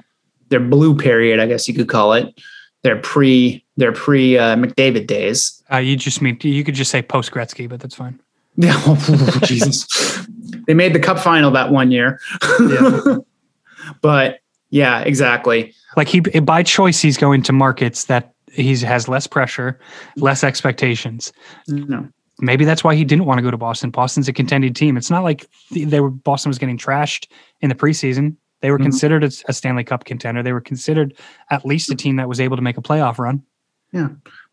their 0.50 0.60
blue 0.60 0.94
period, 0.94 1.40
I 1.40 1.46
guess 1.46 1.66
you 1.66 1.72
could 1.72 1.88
call 1.88 2.12
it. 2.12 2.38
Their 2.82 2.96
pre 2.96 3.64
their 3.78 3.90
pre 3.90 4.36
uh, 4.36 4.56
McDavid 4.56 5.06
days. 5.06 5.62
Uh, 5.72 5.78
you 5.78 5.96
just 5.96 6.20
mean 6.20 6.36
you 6.42 6.64
could 6.64 6.74
just 6.74 6.90
say 6.90 7.00
post 7.00 7.32
Gretzky, 7.32 7.66
but 7.66 7.80
that's 7.80 7.94
fine. 7.94 8.20
Yeah, 8.56 8.74
oh, 8.86 9.38
Jesus. 9.44 10.26
they 10.66 10.74
made 10.74 10.94
the 10.94 11.00
cup 11.00 11.18
final 11.18 11.50
that 11.52 11.70
one 11.70 11.90
year. 11.90 12.20
Yeah. 12.60 13.16
but 14.00 14.38
yeah, 14.70 15.00
exactly. 15.00 15.74
Like 15.96 16.08
he 16.08 16.20
by 16.20 16.62
choice, 16.62 17.00
he's 17.00 17.16
going 17.16 17.42
to 17.42 17.52
markets 17.52 18.04
that 18.04 18.32
he 18.52 18.76
has 18.78 19.08
less 19.08 19.26
pressure, 19.26 19.78
less 20.16 20.44
expectations. 20.44 21.32
No. 21.68 22.08
Maybe 22.40 22.64
that's 22.64 22.82
why 22.82 22.94
he 22.96 23.04
didn't 23.04 23.26
want 23.26 23.38
to 23.38 23.42
go 23.42 23.50
to 23.50 23.56
Boston. 23.56 23.90
Boston's 23.90 24.28
a 24.28 24.32
contending 24.32 24.74
team. 24.74 24.96
It's 24.96 25.10
not 25.10 25.22
like 25.22 25.46
they 25.70 26.00
were 26.00 26.10
Boston 26.10 26.50
was 26.50 26.58
getting 26.58 26.78
trashed 26.78 27.28
in 27.60 27.68
the 27.68 27.74
preseason. 27.76 28.36
They 28.60 28.70
were 28.70 28.78
Mhm. 28.78 28.84
considered 28.84 29.24
a, 29.24 29.30
a 29.48 29.52
Stanley 29.52 29.84
Cup 29.84 30.04
contender. 30.04 30.42
They 30.42 30.52
were 30.52 30.60
considered 30.60 31.14
at 31.50 31.64
least 31.64 31.90
a 31.90 31.94
team 31.94 32.16
that 32.16 32.28
was 32.28 32.40
able 32.40 32.56
to 32.56 32.62
make 32.62 32.76
a 32.78 32.82
playoff 32.82 33.18
run. 33.18 33.42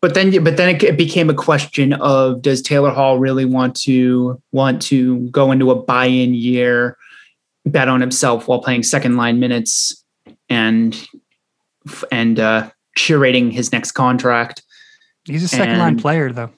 But 0.02 0.14
then 0.14 0.42
but 0.42 0.56
then 0.56 0.74
it 0.74 0.82
it 0.82 0.96
became 0.98 1.30
a 1.30 1.34
question 1.34 1.92
of 1.94 2.42
does 2.42 2.60
Taylor 2.60 2.90
Hall 2.90 3.18
really 3.20 3.44
want 3.44 3.76
to 3.82 4.42
want 4.50 4.82
to 4.82 5.20
go 5.30 5.52
into 5.52 5.70
a 5.70 5.76
buy-in 5.80 6.34
year, 6.34 6.98
bet 7.64 7.88
on 7.88 8.00
himself 8.00 8.48
while 8.48 8.60
playing 8.60 8.82
second 8.82 9.16
line 9.16 9.38
minutes 9.38 10.04
and 10.48 11.08
and 12.10 12.40
uh 12.40 12.68
curating 12.98 13.52
his 13.52 13.70
next 13.70 13.92
contract. 13.92 14.62
He's 15.24 15.44
a 15.44 15.48
second 15.48 15.78
line 15.78 15.98
player, 15.98 16.32
though. 16.32 16.50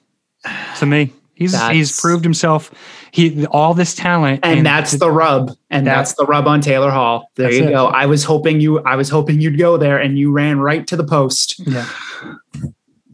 To 0.79 0.87
me, 0.87 1.13
he's 1.35 1.53
he's 1.69 1.99
proved 1.99 2.23
himself. 2.23 2.71
He 3.11 3.45
all 3.45 3.75
this 3.75 3.93
talent, 3.93 4.39
and 4.43 4.65
that's 4.65 4.93
the 4.93 5.11
rub 5.11 5.51
and 5.69 5.85
That- 5.85 5.95
that's 5.97 6.13
the 6.15 6.25
rub 6.25 6.47
on 6.47 6.61
taylor 6.61 6.91
hall 6.91 7.29
there 7.35 7.51
you 7.51 7.65
it. 7.65 7.71
go 7.71 7.87
i 7.87 8.05
was 8.05 8.23
hoping 8.25 8.59
you 8.59 8.79
i 8.81 8.95
was 8.97 9.09
hoping 9.09 9.39
you'd 9.39 9.57
go 9.57 9.77
there 9.77 9.97
and 9.97 10.17
you 10.19 10.31
ran 10.31 10.59
right 10.59 10.85
to 10.87 10.95
the 10.97 11.03
post 11.03 11.55
yeah. 11.65 11.87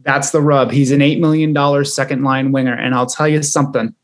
That's 0.04 0.30
the 0.30 0.40
rub 0.40 0.70
he's 0.70 0.90
an 0.90 1.00
$8 1.00 1.20
million 1.20 1.84
second 1.84 2.22
line 2.22 2.52
winger 2.52 2.74
and 2.74 2.94
i'll 2.94 3.06
tell 3.06 3.28
you 3.28 3.42
something 3.42 3.94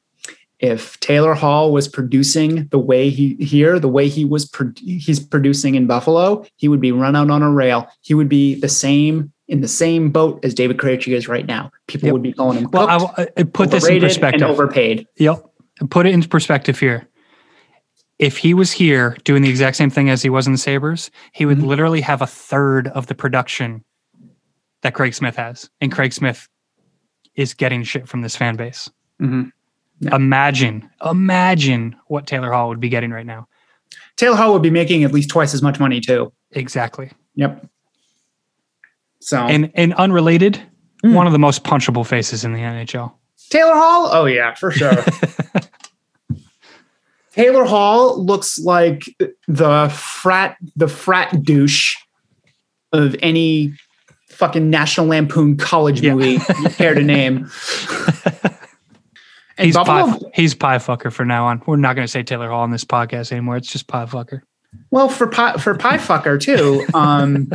if 0.61 0.99
taylor 1.01 1.35
hall 1.35 1.73
was 1.73 1.87
producing 1.89 2.67
the 2.69 2.79
way 2.79 3.11
he 3.11 3.35
here 3.37 3.79
the 3.79 3.89
way 3.89 4.09
he 4.09 4.25
was 4.25 4.45
pro- 4.47 4.73
he's 4.77 5.21
producing 5.21 5.75
in 5.75 5.87
buffalo 5.87 6.45
he 6.57 6.69
would 6.69 6.81
be 6.81 6.93
run 6.93 7.15
out 7.17 7.31
on 7.31 7.43
a 7.43 7.51
rail 7.51 7.89
he 8.03 8.15
would 8.15 8.29
be 8.29 8.55
the 8.57 8.69
same 8.69 9.33
in 9.49 9.61
the 9.61 9.69
same 9.69 10.11
boat 10.11 10.45
as 10.45 10.55
david 10.55 10.77
Krejci 10.79 11.15
is 11.15 11.29
right 11.29 11.47
now 11.47 11.71
people 11.87 12.07
Yep. 12.09 12.13
would 12.15 12.23
be 12.23 12.33
calling 12.33 12.59
him 12.59 12.71
Well, 12.73 12.89
I, 13.17 13.23
I- 13.23 13.29
I 13.39 13.43
put 13.45 13.71
this 13.71 13.87
in 13.87 14.01
perspective. 14.01 14.43
and 14.43 14.51
overpaid 14.51 15.07
Yep. 15.19 15.45
Put 15.91 16.07
it 16.07 16.13
into 16.13 16.29
perspective 16.29 16.81
here. 16.81 17.07
If 18.19 18.37
he 18.39 18.53
was 18.53 18.73
here 18.73 19.17
doing 19.23 19.43
the 19.43 19.49
exact 19.49 19.77
same 19.77 19.91
thing 19.91 20.11
as 20.11 20.23
he 20.23 20.29
was 20.29 20.45
in 20.49 20.53
the 20.53 20.59
Sabres, 20.59 21.09
he 21.33 21.47
would 21.47 21.59
Mhm. 21.59 21.67
literally 21.67 22.01
have 22.01 22.21
a 22.21 22.27
third 22.27 22.89
of 22.89 23.07
the 23.07 23.15
production 23.15 23.85
that 24.83 24.95
Craig 24.95 25.15
Smith 25.15 25.37
has. 25.37 25.69
And 25.81 25.91
Craig 25.93 26.13
Smith 26.13 26.49
is 27.35 27.55
getting 27.55 27.83
shit 27.83 28.09
from 28.09 28.23
this 28.23 28.37
fan 28.37 28.57
base. 28.57 28.91
Mhm. 29.21 29.53
Yeah. 30.01 30.15
Imagine, 30.15 30.89
imagine 31.05 31.97
what 32.07 32.27
Taylor 32.27 32.53
Hall 32.53 32.69
would 32.69 32.81
be 32.81 32.89
getting 32.89 33.11
right 33.11 33.27
now. 33.27 33.49
taylor 34.17 34.37
hall 34.37 34.53
would 34.53 34.63
be 34.63 34.71
making 34.71 35.03
at 35.03 35.13
least 35.13 35.29
twice 35.31 35.55
as 35.55 35.63
much 35.63 35.81
money 35.81 35.99
too 36.01 36.31
Exactly. 36.53 37.11
Yep. 37.37 37.67
So 39.21 39.39
And 39.39 39.71
and 39.75 39.95
unrelated, 39.95 40.61
Mm. 41.05 41.15
one 41.15 41.27
of 41.27 41.33
the 41.33 41.39
most 41.39 41.63
punchable 41.65 42.05
faces 42.07 42.45
in 42.45 42.53
the 42.53 42.61
NHL. 42.61 43.13
Taylor 43.51 43.75
Hall, 43.75 44.09
oh 44.13 44.27
yeah, 44.27 44.55
for 44.55 44.71
sure. 44.71 44.93
Taylor 47.33 47.65
Hall 47.65 48.23
looks 48.25 48.59
like 48.59 49.05
the 49.47 49.89
frat 49.91 50.57
the 50.77 50.89
frat 50.89 51.43
douche 51.43 51.97
of 52.93 53.15
any 53.23 53.73
fucking 54.39 54.71
National 54.71 55.07
Lampoon 55.07 55.57
college 55.57 56.01
Yeah. 56.01 56.15
movie 56.15 56.33
you 56.63 56.69
care 56.71 56.95
to 56.95 57.03
name. 57.03 57.51
He's 59.59 59.75
Buffalo, 59.75 60.07
pie, 60.07 60.31
he's 60.35 60.55
pie 60.55 60.77
fucker 60.79 61.13
for 61.13 61.25
now 61.25 61.47
on. 61.47 61.61
We're 61.67 61.75
not 61.77 61.97
going 61.97 62.07
to 62.07 62.11
say 62.11 62.23
Taylor 62.23 62.49
Hall 62.49 62.61
on 62.61 62.71
this 62.71 62.85
podcast 62.85 63.33
anymore. 63.33 63.57
It's 63.57 63.71
just 63.73 63.89
pie 63.89 64.05
fucker. 64.07 64.43
well, 64.93 65.09
for 65.09 65.27
pie, 65.27 65.55
for 65.55 65.75
pie 65.75 65.99
fucker 65.99 66.41
too. 66.41 66.87
Um, 66.95 67.51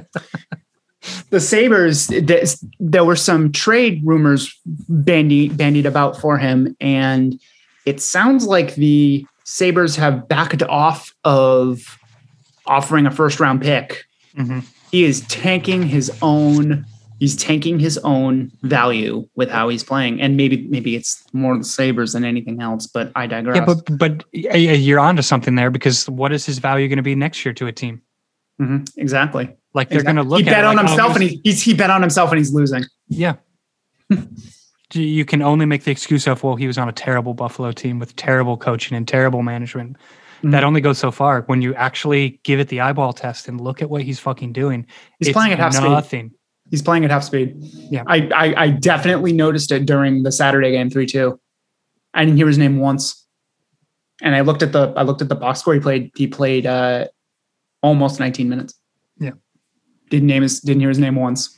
the 1.29 1.39
Sabres, 1.39 2.07
th- 2.07 2.57
there 2.81 3.05
were 3.05 3.15
some 3.15 3.53
trade 3.53 4.01
rumors 4.03 4.53
bandied 4.89 5.55
bandied 5.55 5.85
about 5.85 6.19
for 6.19 6.37
him, 6.37 6.75
and 6.81 7.39
it 7.85 8.01
sounds 8.01 8.45
like 8.45 8.75
the 8.75 9.25
Sabres 9.45 9.95
have 9.95 10.27
backed 10.27 10.61
off 10.63 11.13
of 11.23 11.97
offering 12.65 13.05
a 13.05 13.11
first 13.11 13.39
round 13.39 13.61
pick. 13.61 14.03
hmm 14.35 14.59
He 14.93 15.05
is 15.05 15.21
tanking 15.21 15.81
his 15.81 16.11
own. 16.21 16.85
He's 17.19 17.35
tanking 17.35 17.79
his 17.79 17.97
own 18.03 18.51
value 18.61 19.27
with 19.35 19.49
how 19.49 19.69
he's 19.69 19.83
playing, 19.83 20.21
and 20.21 20.37
maybe 20.37 20.67
maybe 20.69 20.95
it's 20.95 21.23
more 21.33 21.57
the 21.57 21.63
Sabres 21.63 22.13
than 22.13 22.23
anything 22.23 22.61
else. 22.61 22.85
But 22.85 23.11
I 23.15 23.25
digress. 23.25 23.55
Yeah, 23.57 23.65
but 23.65 23.97
but 23.97 24.23
yeah, 24.33 24.55
you're 24.55 24.99
onto 24.99 25.23
something 25.23 25.55
there 25.55 25.71
because 25.71 26.07
what 26.07 26.31
is 26.31 26.45
his 26.45 26.59
value 26.59 26.87
going 26.87 26.97
to 26.97 27.01
be 27.03 27.15
next 27.15 27.43
year 27.43 27.55
to 27.55 27.65
a 27.65 27.71
team? 27.71 28.03
Mhm, 28.61 28.87
exactly. 28.95 29.45
Like 29.73 29.89
they're 29.89 30.01
Exactly. 30.01 30.13
going 30.13 30.25
to 30.27 30.29
look 30.29 30.41
He 30.41 30.47
at 30.49 30.53
bet 30.53 30.63
on 30.63 30.75
like, 30.75 30.85
oh, 30.85 30.87
himself, 30.89 31.15
and 31.15 31.23
he, 31.23 31.41
he's 31.43 31.63
he 31.63 31.73
bet 31.73 31.89
on 31.89 32.01
himself, 32.01 32.29
and 32.29 32.37
he's 32.37 32.53
losing. 32.53 32.83
yeah. 33.07 33.33
you 34.93 35.25
can 35.25 35.41
only 35.41 35.65
make 35.65 35.85
the 35.85 35.91
excuse 35.91 36.27
of 36.27 36.43
well, 36.43 36.55
he 36.55 36.67
was 36.67 36.77
on 36.77 36.87
a 36.87 36.91
terrible 36.91 37.33
Buffalo 37.33 37.71
team 37.71 37.97
with 37.97 38.15
terrible 38.15 38.57
coaching 38.57 38.95
and 38.95 39.07
terrible 39.07 39.41
management. 39.41 39.97
That 40.43 40.63
only 40.63 40.81
goes 40.81 40.97
so 40.99 41.09
far. 41.09 41.41
When 41.43 41.61
you 41.61 41.73
actually 41.75 42.39
give 42.43 42.59
it 42.59 42.67
the 42.67 42.81
eyeball 42.81 43.13
test 43.13 43.47
and 43.47 43.59
look 43.61 43.81
at 43.81 43.89
what 43.89 44.01
he's 44.01 44.19
fucking 44.19 44.51
doing, 44.53 44.85
He's 45.19 45.31
playing 45.31 45.53
at 45.53 45.59
half 45.59 45.73
speed. 45.73 45.89
nothing. 45.89 46.31
He's 46.69 46.81
playing 46.81 47.05
at 47.05 47.11
half 47.11 47.23
speed. 47.23 47.55
Yeah. 47.57 48.03
I, 48.07 48.29
I 48.35 48.53
I 48.63 48.69
definitely 48.69 49.31
noticed 49.33 49.71
it 49.71 49.85
during 49.85 50.23
the 50.23 50.31
Saturday 50.31 50.71
game 50.71 50.89
three 50.89 51.05
two. 51.05 51.39
I 52.13 52.25
didn't 52.25 52.37
hear 52.37 52.47
his 52.47 52.57
name 52.57 52.79
once, 52.79 53.25
And 54.21 54.35
I 54.35 54.41
looked 54.41 54.61
at 54.63 54.71
the 54.71 54.93
I 54.97 55.03
looked 55.03 55.21
at 55.21 55.29
the 55.29 55.35
box 55.35 55.59
score. 55.61 55.73
He 55.73 55.79
played 55.79 56.11
he 56.15 56.27
played 56.27 56.65
uh, 56.65 57.07
almost 57.81 58.19
19 58.19 58.49
minutes. 58.49 58.73
Yeah. 59.19 59.31
Didn't 60.09 60.27
name 60.27 60.43
his 60.43 60.59
didn't 60.61 60.81
hear 60.81 60.89
his 60.89 60.99
name 60.99 61.15
once. 61.15 61.57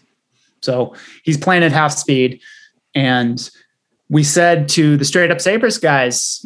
So 0.62 0.96
he's 1.24 1.38
playing 1.38 1.64
at 1.64 1.72
half 1.72 1.92
speed. 1.92 2.42
And 2.94 3.50
we 4.10 4.24
said 4.24 4.70
to 4.70 4.96
the 4.98 5.06
straight 5.06 5.32
up 5.32 5.42
Sabres 5.42 5.78
guys, 5.78 6.46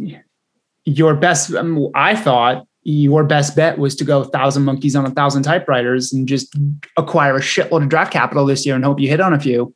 your 0.86 1.16
best 1.16 1.54
um, 1.54 1.90
I 1.96 2.16
thought 2.16 2.66
your 2.84 3.24
best 3.24 3.56
bet 3.56 3.78
was 3.78 3.96
to 3.98 4.04
go 4.04 4.24
thousand 4.24 4.64
monkeys 4.64 4.96
on 4.96 5.06
a 5.06 5.12
thousand 5.12 5.44
typewriters 5.44 6.14
and 6.14 6.28
just 6.28 6.56
acquire 6.98 7.36
a 7.36 7.40
shitload 7.40 7.84
of 7.84 7.90
draft 7.90 8.12
capital 8.12 8.46
this 8.46 8.66
year 8.66 8.76
and 8.76 8.84
hope 8.84 9.00
you 9.00 9.08
hit 9.08 9.20
on 9.20 9.34
a 9.34 9.40
few. 9.40 9.74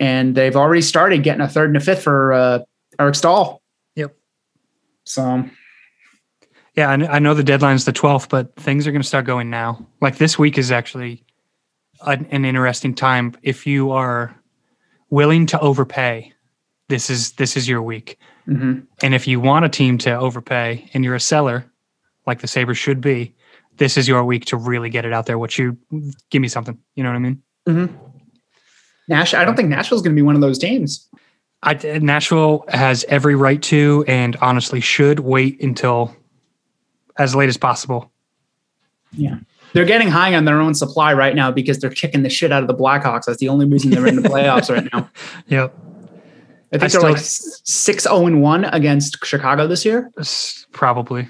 And 0.00 0.34
they've 0.34 0.56
already 0.56 0.82
started 0.82 1.22
getting 1.22 1.42
a 1.42 1.48
third 1.48 1.68
and 1.70 1.76
a 1.76 1.80
fifth 1.80 2.02
for 2.02 2.32
uh, 2.32 2.58
Eric 2.98 3.14
Staal. 3.14 3.62
Yep. 3.94 4.16
So, 5.04 5.48
yeah, 6.74 6.90
I, 6.90 6.94
I 6.94 7.18
know 7.20 7.34
the 7.34 7.44
deadline's 7.44 7.84
the 7.84 7.92
12th, 7.92 8.28
but 8.28 8.56
things 8.56 8.86
are 8.86 8.90
going 8.90 9.02
to 9.02 9.06
start 9.06 9.26
going 9.26 9.50
now. 9.50 9.86
Like 10.00 10.16
this 10.16 10.38
week 10.38 10.58
is 10.58 10.72
actually 10.72 11.24
an, 12.04 12.26
an 12.30 12.44
interesting 12.44 12.94
time. 12.94 13.36
If 13.42 13.66
you 13.66 13.92
are 13.92 14.34
willing 15.10 15.46
to 15.46 15.60
overpay, 15.60 16.32
this 16.88 17.10
is 17.10 17.32
this 17.32 17.56
is 17.56 17.68
your 17.68 17.82
week. 17.82 18.18
Mm-hmm. 18.48 18.80
And 19.02 19.14
if 19.14 19.26
you 19.26 19.40
want 19.40 19.64
a 19.64 19.68
team 19.68 19.98
to 19.98 20.14
overpay 20.14 20.90
and 20.94 21.04
you're 21.04 21.14
a 21.14 21.20
seller, 21.20 21.70
like 22.26 22.40
the 22.40 22.48
Sabres 22.48 22.78
should 22.78 23.00
be, 23.00 23.34
this 23.76 23.96
is 23.96 24.06
your 24.06 24.24
week 24.24 24.44
to 24.46 24.56
really 24.56 24.90
get 24.90 25.04
it 25.04 25.12
out 25.12 25.26
there. 25.26 25.38
What 25.38 25.58
you 25.58 25.76
give 26.30 26.40
me 26.40 26.48
something. 26.48 26.78
You 26.94 27.02
know 27.02 27.10
what 27.10 27.16
I 27.16 27.20
mean? 27.20 27.42
Mm-hmm. 27.68 27.96
Nash, 29.08 29.34
I 29.34 29.44
don't 29.44 29.56
think 29.56 29.68
Nashville's 29.68 30.02
going 30.02 30.14
to 30.14 30.18
be 30.18 30.24
one 30.24 30.34
of 30.34 30.40
those 30.40 30.58
teams. 30.58 31.08
I, 31.62 31.74
Nashville 32.00 32.64
has 32.68 33.04
every 33.08 33.34
right 33.34 33.62
to, 33.64 34.04
and 34.06 34.36
honestly 34.36 34.80
should 34.80 35.20
wait 35.20 35.62
until 35.62 36.14
as 37.18 37.34
late 37.34 37.48
as 37.48 37.56
possible. 37.56 38.10
Yeah. 39.12 39.38
They're 39.72 39.84
getting 39.84 40.08
high 40.08 40.34
on 40.34 40.44
their 40.44 40.60
own 40.60 40.74
supply 40.74 41.12
right 41.14 41.34
now 41.34 41.50
because 41.50 41.78
they're 41.80 41.90
kicking 41.90 42.22
the 42.22 42.30
shit 42.30 42.52
out 42.52 42.62
of 42.62 42.68
the 42.68 42.74
Blackhawks. 42.74 43.24
That's 43.24 43.38
the 43.38 43.48
only 43.48 43.66
reason 43.66 43.90
they're 43.90 44.06
in 44.06 44.16
the 44.16 44.22
playoffs 44.28 44.72
right 44.72 44.88
now. 44.92 45.10
Yep. 45.48 45.76
I 46.74 46.78
think 46.78 46.94
I 46.94 46.98
they're 47.00 47.10
like 47.12 47.18
six 47.20 48.02
zero 48.04 48.26
and 48.26 48.42
one 48.42 48.64
against 48.64 49.24
Chicago 49.24 49.66
this 49.66 49.84
year. 49.84 50.10
Probably. 50.72 51.28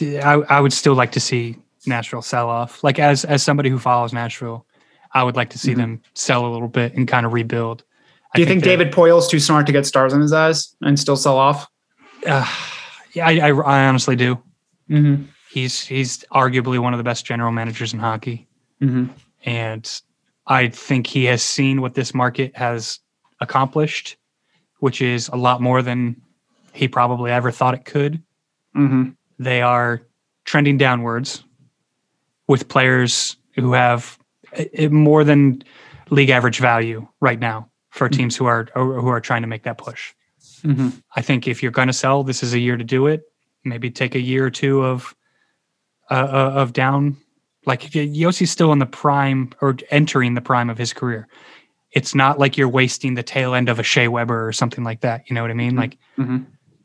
I, 0.00 0.42
I 0.48 0.60
would 0.60 0.72
still 0.72 0.94
like 0.94 1.12
to 1.12 1.20
see 1.20 1.56
Nashville 1.86 2.22
sell 2.22 2.48
off. 2.48 2.82
Like 2.82 2.98
as 2.98 3.24
as 3.24 3.42
somebody 3.42 3.68
who 3.70 3.78
follows 3.78 4.12
Nashville, 4.12 4.66
I 5.12 5.22
would 5.22 5.36
like 5.36 5.50
to 5.50 5.58
see 5.58 5.72
Mhm. 5.74 5.76
them 5.76 6.02
sell 6.14 6.46
a 6.46 6.50
little 6.52 6.68
bit 6.68 6.94
and 6.94 7.06
kind 7.06 7.26
of 7.26 7.32
rebuild. 7.32 7.84
Do 8.34 8.40
you 8.40 8.46
think, 8.46 8.62
that- 8.62 8.68
David 8.70 8.92
Poile's 8.92 9.28
too 9.28 9.38
smart 9.38 9.66
to 9.66 9.72
get 9.72 9.84
stars 9.86 10.12
in 10.14 10.20
his 10.22 10.32
eyes 10.32 10.74
and 10.80 10.98
still 10.98 11.16
sell 11.16 11.36
off? 11.36 11.66
Uh, 12.26 12.46
yeah, 13.12 13.26
I, 13.26 13.32
I, 13.32 13.50
I 13.50 13.86
honestly 13.88 14.16
do. 14.16 14.36
Mm-hmm. 14.88 15.24
He's 15.50 15.80
he's 15.84 16.24
arguably 16.32 16.78
one 16.78 16.94
of 16.94 16.98
the 16.98 17.04
best 17.04 17.26
general 17.26 17.52
managers 17.52 17.92
in 17.92 17.98
hockey, 17.98 18.48
Mm-hmm. 18.80 19.12
and 19.44 20.00
I 20.46 20.68
think 20.68 21.06
he 21.06 21.24
has 21.26 21.42
seen 21.42 21.80
what 21.82 21.94
this 21.94 22.14
market 22.14 22.56
has 22.56 22.98
accomplished, 23.42 24.16
which 24.80 25.02
is 25.02 25.28
a 25.28 25.36
lot 25.36 25.60
more 25.60 25.82
than 25.82 26.16
he 26.72 26.88
probably 26.88 27.30
ever 27.30 27.50
thought 27.50 27.74
it 27.74 27.84
could. 27.84 28.22
Mm-hmm. 28.74 29.10
they 29.38 29.60
are 29.60 30.00
trending 30.46 30.78
downwards 30.78 31.44
with 32.48 32.68
players 32.68 33.36
who 33.54 33.72
have 33.74 34.18
more 34.90 35.24
than 35.24 35.62
league 36.10 36.30
average 36.30 36.58
value 36.58 37.06
right 37.20 37.38
now 37.38 37.68
for 37.90 38.08
Mhm. 38.08 38.12
teams 38.16 38.36
who 38.36 38.46
are 38.46 38.68
who 38.74 39.08
are 39.08 39.20
trying 39.20 39.42
to 39.42 39.48
make 39.48 39.64
that 39.64 39.76
push. 39.76 40.14
Mm-hmm. 40.64 40.88
I 41.16 41.20
think 41.22 41.46
if 41.48 41.62
you're 41.62 41.72
going 41.72 41.88
to 41.88 41.92
sell, 41.92 42.22
this 42.24 42.42
is 42.42 42.54
a 42.54 42.58
year 42.58 42.76
to 42.78 42.84
do 42.84 43.06
it. 43.08 43.24
Maybe 43.64 43.90
take 43.90 44.14
a 44.14 44.20
year 44.20 44.46
or 44.46 44.50
two 44.50 44.82
of 44.82 45.14
uh, 46.10 46.14
uh, 46.14 46.52
of 46.62 46.72
down. 46.72 47.16
Like 47.66 47.82
Josi's 47.90 48.50
still 48.50 48.72
in 48.72 48.78
the 48.78 48.86
prime 48.86 49.50
or 49.60 49.76
entering 49.90 50.34
the 50.34 50.40
prime 50.40 50.70
of 50.70 50.78
his 50.78 50.92
career. 50.92 51.28
It's 51.92 52.14
not 52.14 52.38
like 52.38 52.56
you're 52.56 52.68
wasting 52.68 53.14
the 53.14 53.22
tail 53.22 53.54
end 53.54 53.68
of 53.68 53.78
a 53.78 53.82
Shea 53.82 54.08
Weber 54.08 54.46
or 54.46 54.52
something 54.52 54.82
like 54.84 55.00
that. 55.02 55.28
You 55.28 55.34
know 55.34 55.42
what 55.42 55.50
I 55.50 55.54
mean? 55.54 55.72
Mhm. 55.72 55.78
Like 55.78 55.98
Mm-hmm. 56.18 56.38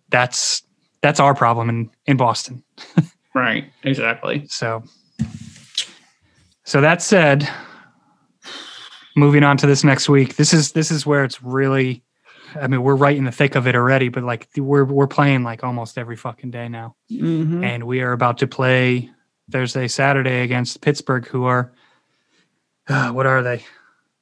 that's 0.10 0.64
that's 1.02 1.20
our 1.20 1.34
problem 1.36 1.70
in 1.70 1.90
in 2.06 2.18
Boston. 2.18 2.64
Right. 3.34 3.72
Exactly. 3.84 4.48
So, 4.48 4.84
so 6.64 6.82
that 6.82 7.04
said, 7.04 7.48
moving 9.16 9.44
on 9.44 9.58
to 9.58 9.68
this 9.68 9.84
next 9.84 10.10
week. 10.10 10.36
This 10.38 10.54
is 10.54 10.72
this 10.72 10.92
is 10.92 11.06
where 11.06 11.24
it's 11.24 11.42
really. 11.44 12.04
I 12.60 12.66
mean, 12.68 12.82
we're 12.82 12.96
right 12.96 13.16
in 13.16 13.26
the 13.26 13.32
thick 13.32 13.56
of 13.56 13.68
it 13.68 13.76
already, 13.76 14.10
but 14.10 14.24
like 14.24 14.48
we're 14.58 14.86
we're 14.86 15.06
playing 15.06 15.44
like 15.44 15.64
almost 15.64 15.98
every 16.00 16.16
fucking 16.16 16.50
day 16.52 16.68
now, 16.70 16.96
Mm-hmm. 17.12 17.64
and 17.64 17.84
we 17.84 18.02
are 18.02 18.14
about 18.14 18.38
to 18.40 18.48
play 18.48 19.12
Thursday, 19.52 19.88
Saturday 19.88 20.42
against 20.42 20.82
Pittsburgh, 20.82 21.28
who 21.28 21.44
are 21.46 21.72
uh, 22.88 23.12
what 23.12 23.26
are 23.28 23.44
they? 23.44 23.64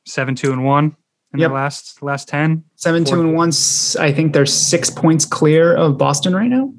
Seven, 0.06 0.36
two, 0.36 0.52
and 0.54 0.64
one 0.64 0.96
in 1.34 1.40
Yep. 1.40 1.50
the 1.50 1.54
last 1.56 2.02
last 2.04 2.28
ten. 2.28 2.64
Seven, 2.76 3.04
two, 3.04 3.20
and 3.20 3.34
one. 3.36 3.50
I 4.00 4.12
think 4.12 4.34
they're 4.34 4.46
six 4.46 4.90
points 4.90 5.26
clear 5.26 5.76
of 5.76 5.98
Boston 5.98 6.36
right 6.36 6.50
now. 6.50 6.74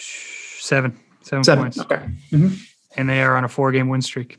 Seven, 0.00 0.98
seven, 1.22 1.44
Seven. 1.44 1.64
points, 1.64 1.78
Okay. 1.78 1.96
Mm-hmm. 2.32 2.54
and 2.96 3.08
they 3.08 3.22
are 3.22 3.36
on 3.36 3.44
a 3.44 3.48
four 3.48 3.70
game 3.72 3.88
win 3.88 4.02
streak. 4.02 4.38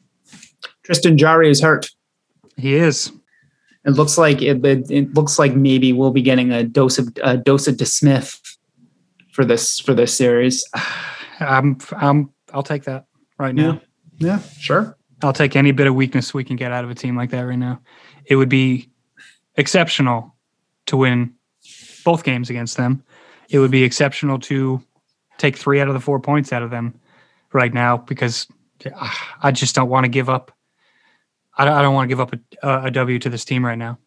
Tristan 0.84 1.18
Jarry 1.18 1.50
is 1.50 1.62
hurt. 1.62 1.90
He 2.58 2.76
is. 2.76 3.12
It 3.86 3.92
looks 3.92 4.18
like 4.18 4.42
it, 4.42 4.66
it, 4.66 4.90
it 4.90 5.14
looks 5.14 5.38
like 5.38 5.56
maybe 5.56 5.94
we'll 5.94 6.12
be 6.12 6.22
getting 6.24 6.52
a 6.52 6.64
dose 6.64 6.98
of 6.98 7.10
a 7.24 7.38
dose 7.38 7.68
of 7.68 7.76
DeSmith 7.76 8.40
for 9.32 9.46
this 9.46 9.80
for 9.80 9.94
this 9.94 10.16
series. 10.18 10.68
I'm 11.40 11.78
I'm 11.92 12.32
I'll 12.54 12.64
take 12.64 12.86
that 12.86 13.06
right 13.38 13.54
now. 13.54 13.82
Yeah, 14.18 14.40
sure. 14.60 14.98
I'll 15.26 15.34
take 15.34 15.56
any 15.56 15.72
bit 15.72 15.88
of 15.88 15.96
weakness 15.96 16.34
we 16.34 16.44
can 16.44 16.56
get 16.56 16.72
out 16.72 16.84
of 16.84 16.90
a 16.92 16.96
team 16.96 17.18
like 17.18 17.32
that 17.32 17.42
right 17.42 17.58
now. 17.58 17.82
It 18.26 18.36
would 18.36 18.50
be 18.50 18.90
exceptional 19.56 20.36
to 20.86 20.98
win 20.98 21.34
both 22.04 22.24
games 22.24 22.50
against 22.50 22.78
them. 22.78 23.04
It 23.50 23.60
would 23.60 23.72
be 23.72 23.84
exceptional 23.84 24.40
to 24.40 24.82
take 25.38 25.58
three 25.58 25.82
out 25.82 25.88
of 25.88 25.94
the 25.94 26.00
four 26.00 26.20
points 26.20 26.54
out 26.54 26.62
of 26.62 26.70
them 26.70 27.00
right 27.54 27.74
now 27.74 27.98
because 27.98 28.48
ah, 28.94 29.36
I 29.42 29.52
just 29.52 29.76
don't 29.76 29.90
want 29.90 30.06
to 30.06 30.10
give 30.10 30.30
up. 30.30 30.52
I 31.58 31.66
don't, 31.66 31.74
I 31.74 31.82
don't 31.82 31.94
want 31.94 32.06
to 32.06 32.10
give 32.10 32.20
up 32.20 32.34
a, 32.62 32.86
a 32.88 32.92
W 32.92 33.20
to 33.20 33.30
this 33.30 33.46
team 33.46 33.66
right 33.66 33.78
now. 33.78 33.98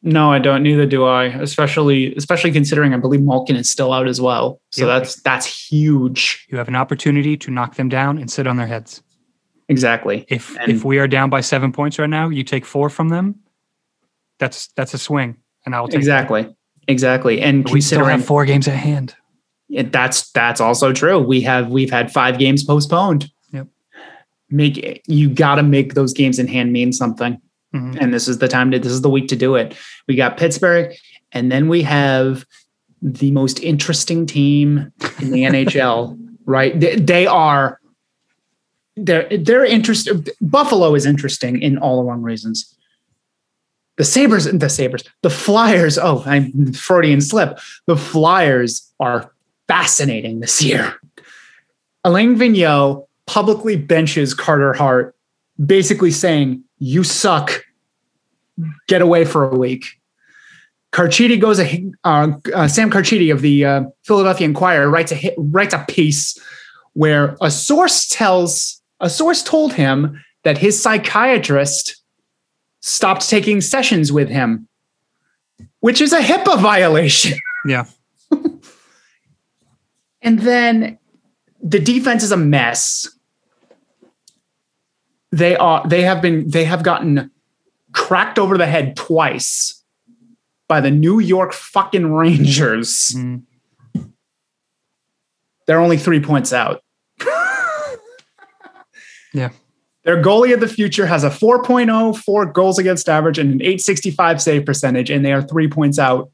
No, 0.00 0.30
I 0.30 0.38
don't. 0.38 0.62
Neither 0.62 0.86
do 0.86 1.04
I. 1.04 1.24
Especially 1.24 2.14
especially 2.14 2.52
considering 2.52 2.94
I 2.94 2.98
believe 2.98 3.20
Malkin 3.20 3.56
is 3.56 3.68
still 3.68 3.92
out 3.92 4.06
as 4.06 4.20
well. 4.20 4.60
So 4.70 4.86
Yep. 4.86 5.00
that's 5.00 5.22
that's 5.22 5.68
huge. 5.70 6.46
You 6.48 6.56
have 6.58 6.68
an 6.68 6.76
opportunity 6.76 7.36
to 7.36 7.50
knock 7.50 7.74
them 7.74 7.88
down 7.88 8.16
and 8.16 8.30
sit 8.30 8.46
on 8.46 8.56
their 8.56 8.68
heads. 8.68 9.02
Exactly. 9.68 10.24
If 10.28 10.56
And- 10.58 10.70
if 10.72 10.84
we 10.84 10.98
are 10.98 11.06
down 11.08 11.30
by 11.30 11.40
seven 11.42 11.72
points 11.72 11.98
right 11.98 12.08
now, 12.08 12.28
you 12.28 12.42
take 12.42 12.64
four 12.64 12.88
from 12.90 13.08
them. 13.10 13.36
That's 14.38 14.68
that's 14.76 14.94
a 14.94 14.98
swing, 14.98 15.36
and 15.66 15.74
I 15.74 15.80
will 15.80 15.88
take 15.88 15.94
that. 15.94 15.98
Exactly. 16.00 16.54
Exactly. 16.86 17.40
And 17.42 17.64
But 17.64 17.72
we 17.72 17.80
still 17.80 18.04
have 18.04 18.24
four 18.24 18.44
games 18.46 18.66
at 18.68 18.76
hand. 18.76 19.14
it, 19.68 19.92
that's 19.92 20.30
that's 20.32 20.60
also 20.60 20.92
true. 20.92 21.18
We 21.18 21.40
have 21.42 21.68
we've 21.70 21.90
had 21.90 22.10
five 22.12 22.38
games 22.38 22.64
postponed. 22.64 23.30
Yep. 23.52 23.66
Make 24.50 25.02
you 25.06 25.28
got 25.28 25.56
to 25.56 25.62
make 25.62 25.94
those 25.94 26.12
games 26.14 26.38
in 26.38 26.46
hand 26.46 26.72
mean 26.72 26.92
something. 26.92 27.40
Mhm. 27.76 27.98
and 28.00 28.14
this 28.14 28.28
is 28.28 28.38
the 28.38 28.48
time 28.48 28.70
to 28.70 28.78
this 28.78 28.90
is 28.92 29.02
the 29.02 29.10
week 29.10 29.28
to 29.28 29.36
do 29.36 29.54
it. 29.56 29.76
We 30.06 30.14
got 30.16 30.38
Pittsburgh, 30.38 30.94
and 31.32 31.52
then 31.52 31.68
we 31.68 31.82
have 31.82 32.46
the 33.02 33.30
most 33.30 33.62
interesting 33.62 34.24
team 34.24 34.90
in 35.20 35.30
the 35.32 35.42
NHL. 35.44 36.16
Right? 36.46 36.80
They, 36.80 36.96
they 36.96 37.26
are. 37.26 37.78
They're 39.04 39.28
they're. 39.36 39.66
Buffalo 40.40 40.94
is 40.94 41.06
interesting 41.06 41.60
in 41.60 41.78
all 41.78 42.02
the 42.02 42.08
wrong 42.08 42.22
reasons. 42.22 42.74
The 43.96 44.04
Sabres, 44.04 44.44
the 44.44 44.68
Sabres, 44.68 45.04
the 45.22 45.30
Flyers. 45.30 45.98
Oh, 45.98 46.22
I'm 46.24 46.72
Freudian 46.72 47.20
slip. 47.20 47.58
The 47.86 47.96
Flyers 47.96 48.92
are 49.00 49.32
fascinating 49.66 50.40
this 50.40 50.62
year. 50.62 50.94
Alain 52.04 52.36
Vigneault 52.36 53.06
publicly 53.26 53.76
benches 53.76 54.34
Carter 54.34 54.72
Hart, 54.72 55.14
basically 55.64 56.10
saying, 56.10 56.62
You 56.78 57.04
suck. 57.04 57.64
Get 58.88 59.02
away 59.02 59.24
for 59.24 59.48
a 59.48 59.56
week. 59.56 60.00
Carchidi 60.92 61.38
goes, 61.38 61.60
uh, 61.60 62.32
uh, 62.54 62.66
Sam 62.66 62.90
Carchidi 62.90 63.30
of 63.32 63.42
the 63.42 63.64
uh, 63.64 63.82
Philadelphia 64.04 64.46
Inquirer 64.46 64.88
writes 64.88 65.12
a, 65.12 65.34
writes 65.36 65.74
a 65.74 65.84
piece 65.88 66.38
where 66.94 67.36
a 67.40 67.50
source 67.50 68.08
tells, 68.08 68.77
a 69.00 69.08
source 69.10 69.42
told 69.42 69.74
him 69.74 70.22
that 70.44 70.58
his 70.58 70.80
psychiatrist 70.80 72.02
stopped 72.80 73.28
taking 73.28 73.60
sessions 73.60 74.10
with 74.12 74.28
him, 74.28 74.68
which 75.80 76.00
is 76.00 76.12
a 76.12 76.20
HIPAA 76.20 76.60
violation. 76.60 77.38
Yeah. 77.66 77.84
And 80.20 80.40
then 80.40 80.98
the 81.62 81.78
defense 81.78 82.22
is 82.24 82.32
a 82.32 82.36
mess. 82.36 83.08
They 85.30 85.56
are 85.56 85.86
they 85.86 86.02
have 86.02 86.20
been 86.20 86.48
they 86.50 86.64
have 86.64 86.82
gotten 86.82 87.30
cracked 87.92 88.38
over 88.38 88.58
the 88.58 88.66
head 88.66 88.96
twice 88.96 89.82
by 90.66 90.80
the 90.80 90.90
New 90.90 91.20
York 91.20 91.52
fucking 91.52 92.12
Rangers. 92.12 93.14
Mhm. 93.16 93.44
they're 95.66 95.80
only 95.80 95.98
three 95.98 96.20
points 96.20 96.52
out. 96.52 96.82
Yeah. 99.32 99.50
Their 100.04 100.22
goalie 100.22 100.54
of 100.54 100.60
the 100.60 100.68
future 100.68 101.06
has 101.06 101.22
a 101.24 101.28
4.04 101.30 102.52
goals 102.54 102.78
against 102.78 103.08
average 103.08 103.38
and 103.38 103.50
an 103.52 103.60
865 103.60 104.40
save 104.40 104.64
percentage, 104.64 105.10
and 105.10 105.24
they 105.24 105.32
are 105.32 105.42
three 105.42 105.68
points 105.68 105.98
out 105.98 106.30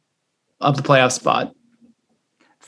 of 0.61 0.77
the 0.77 0.83
playoff 0.83 1.13
spot. 1.13 1.53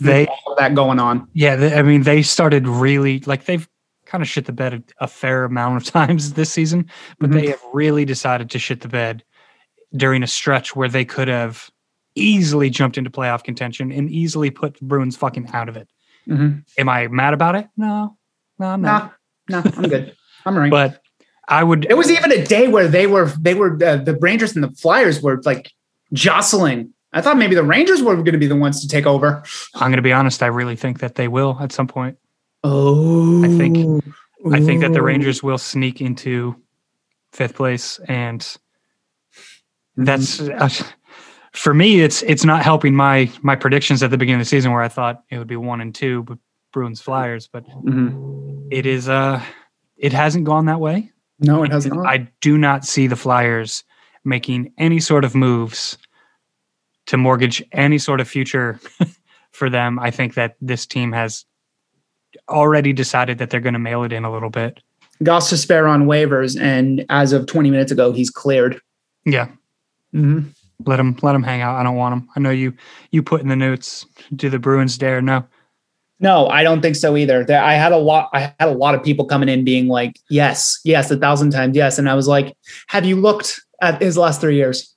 They 0.01 0.27
that 0.59 0.75
going 0.75 0.99
on. 0.99 1.29
Yeah, 1.33 1.57
they, 1.57 1.75
I 1.75 1.83
mean, 1.83 2.03
they 2.03 2.23
started 2.23 2.67
really 2.69 3.21
like 3.21 3.45
they've 3.47 3.67
kind 4.05 4.21
of 4.23 4.29
shit 4.29 4.45
the 4.47 4.53
bed 4.53 4.75
a, 5.01 5.05
a 5.05 5.09
fair 5.09 5.45
amount 5.45 5.77
of 5.79 5.85
times 5.93 6.35
this 6.35 6.51
season, 6.53 6.91
but 7.19 7.31
Mhm. 7.31 7.33
they 7.35 7.47
have 7.49 7.63
really 7.73 8.05
decided 8.05 8.51
to 8.51 8.59
shit 8.59 8.81
the 8.83 8.89
bed 8.89 9.23
during 9.95 10.23
a 10.23 10.27
stretch 10.27 10.77
where 10.77 10.89
they 10.89 11.05
could 11.05 11.29
have 11.29 11.71
easily 12.15 12.69
jumped 12.71 12.99
into 12.99 13.11
playoff 13.11 13.43
contention 13.45 13.91
and 13.93 14.11
easily 14.11 14.51
put 14.51 14.79
the 14.79 14.85
Bruins 14.85 15.17
fucking 15.17 15.49
out 15.53 15.69
of 15.69 15.77
it. 15.77 15.89
Mhm. 16.29 16.65
Am 16.79 16.89
I 16.89 17.09
mad 17.09 17.33
about 17.35 17.55
it? 17.57 17.67
No, 17.77 18.17
no, 18.59 18.67
I'm 18.67 18.83
not. 18.83 19.15
No, 19.49 19.63
I'm 19.77 19.89
good. 19.89 20.17
I'm 20.45 20.55
all 20.55 20.61
right. 20.63 20.71
But 20.71 21.03
I 21.49 21.63
would. 21.63 21.87
It 21.89 21.95
was 21.95 22.11
even 22.11 22.33
a 22.33 22.45
day 22.45 22.69
where 22.69 22.89
they 22.89 23.07
were 23.07 23.27
they 23.41 23.55
were 23.55 23.75
uh, 23.83 23.97
the 23.97 24.17
Rangers 24.21 24.55
and 24.55 24.65
the 24.65 24.71
Flyers 24.71 25.23
were 25.23 25.41
like 25.45 25.71
jostling. 26.13 26.93
I 27.13 27.21
thought 27.23 27.37
maybe 27.39 27.55
the 27.55 27.63
Rangers 27.63 28.03
were 28.03 28.15
going 28.17 28.33
to 28.33 28.39
be 28.39 28.47
the 28.49 28.57
ones 28.57 28.81
to 28.83 28.89
take 28.89 29.07
over. 29.07 29.43
I'm 29.75 29.91
going 29.91 29.97
to 29.97 30.03
be 30.03 30.13
honest. 30.13 30.43
I 30.43 30.47
really 30.49 30.77
think 30.77 30.99
that 31.01 31.15
they 31.15 31.29
will 31.29 31.57
at 31.61 31.73
some 31.73 31.87
point. 31.87 32.19
Oh, 32.65 33.45
I 33.45 33.49
think- 33.49 34.05
I 34.53 34.61
think 34.61 34.83
that 34.83 34.93
the 34.93 35.03
Rangers 35.03 35.43
will 35.43 35.59
sneak 35.59 36.01
into 36.01 36.55
fifth 37.33 37.55
place, 37.55 37.99
and 38.07 38.47
that's 39.97 40.41
uh, 40.41 40.69
for 41.53 41.73
me. 41.75 42.01
It's 42.01 42.23
it's 42.23 42.45
not 42.45 42.63
helping 42.63 42.95
my 42.95 43.31
my 43.43 43.57
predictions 43.57 44.03
at 44.03 44.11
the 44.11 44.19
beginning 44.19 44.41
of 44.41 44.45
the 44.47 44.49
season 44.49 44.71
where 44.73 44.83
I 44.83 44.89
thought 44.89 45.23
it 45.31 45.39
would 45.39 45.49
be 45.49 45.57
one 45.57 45.81
and 45.81 45.93
two, 45.95 46.23
but 46.25 46.39
Bruins 46.73 47.01
Flyers, 47.01 47.49
but 47.51 47.65
Mhm. 47.85 48.56
It 48.71 48.87
is 48.87 49.09
uh 49.09 49.43
it 49.97 50.13
hasn't 50.13 50.45
gone 50.45 50.67
that 50.67 50.81
way. 50.81 51.11
No, 51.39 51.63
it 51.65 51.71
hasn't. 51.71 52.07
I 52.07 52.29
do 52.41 52.57
not 52.59 52.85
see 52.85 53.07
the 53.07 53.17
Flyers 53.17 53.85
making 54.25 54.73
any 54.79 55.01
sort 55.01 55.25
of 55.25 55.35
moves 55.35 55.99
to 57.07 57.17
mortgage 57.17 57.63
any 57.73 57.99
sort 57.99 58.21
of 58.21 58.29
future 58.29 58.81
for 59.53 59.71
them. 59.71 59.99
I 59.99 60.11
think 60.11 60.35
that 60.35 60.57
this 60.61 60.87
team 60.87 61.13
has 61.13 61.45
already 62.49 62.93
decided 62.93 63.39
that 63.39 63.51
they're 63.51 63.61
going 63.61 63.75
to 63.75 63.79
mail 63.79 64.03
it 64.03 64.13
in 64.13 64.25
a 64.25 64.33
little 64.33 64.51
bit. 64.51 64.81
Gostisbehere 65.23 65.89
on 65.89 66.05
waivers, 66.07 66.61
and 66.61 67.07
as 67.09 67.33
of 67.33 67.47
20 67.47 67.71
minutes 67.71 67.93
ago, 67.93 68.13
he's 68.13 68.31
cleared. 68.31 68.81
Yeah, 69.25 69.49
Mm-hmm. 70.15 70.49
let 70.87 70.99
him 71.01 71.17
let 71.23 71.35
him 71.35 71.43
hang 71.43 71.61
out. 71.63 71.77
I 71.77 71.83
don't 71.83 71.97
want 71.97 72.13
him. 72.15 72.29
I 72.37 72.41
know 72.41 72.51
you 72.51 72.73
you 73.11 73.23
put 73.23 73.41
in 73.43 73.49
the 73.49 73.57
notes. 73.57 74.07
Do 74.35 74.49
the 74.51 74.59
Bruins 74.59 74.97
dare? 74.99 75.21
No. 75.21 75.45
No, 76.19 76.49
I 76.49 76.63
don't 76.63 76.81
think 76.81 76.97
so 76.97 77.17
either. 77.17 77.45
There, 77.45 77.63
I 77.63 77.75
had 77.75 77.93
a 77.93 77.99
lot. 77.99 78.31
I 78.33 78.55
had 78.59 78.69
a 78.69 78.73
lot 78.73 78.95
of 78.95 79.03
people 79.03 79.27
coming 79.27 79.49
in 79.49 79.65
being 79.65 79.89
like, 79.89 80.19
"Yes, 80.31 80.81
yes, 80.85 81.11
a 81.11 81.17
thousand 81.17 81.51
times 81.51 81.77
yes," 81.77 81.99
and 81.99 82.09
I 82.09 82.15
was 82.15 82.27
like, 82.27 82.57
"Have 82.89 83.05
you 83.05 83.17
looked 83.17 83.61
at 83.83 84.01
his 84.01 84.17
last 84.17 84.41
three 84.41 84.57
years? 84.57 84.95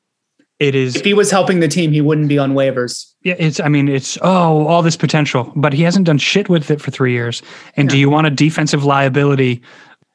It 0.60 0.76
is. 0.76 0.96
If 0.96 1.04
he 1.04 1.14
was 1.14 1.30
helping 1.30 1.60
the 1.60 1.68
team, 1.68 1.92
he 1.92 2.02
wouldn't 2.02 2.30
be 2.30 2.38
on 2.38 2.54
waivers." 2.54 3.06
Yeah, 3.24 3.36
it's. 3.38 3.60
I 3.60 3.68
mean, 3.68 3.90
it's. 3.90 4.18
Oh, 4.22 4.66
all 4.68 4.82
this 4.82 4.96
potential, 4.96 5.52
but 5.58 5.74
he 5.74 5.84
hasn't 5.84 6.06
done 6.06 6.20
shit 6.20 6.48
with 6.48 6.72
it 6.72 6.80
for 6.80 6.92
three 6.92 7.12
years. 7.12 7.42
And 7.76 7.90
do 7.90 7.98
you 7.98 8.10
want 8.10 8.28
a 8.28 8.32
defensive 8.32 8.86
liability 8.86 9.62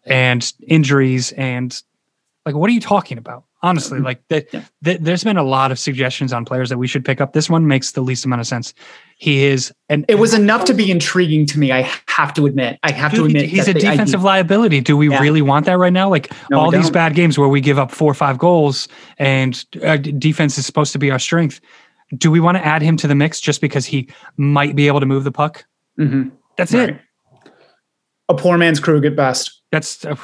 and 0.07 0.52
injuries 0.66 1.32
and 1.32 1.82
like 2.46 2.55
what 2.55 2.68
are 2.68 2.72
you 2.72 2.80
talking 2.80 3.18
about? 3.18 3.44
Honestly, 3.64 3.98
like 3.98 4.20
that. 4.28 4.52
Yeah. 4.52 4.62
th- 4.84 5.00
there's 5.00 5.24
been 5.24 5.38
a 5.38 5.42
lot 5.42 5.72
of 5.72 5.78
suggestions 5.78 6.32
on 6.34 6.44
players 6.44 6.68
that 6.68 6.76
we 6.76 6.86
should 6.86 7.02
pick 7.02 7.18
up. 7.20 7.32
This 7.32 7.48
one 7.48 7.66
makes 7.66 7.92
the 7.92 8.02
least 8.02 8.26
amount 8.26 8.40
of 8.40 8.46
sense. 8.46 8.74
He 9.16 9.44
is, 9.44 9.72
and 9.88 10.04
It 10.06 10.16
was 10.16 10.34
enough 10.34 10.66
to 10.66 10.74
be 10.74 10.90
intriguing 10.90 11.46
to 11.46 11.58
me. 11.58 11.72
I 11.72 11.90
have 12.08 12.34
to 12.34 12.44
admit. 12.44 12.78
I 12.82 12.92
have 12.92 13.14
to 13.14 13.24
admit. 13.24 13.48
he's 13.48 13.66
a 13.66 13.72
defensive 13.72 14.22
liability. 14.22 14.82
Do 14.82 14.96
we 14.98 15.08
Yeah. 15.08 15.18
really 15.20 15.40
want 15.40 15.64
that 15.64 15.78
right 15.78 15.92
now? 15.94 16.10
Like 16.10 16.30
No, 16.50 16.60
all 16.60 16.70
these 16.70 16.90
bad 16.90 17.14
games 17.14 17.38
where 17.38 17.48
we 17.48 17.62
give 17.62 17.78
up 17.78 17.90
four 17.90 18.10
or 18.10 18.14
five 18.14 18.36
goals 18.36 18.86
and 19.18 19.64
uh, 19.82 19.96
defense 19.96 20.58
is 20.58 20.66
supposed 20.66 20.92
to 20.92 20.98
be 20.98 21.10
our 21.10 21.18
strength. 21.18 21.60
Do 22.18 22.30
we 22.30 22.40
want 22.40 22.58
to 22.58 22.64
add 22.66 22.82
him 22.82 22.98
to 22.98 23.08
the 23.08 23.14
mix 23.14 23.40
just 23.40 23.62
because 23.62 23.86
he 23.86 24.08
might 24.36 24.76
be 24.76 24.86
able 24.88 25.00
to 25.00 25.06
move 25.06 25.24
the 25.24 25.32
puck? 25.32 25.64
Mhm. 25.98 26.32
That's 26.58 26.74
Right. 26.74 26.90
it. 26.90 27.00
A 28.28 28.34
poor 28.34 28.58
man's 28.58 28.78
Krug 28.78 29.06
at 29.06 29.16
best. 29.16 29.62
That's 29.72 30.04
a, 30.04 30.18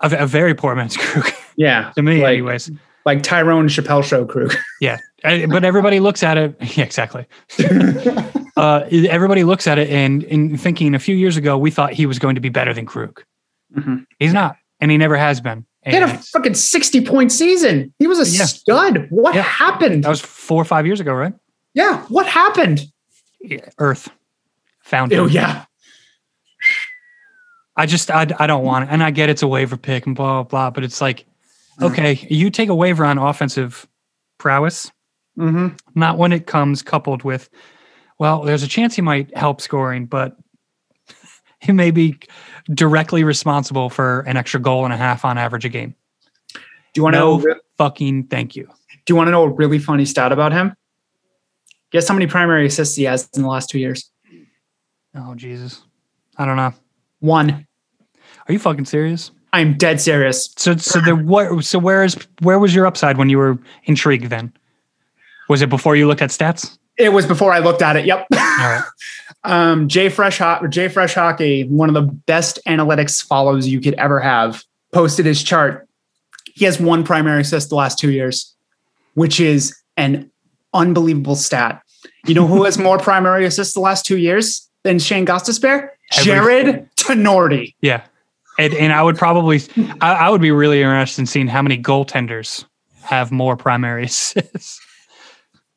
a, 0.00 0.10
a 0.24 0.26
very 0.26 0.54
poor 0.54 0.74
man's 0.74 0.96
Krug 0.96 1.32
Yeah, 1.60 1.92
to 1.94 2.02
me, 2.02 2.22
Like- 2.22 2.32
anyways. 2.38 2.70
like 3.04 3.22
Tyrone 3.22 3.68
Chappelle 3.68 4.02
show 4.02 4.24
crew. 4.24 4.48
Yeah, 4.80 4.98
but 5.22 5.62
everybody 5.64 6.00
looks 6.00 6.22
at 6.22 6.38
it. 6.38 6.56
Yeah, 6.76 6.84
exactly. 6.84 7.26
uh, 8.56 8.84
everybody 8.90 9.44
looks 9.44 9.66
at 9.66 9.78
it 9.78 9.90
and, 9.90 10.24
and 10.24 10.58
thinking 10.58 10.94
a 10.94 10.98
few 10.98 11.14
years 11.14 11.36
ago 11.36 11.58
we 11.58 11.70
thought 11.70 11.92
he 11.92 12.06
was 12.06 12.18
going 12.18 12.34
to 12.36 12.40
be 12.40 12.48
better 12.48 12.72
than 12.72 12.86
Krug. 12.86 13.22
Mhm. 13.76 14.06
He's 14.18 14.32
not, 14.32 14.56
and 14.80 14.90
he 14.90 14.96
never 14.96 15.16
has 15.18 15.40
been. 15.42 15.66
He 15.84 15.92
had 15.92 16.02
a 16.02 16.08
fucking 16.18 16.54
60 16.54 17.04
point 17.04 17.30
season. 17.32 17.92
He 17.98 18.06
was 18.06 18.18
a 18.18 18.30
Yeah. 18.30 18.44
stud. 18.46 19.06
What 19.10 19.34
Yeah. 19.34 19.42
happened? 19.42 20.04
that 20.04 20.08
was 20.10 20.20
four 20.22 20.60
or 20.62 20.64
five 20.64 20.86
years 20.86 21.00
ago, 21.00 21.12
right? 21.12 21.34
yeah, 21.74 22.02
what 22.08 22.26
happened? 22.26 22.86
Yeah, 23.42 23.68
Earth 23.78 24.08
found 24.82 25.12
him. 25.12 25.20
Oh, 25.20 25.26
yeah. 25.26 25.64
I 27.76 27.86
just 27.86 28.10
I, 28.10 28.26
I 28.38 28.46
don't 28.46 28.64
want 28.64 28.84
it, 28.84 28.92
and 28.92 29.02
I 29.02 29.10
get 29.10 29.28
it's 29.30 29.42
a 29.42 29.48
waiver 29.48 29.76
pick 29.76 30.06
and 30.06 30.14
blah 30.16 30.42
blah 30.42 30.42
blah, 30.42 30.70
but 30.70 30.84
it's 30.84 31.00
like, 31.00 31.24
Yeah. 31.80 31.86
okay, 31.86 32.26
you 32.30 32.50
take 32.50 32.68
a 32.68 32.74
waiver 32.74 33.04
on 33.04 33.18
offensive 33.18 33.86
prowess, 34.38 34.90
hmm 35.36 35.68
not 35.94 36.18
when 36.18 36.32
it 36.32 36.46
comes 36.46 36.82
coupled 36.82 37.22
with, 37.22 37.48
well, 38.18 38.42
there's 38.42 38.62
a 38.62 38.68
chance 38.68 38.94
he 38.96 39.02
might 39.02 39.34
help 39.36 39.60
scoring, 39.60 40.06
but 40.06 40.36
he 41.60 41.72
may 41.72 41.90
be 41.90 42.18
directly 42.74 43.24
responsible 43.24 43.88
for 43.90 44.20
an 44.20 44.36
extra 44.36 44.60
goal 44.60 44.84
and 44.84 44.92
a 44.92 44.96
half 44.96 45.24
on 45.24 45.38
average 45.38 45.64
a 45.64 45.68
game. 45.68 45.94
Do 46.54 46.60
you 46.96 47.02
want 47.02 47.14
to 47.14 47.18
No. 47.20 47.38
know? 47.38 47.54
Fucking 47.78 48.24
thank 48.24 48.56
you. 48.56 48.64
Do 48.66 49.12
you 49.12 49.16
want 49.16 49.28
to 49.28 49.30
know 49.30 49.44
a 49.44 49.48
really 49.50 49.78
funny 49.78 50.04
stat 50.04 50.32
about 50.32 50.52
him? 50.52 50.74
Guess 51.92 52.06
how 52.08 52.14
many 52.14 52.26
primary 52.26 52.66
assists 52.66 52.94
he 52.94 53.04
has 53.04 53.28
in 53.34 53.42
the 53.42 53.48
last 53.48 53.70
two 53.70 53.78
years? 53.78 54.10
Oh 55.14 55.34
Jesus, 55.34 55.82
I 56.36 56.44
don't 56.44 56.56
know. 56.56 56.72
One. 57.20 57.66
Are 58.48 58.52
you 58.52 58.58
fucking 58.58 58.84
serious? 58.84 59.30
I'm 59.52 59.76
dead 59.76 60.00
serious. 60.00 60.52
So 60.56 60.76
so 60.76 61.00
the 61.00 61.16
what? 61.16 61.64
So 61.64 61.78
where 61.78 62.04
is 62.04 62.16
where 62.40 62.58
was 62.58 62.74
your 62.74 62.86
upside 62.86 63.18
when 63.18 63.28
you 63.28 63.38
were 63.38 63.58
intrigued? 63.84 64.26
Then 64.26 64.52
was 65.48 65.62
it 65.62 65.68
before 65.68 65.96
you 65.96 66.06
looked 66.06 66.22
at 66.22 66.30
stats? 66.30 66.78
It 66.96 67.12
was 67.12 67.26
before 67.26 67.52
I 67.52 67.58
looked 67.58 67.82
at 67.82 67.96
it. 67.96 68.04
Yep. 68.04 68.26
All 68.32 68.38
right. 68.38 68.84
um, 69.44 69.88
Jay 69.88 70.08
Fresh 70.08 70.38
Ho- 70.38 70.66
Jay 70.68 70.88
Fresh 70.88 71.14
Hockey, 71.14 71.64
one 71.64 71.88
of 71.88 71.94
the 71.94 72.02
best 72.02 72.58
analytics 72.66 73.24
follows 73.24 73.66
you 73.66 73.80
could 73.80 73.94
ever 73.94 74.20
have, 74.20 74.62
posted 74.92 75.26
his 75.26 75.42
chart. 75.42 75.88
He 76.54 76.64
has 76.66 76.78
one 76.78 77.04
primary 77.04 77.40
assist 77.40 77.70
the 77.70 77.74
last 77.74 77.98
two 77.98 78.10
years, 78.10 78.54
which 79.14 79.40
is 79.40 79.74
an 79.96 80.30
unbelievable 80.74 81.36
stat. 81.36 81.82
You 82.26 82.34
know 82.34 82.46
who 82.46 82.64
has 82.64 82.78
more 82.78 82.98
primary 82.98 83.46
assists 83.46 83.74
the 83.74 83.80
last 83.80 84.04
two 84.04 84.18
years 84.18 84.68
than 84.82 84.98
Shayne 84.98 85.26
Gostisbehere? 85.26 85.90
Jarred 86.12 86.88
Tinordi. 86.96 87.74
Yeah. 87.80 88.02
And, 88.60 88.74
and 88.74 88.92
I 88.92 89.02
would 89.02 89.16
probably, 89.16 89.60
I, 90.02 90.12
I 90.12 90.28
would 90.28 90.42
be 90.42 90.50
really 90.50 90.82
interested 90.82 91.22
in 91.22 91.26
seeing 91.26 91.46
how 91.46 91.62
many 91.62 91.80
goaltenders 91.80 92.66
have 93.02 93.32
more 93.32 93.56
primary 93.56 94.04
assists. 94.06 94.80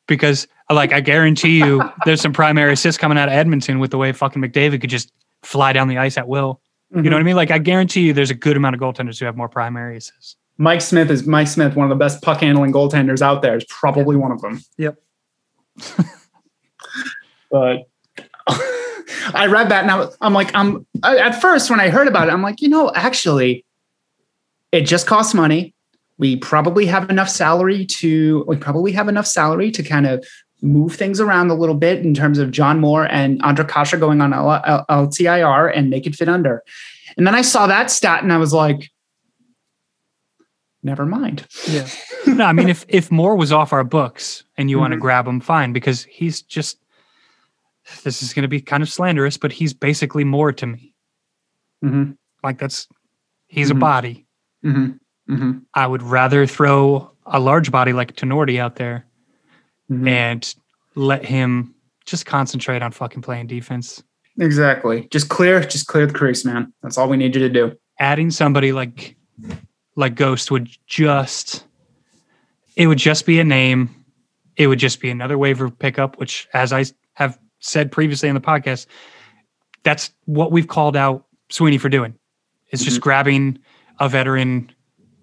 because, 0.06 0.46
like, 0.70 0.92
I 0.92 1.00
guarantee 1.00 1.58
you 1.58 1.82
there's 2.04 2.20
some 2.20 2.34
primary 2.34 2.74
assists 2.74 2.98
coming 2.98 3.16
out 3.16 3.28
of 3.28 3.34
Edmonton 3.34 3.78
with 3.78 3.90
the 3.90 3.96
way 3.96 4.12
fucking 4.12 4.42
McDavid 4.42 4.82
could 4.82 4.90
just 4.90 5.10
fly 5.42 5.72
down 5.72 5.88
the 5.88 5.96
ice 5.96 6.18
at 6.18 6.28
will. 6.28 6.60
You 6.94 7.02
know 7.02 7.10
what 7.10 7.14
I 7.14 7.18
mm-hmm. 7.20 7.26
mean? 7.26 7.36
Like, 7.36 7.50
I 7.50 7.58
guarantee 7.58 8.02
you 8.02 8.12
there's 8.12 8.30
a 8.30 8.34
good 8.34 8.56
amount 8.56 8.76
of 8.76 8.80
goaltenders 8.80 9.18
who 9.18 9.24
have 9.24 9.36
more 9.36 9.48
primary 9.48 9.96
assists. 9.96 10.36
Mike 10.58 10.82
Smith 10.82 11.10
is 11.10 11.26
Mike 11.26 11.48
Smith, 11.48 11.74
one 11.74 11.86
of 11.86 11.88
the 11.88 11.96
best 11.96 12.22
puck 12.22 12.40
handling 12.40 12.72
goaltenders 12.72 13.22
out 13.22 13.42
there. 13.42 13.56
Is 13.56 13.64
probably 13.64 14.14
one 14.14 14.30
of 14.30 14.40
them. 14.42 14.62
Yep. 14.78 14.96
but 17.50 17.88
I 19.34 19.46
read 19.46 19.68
that 19.70 19.82
and 19.82 19.90
I 19.90 20.08
I'm 20.20 20.32
like, 20.32 20.54
I'm 20.54 20.86
uh, 21.02 21.16
at 21.18 21.40
first 21.40 21.70
when 21.70 21.80
I 21.80 21.90
heard 21.90 22.08
about 22.08 22.28
it, 22.28 22.32
I'm 22.32 22.42
like, 22.42 22.60
you 22.60 22.68
know, 22.68 22.90
actually, 22.94 23.64
it 24.72 24.82
just 24.82 25.06
costs 25.06 25.34
money. 25.34 25.74
We 26.18 26.36
probably 26.36 26.86
have 26.86 27.10
enough 27.10 27.28
salary 27.28 27.86
to 27.86 28.44
we 28.46 28.56
probably 28.56 28.92
have 28.92 29.08
enough 29.08 29.26
salary 29.26 29.70
to 29.72 29.82
kind 29.82 30.06
of 30.06 30.24
move 30.62 30.94
things 30.94 31.20
around 31.20 31.50
a 31.50 31.54
little 31.54 31.74
bit 31.74 32.04
in 32.04 32.14
terms 32.14 32.38
of 32.38 32.50
John 32.50 32.80
Moore 32.80 33.06
and 33.10 33.40
Ondrej 33.42 33.68
Kase 33.68 34.00
going 34.00 34.20
on 34.20 34.32
LTIR 34.32 35.72
and 35.76 35.90
make 35.90 36.06
it 36.06 36.14
fit 36.14 36.28
under. 36.28 36.62
And 37.16 37.26
then 37.26 37.34
I 37.34 37.42
saw 37.42 37.66
that 37.66 37.90
stat 37.90 38.22
and 38.22 38.32
I 38.32 38.38
was 38.38 38.52
like, 38.52 38.90
never 40.82 41.06
mind. 41.06 41.46
Yeah. 41.68 41.86
no, 42.26 42.44
I 42.44 42.52
mean, 42.52 42.68
if, 42.68 42.84
if 42.88 43.10
Moore 43.10 43.36
was 43.36 43.52
off 43.52 43.72
our 43.72 43.84
books 43.84 44.44
and 44.56 44.70
you 44.70 44.78
want 44.78 44.92
to 44.92 44.96
mm-hmm. 44.96 45.02
grab 45.02 45.26
him, 45.26 45.40
fine, 45.40 45.72
because 45.72 46.04
he's 46.04 46.42
just, 46.42 46.78
this 48.02 48.22
is 48.22 48.32
going 48.32 48.42
to 48.42 48.48
be 48.48 48.60
kind 48.60 48.82
of 48.82 48.88
slanderous, 48.88 49.36
but 49.36 49.52
he's 49.52 49.74
basically 49.74 50.24
more 50.24 50.52
to 50.52 50.66
me. 50.66 50.94
Mm-hmm. 51.84 52.12
Like, 52.42 52.58
that's, 52.58 52.88
he's 53.46 53.68
Mhm. 53.68 53.76
a 53.76 53.78
body. 53.78 54.26
Mm-hmm. 54.64 55.34
Mm-hmm. 55.34 55.58
I 55.74 55.86
would 55.86 56.02
rather 56.02 56.46
throw 56.46 57.10
a 57.26 57.40
large 57.40 57.70
body 57.70 57.92
like 57.92 58.14
Tinordi 58.16 58.58
out 58.58 58.76
there 58.76 59.06
Mm-hmm. 59.90 60.08
and 60.08 60.54
let 60.94 61.24
him 61.26 61.74
just 62.06 62.24
concentrate 62.24 62.80
on 62.82 62.90
fucking 62.90 63.20
playing 63.20 63.48
defense. 63.48 64.02
Exactly. 64.38 65.08
Just 65.10 65.28
clear, 65.28 65.60
just 65.60 65.86
clear 65.88 66.06
the 66.06 66.14
crease, 66.14 66.42
man. 66.44 66.72
That's 66.82 66.96
all 66.96 67.06
we 67.08 67.18
need 67.18 67.34
you 67.34 67.40
to 67.42 67.50
do. 67.50 67.76
Adding 68.00 68.30
somebody 68.30 68.72
like 68.72 69.14
like 69.94 70.14
Ghost 70.14 70.50
would 70.50 70.70
just 70.86 71.66
it 72.76 72.86
would 72.86 72.96
just 72.98 73.26
be 73.26 73.38
a 73.40 73.44
name. 73.44 73.94
It 74.56 74.66
would 74.68 74.78
just 74.78 75.00
be 75.00 75.10
another 75.10 75.36
waiver 75.36 75.70
pickup, 75.70 76.18
which 76.18 76.48
as 76.54 76.72
I 76.72 76.86
have 77.12 77.38
said 77.64 77.90
previously 77.90 78.28
in 78.28 78.34
the 78.34 78.40
podcast, 78.40 78.86
that's 79.82 80.12
what 80.26 80.52
we've 80.52 80.68
called 80.68 80.96
out 80.96 81.26
Sweeney 81.50 81.78
for 81.78 81.88
doing. 81.88 82.14
It's 82.70 82.84
just 82.84 82.98
Mhm. 82.98 83.02
grabbing 83.02 83.58
a 84.00 84.08
veteran 84.08 84.70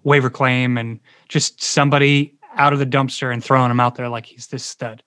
waiver 0.04 0.30
claim 0.30 0.78
and 0.78 1.00
just 1.30 1.62
somebody 1.62 2.36
out 2.56 2.74
of 2.74 2.80
the 2.80 2.86
dumpster 2.86 3.32
and 3.34 3.44
throwing 3.44 3.70
him 3.72 3.80
out 3.80 3.96
there 3.96 4.10
like 4.10 4.26
he's 4.26 4.48
this 4.48 4.66
stud. 4.66 5.04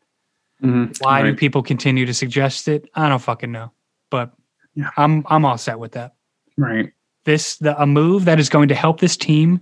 Why 1.01 1.23
do 1.23 1.35
people 1.35 1.63
continue 1.63 2.07
to 2.07 2.15
suggest 2.15 2.69
it? 2.69 2.89
I 2.95 3.09
don't 3.09 3.21
fucking 3.21 3.53
know. 3.53 3.73
But 4.11 4.33
Yeah. 4.75 4.91
I'm 4.97 5.25
I'm 5.29 5.45
all 5.45 5.59
set 5.59 5.79
with 5.79 5.93
that. 5.93 6.15
Right. 6.57 6.91
This 7.25 7.57
the 7.59 7.81
a 7.81 7.87
move 7.87 8.25
that 8.25 8.39
is 8.41 8.49
going 8.49 8.69
to 8.69 8.75
help 8.75 9.01
this 9.01 9.17
team 9.17 9.61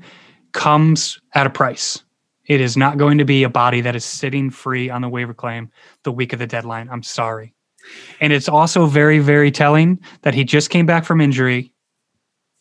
comes 0.53 1.18
at 1.35 1.47
a 1.47 1.51
price. 1.51 2.03
It 2.47 2.61
is 2.61 2.77
not 2.77 2.99
going 2.99 3.18
to 3.18 3.25
be 3.25 3.43
a 3.43 3.49
body 3.49 3.81
that 3.83 3.97
is 3.97 4.05
sitting 4.05 4.51
free 4.51 4.91
on 4.91 5.01
the 5.03 5.09
waiver 5.09 5.35
claim 5.35 5.70
the 6.03 6.12
week 6.12 6.33
of 6.33 6.39
the 6.39 6.47
deadline. 6.47 6.89
I'm 6.91 7.03
sorry. 7.03 7.55
And 8.20 8.33
it's 8.33 8.49
also 8.49 8.87
very, 8.87 9.18
very 9.18 9.51
telling 9.51 10.01
that 10.22 10.35
he 10.35 10.45
just 10.45 10.70
came 10.70 10.87
back 10.87 11.05
from 11.05 11.20
injury 11.20 11.72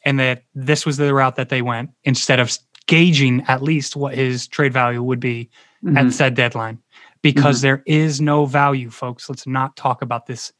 and 0.03 0.19
that 0.19 0.43
this 0.55 0.85
was 0.85 0.97
the 0.97 1.13
route 1.13 1.35
that 1.35 1.49
they 1.49 1.61
went 1.61 1.91
instead 2.03 2.39
of 2.39 2.57
gauging 2.87 3.43
at 3.47 3.61
least 3.61 3.95
what 3.95 4.15
his 4.15 4.47
trade 4.47 4.73
value 4.73 5.03
would 5.03 5.19
be 5.19 5.49
at 5.95 6.05
Mhm. 6.05 6.13
said 6.13 6.35
deadline 6.35 6.79
because 7.21 7.61
there 7.61 7.83
is 7.85 8.19
no 8.19 8.45
value, 8.45 8.89
folks. 8.89 9.29
Let's 9.29 9.45
not 9.47 9.75
talk 9.75 10.01
about 10.01 10.25
this 10.25 10.51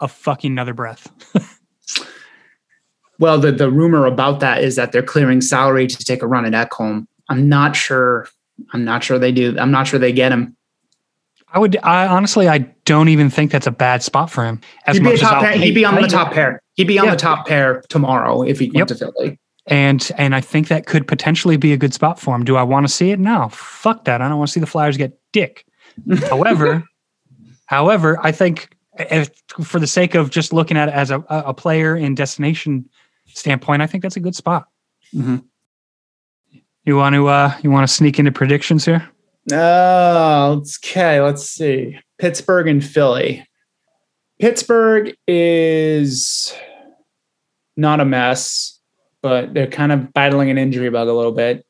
a 0.00 0.08
fucking 0.08 0.50
another 0.52 0.74
breath. 0.74 1.08
Well, 3.18 3.38
the, 3.38 3.52
the 3.52 3.70
rumor 3.70 4.06
about 4.06 4.40
that 4.40 4.64
is 4.64 4.74
that 4.76 4.90
they're 4.90 5.02
clearing 5.02 5.40
salary 5.40 5.86
to 5.86 6.04
take 6.04 6.22
a 6.22 6.26
run 6.26 6.52
at 6.52 6.70
Ekholm. 6.70 7.06
I'm 7.28 7.48
not 7.48 7.76
sure. 7.76 8.26
I'm 8.72 8.84
not 8.84 9.04
sure 9.04 9.16
they 9.18 9.30
do. 9.30 9.56
I'm 9.60 9.70
not 9.70 9.86
sure 9.86 10.00
they 10.00 10.12
get 10.12 10.32
him. 10.32 10.56
I 11.54 11.58
would, 11.58 11.76
I 11.82 12.06
honestly, 12.06 12.48
I 12.48 12.58
don't 12.86 13.08
even 13.08 13.28
think 13.30 13.50
that's 13.52 13.66
a 13.66 13.70
bad 13.70 14.02
spot 14.02 14.30
for 14.30 14.44
him. 14.46 14.60
As 14.86 14.96
He'd 14.96 15.00
be, 15.00 15.04
much 15.04 15.14
as 15.14 15.20
top 15.20 15.34
I'll 15.34 15.40
pair. 15.42 15.52
He'd 15.58 15.74
be 15.74 15.84
on 15.84 16.00
the 16.00 16.08
top 16.08 16.32
pair. 16.32 16.60
He'd 16.74 16.86
be 16.88 16.98
on 16.98 17.04
Yeah. 17.06 17.10
the 17.12 17.16
top 17.18 17.46
pair 17.46 17.82
tomorrow 17.88 18.42
if 18.42 18.58
he 18.58 18.66
went 18.66 18.76
Yep. 18.76 18.86
to 18.88 18.94
Philly. 18.96 19.38
and 19.66 20.10
and 20.18 20.34
I 20.34 20.40
think 20.40 20.68
that 20.68 20.86
could 20.86 21.06
potentially 21.06 21.56
be 21.56 21.72
a 21.72 21.76
good 21.76 21.92
spot 21.94 22.18
for 22.18 22.34
him. 22.34 22.44
Do 22.44 22.56
I 22.56 22.62
want 22.62 22.86
to 22.86 22.92
see 22.92 23.10
it? 23.10 23.20
No, 23.20 23.48
fuck 23.50 24.04
that. 24.06 24.20
I 24.22 24.28
don't 24.28 24.38
want 24.38 24.48
to 24.48 24.52
see 24.52 24.60
the 24.60 24.66
Flyers 24.66 24.96
get 24.96 25.18
dick. 25.32 25.64
however, 26.30 26.82
however, 27.66 28.18
I 28.22 28.32
think 28.32 28.74
if, 28.98 29.30
for 29.62 29.78
the 29.78 29.86
sake 29.86 30.14
of 30.14 30.30
just 30.30 30.52
looking 30.52 30.76
at 30.78 30.88
it 30.88 30.94
as 30.94 31.10
a, 31.10 31.20
a 31.28 31.52
player 31.54 31.94
and 31.94 32.16
destination 32.16 32.88
standpoint, 33.26 33.82
I 33.82 33.86
think 33.86 34.02
that's 34.02 34.16
a 34.16 34.20
good 34.20 34.34
spot. 34.34 34.66
Mhm. 35.14 35.44
You 36.84 36.96
want 36.96 37.14
to 37.14 37.28
uh, 37.28 37.54
you 37.62 37.70
want 37.70 37.86
to 37.86 37.92
sneak 37.92 38.18
into 38.18 38.32
predictions 38.32 38.84
here? 38.84 39.06
Oh, 39.50 40.62
okay. 40.84 41.20
Let's 41.20 41.48
see. 41.48 41.98
Pittsburgh 42.18 42.68
and 42.68 42.84
Philly. 42.84 43.46
Pittsburgh 44.38 45.14
is 45.26 46.54
not 47.76 48.00
a 48.00 48.04
mess, 48.04 48.78
but 49.22 49.54
they're 49.54 49.66
kind 49.66 49.92
of 49.92 50.12
battling 50.12 50.50
an 50.50 50.58
injury 50.58 50.90
bug 50.90 51.08
a 51.08 51.12
little 51.12 51.32
bit. 51.32 51.64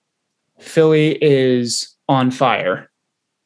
Philly 0.58 1.16
is 1.22 1.96
on 2.08 2.30
fire. 2.30 2.90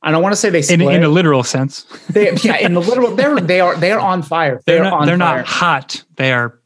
I 0.03 0.11
don't 0.11 0.23
want 0.23 0.33
to 0.33 0.37
say 0.37 0.51
they 0.51 0.59
In, 0.59 0.65
split. 0.65 0.95
in 0.97 1.03
a 1.05 1.09
literal 1.09 1.43
sense, 1.43 1.83
they, 2.11 2.33
yeah, 2.37 2.59
in 2.59 2.75
the 2.75 2.81
literal, 2.81 3.17
they're 3.17 3.41
they 3.41 3.61
are 3.61 3.77
they 3.77 3.91
are 3.91 3.99
on 3.99 4.23
fire. 4.23 4.61
they're 4.67 4.77
They're, 4.77 4.85
not, 4.85 4.93
on 5.01 5.07
they're 5.07 5.19
fire. 5.19 5.37
not 5.39 5.47
hot. 5.47 6.05
They 6.17 6.33
are 6.33 6.61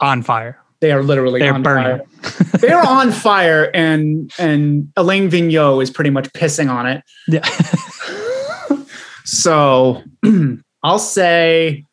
on 0.00 0.22
fire. 0.22 0.58
They 0.82 0.90
are 0.90 1.00
literally 1.02 1.38
They're 1.38 1.54
on 1.54 1.62
burning. 1.62 2.04
fire. 2.22 2.42
they 2.58 2.70
are 2.70 2.84
on 2.84 3.12
fire, 3.28 3.70
and 3.72 4.32
and 4.36 4.92
Alain 4.96 5.30
Vigneault 5.30 5.80
is 5.80 5.90
pretty 5.92 6.10
much 6.10 6.28
pissing 6.32 6.68
on 6.68 6.86
it. 6.86 7.02
Yeah. 7.28 7.48
So 9.24 10.02
I'll 10.82 10.98
say 10.98 11.86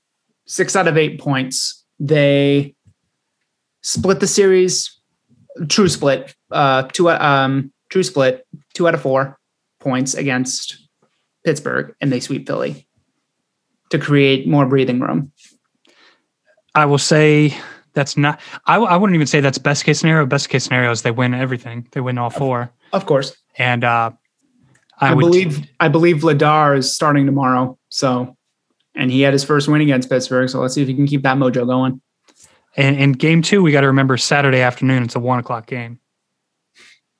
six 0.47 0.75
out 0.75 0.87
of 0.87 0.97
eight 0.97 1.19
points. 1.21 1.85
They 1.99 2.73
split 3.83 4.19
the 4.19 4.27
series, 4.27 4.99
true 5.69 5.87
split, 5.87 6.35
uh, 6.51 6.83
two, 6.91 7.09
um, 7.11 7.71
true 7.89 8.01
split, 8.01 8.47
two 8.73 8.87
out 8.87 8.95
of 8.95 9.01
four 9.01 9.37
points 9.79 10.15
against 10.15 10.79
Pittsburgh, 11.45 11.93
and 12.01 12.11
they 12.11 12.19
sweep 12.19 12.47
Philly 12.47 12.87
to 13.91 13.99
create 13.99 14.47
more 14.47 14.65
breathing 14.65 14.99
room. 14.99 15.31
I 16.73 16.85
will 16.85 16.97
say 16.97 17.55
that's 17.99 18.15
not. 18.15 18.39
I, 18.65 18.77
I 18.77 18.95
wouldn't 18.95 19.15
even 19.15 19.27
say 19.27 19.41
that's 19.41 19.57
best 19.57 19.83
case 19.83 19.99
scenario. 19.99 20.25
Best 20.25 20.47
case 20.47 20.63
scenario 20.63 20.89
is 20.89 21.01
they 21.01 21.11
win 21.11 21.33
everything. 21.33 21.85
They 21.91 21.99
win 21.99 22.17
all 22.17 22.29
four, 22.29 22.71
Of 22.93 23.05
course, 23.05 23.35
and 23.57 23.83
uh, 23.83 24.11
I, 24.99 25.11
I, 25.11 25.15
believe 25.15 25.67
I 25.81 25.89
believe 25.89 26.17
Vladar 26.17 26.77
is 26.77 26.93
starting 26.95 27.25
tomorrow. 27.25 27.77
So, 27.89 28.37
and 28.95 29.11
he 29.11 29.19
had 29.21 29.33
his 29.33 29.43
first 29.43 29.67
win 29.67 29.81
against 29.81 30.09
Pittsburgh. 30.09 30.49
So 30.49 30.61
let's 30.61 30.73
see 30.73 30.81
if 30.81 30.87
he 30.87 30.95
can 30.95 31.07
keep 31.07 31.23
that 31.23 31.37
mojo 31.37 31.67
going. 31.67 32.01
And 32.77 32.97
in 32.97 33.11
game 33.11 33.41
two, 33.41 33.61
we 33.61 33.73
got 33.73 33.81
to 33.81 33.87
remember 33.87 34.15
Saturday 34.15 34.61
afternoon. 34.61 35.03
It's 35.03 35.15
a 35.15 35.19
one 35.19 35.39
o'clock 35.39 35.67
game. 35.67 35.99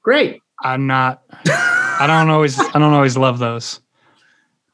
Great. 0.02 0.42
I'm 0.64 0.88
not. 0.88 1.24
I 1.46 2.06
don't 2.08 2.30
always. 2.30 2.58
I 2.58 2.80
don't 2.80 2.94
always 2.94 3.18
love 3.18 3.40
those. 3.40 3.82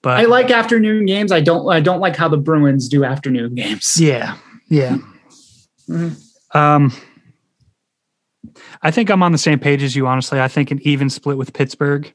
But 0.03 0.19
I 0.19 0.25
like 0.25 0.51
afternoon 0.51 1.07
games. 1.07 1.31
I 1.31 1.41
don't. 1.41 1.67
I 1.67 1.79
don't 1.79 1.99
like 1.99 2.15
how 2.15 2.27
the 2.27 2.37
Bruins 2.37 2.87
do 2.87 3.03
afternoon 3.03 3.55
games. 3.55 3.99
Yeah, 3.99 4.37
yeah. 4.69 4.97
Mhm. 5.89 6.21
Um, 6.55 6.91
I 8.81 8.91
think 8.91 9.09
I'm 9.09 9.23
on 9.23 9.31
the 9.31 9.37
same 9.37 9.59
page 9.59 9.83
as 9.83 9.95
you. 9.95 10.07
Honestly, 10.07 10.39
I 10.39 10.47
think 10.47 10.71
an 10.71 10.79
even 10.83 11.09
split 11.09 11.37
with 11.37 11.53
Pittsburgh, 11.53 12.11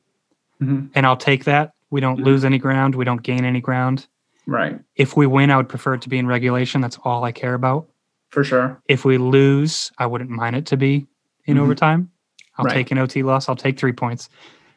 Mhm. 0.61 0.91
and 0.95 1.07
I'll 1.07 1.17
take 1.17 1.45
that. 1.45 1.73
We 1.91 2.01
don't 2.01 2.21
Mhm. 2.21 2.25
lose 2.25 2.45
any 2.45 2.59
ground. 2.59 2.95
We 2.95 3.05
don't 3.05 3.23
gain 3.23 3.45
any 3.45 3.61
ground. 3.61 4.07
Right. 4.47 4.79
If 4.97 5.17
we 5.17 5.27
win, 5.27 5.51
I 5.51 5.57
would 5.57 5.69
prefer 5.69 5.95
it 5.95 6.03
to 6.03 6.09
be 6.09 6.19
in 6.19 6.27
regulation. 6.27 6.81
That's 6.81 6.99
all 7.05 7.25
I 7.25 7.33
care 7.33 7.55
about. 7.55 7.89
For 8.31 8.45
sure. 8.45 8.81
If 8.89 9.05
we 9.05 9.19
lose, 9.19 9.91
I 9.99 10.07
wouldn't 10.07 10.31
mind 10.31 10.57
it 10.57 10.67
to 10.67 10.77
be 10.77 11.07
in 11.47 11.57
Mhm. 11.57 11.61
overtime. 11.61 12.11
I'll 12.57 12.65
Right. 12.65 12.75
take 12.75 12.91
an 12.91 12.99
OT 12.99 13.23
loss. 13.23 13.49
I'll 13.49 13.57
take 13.57 13.79
three 13.79 13.93
points. 13.93 14.29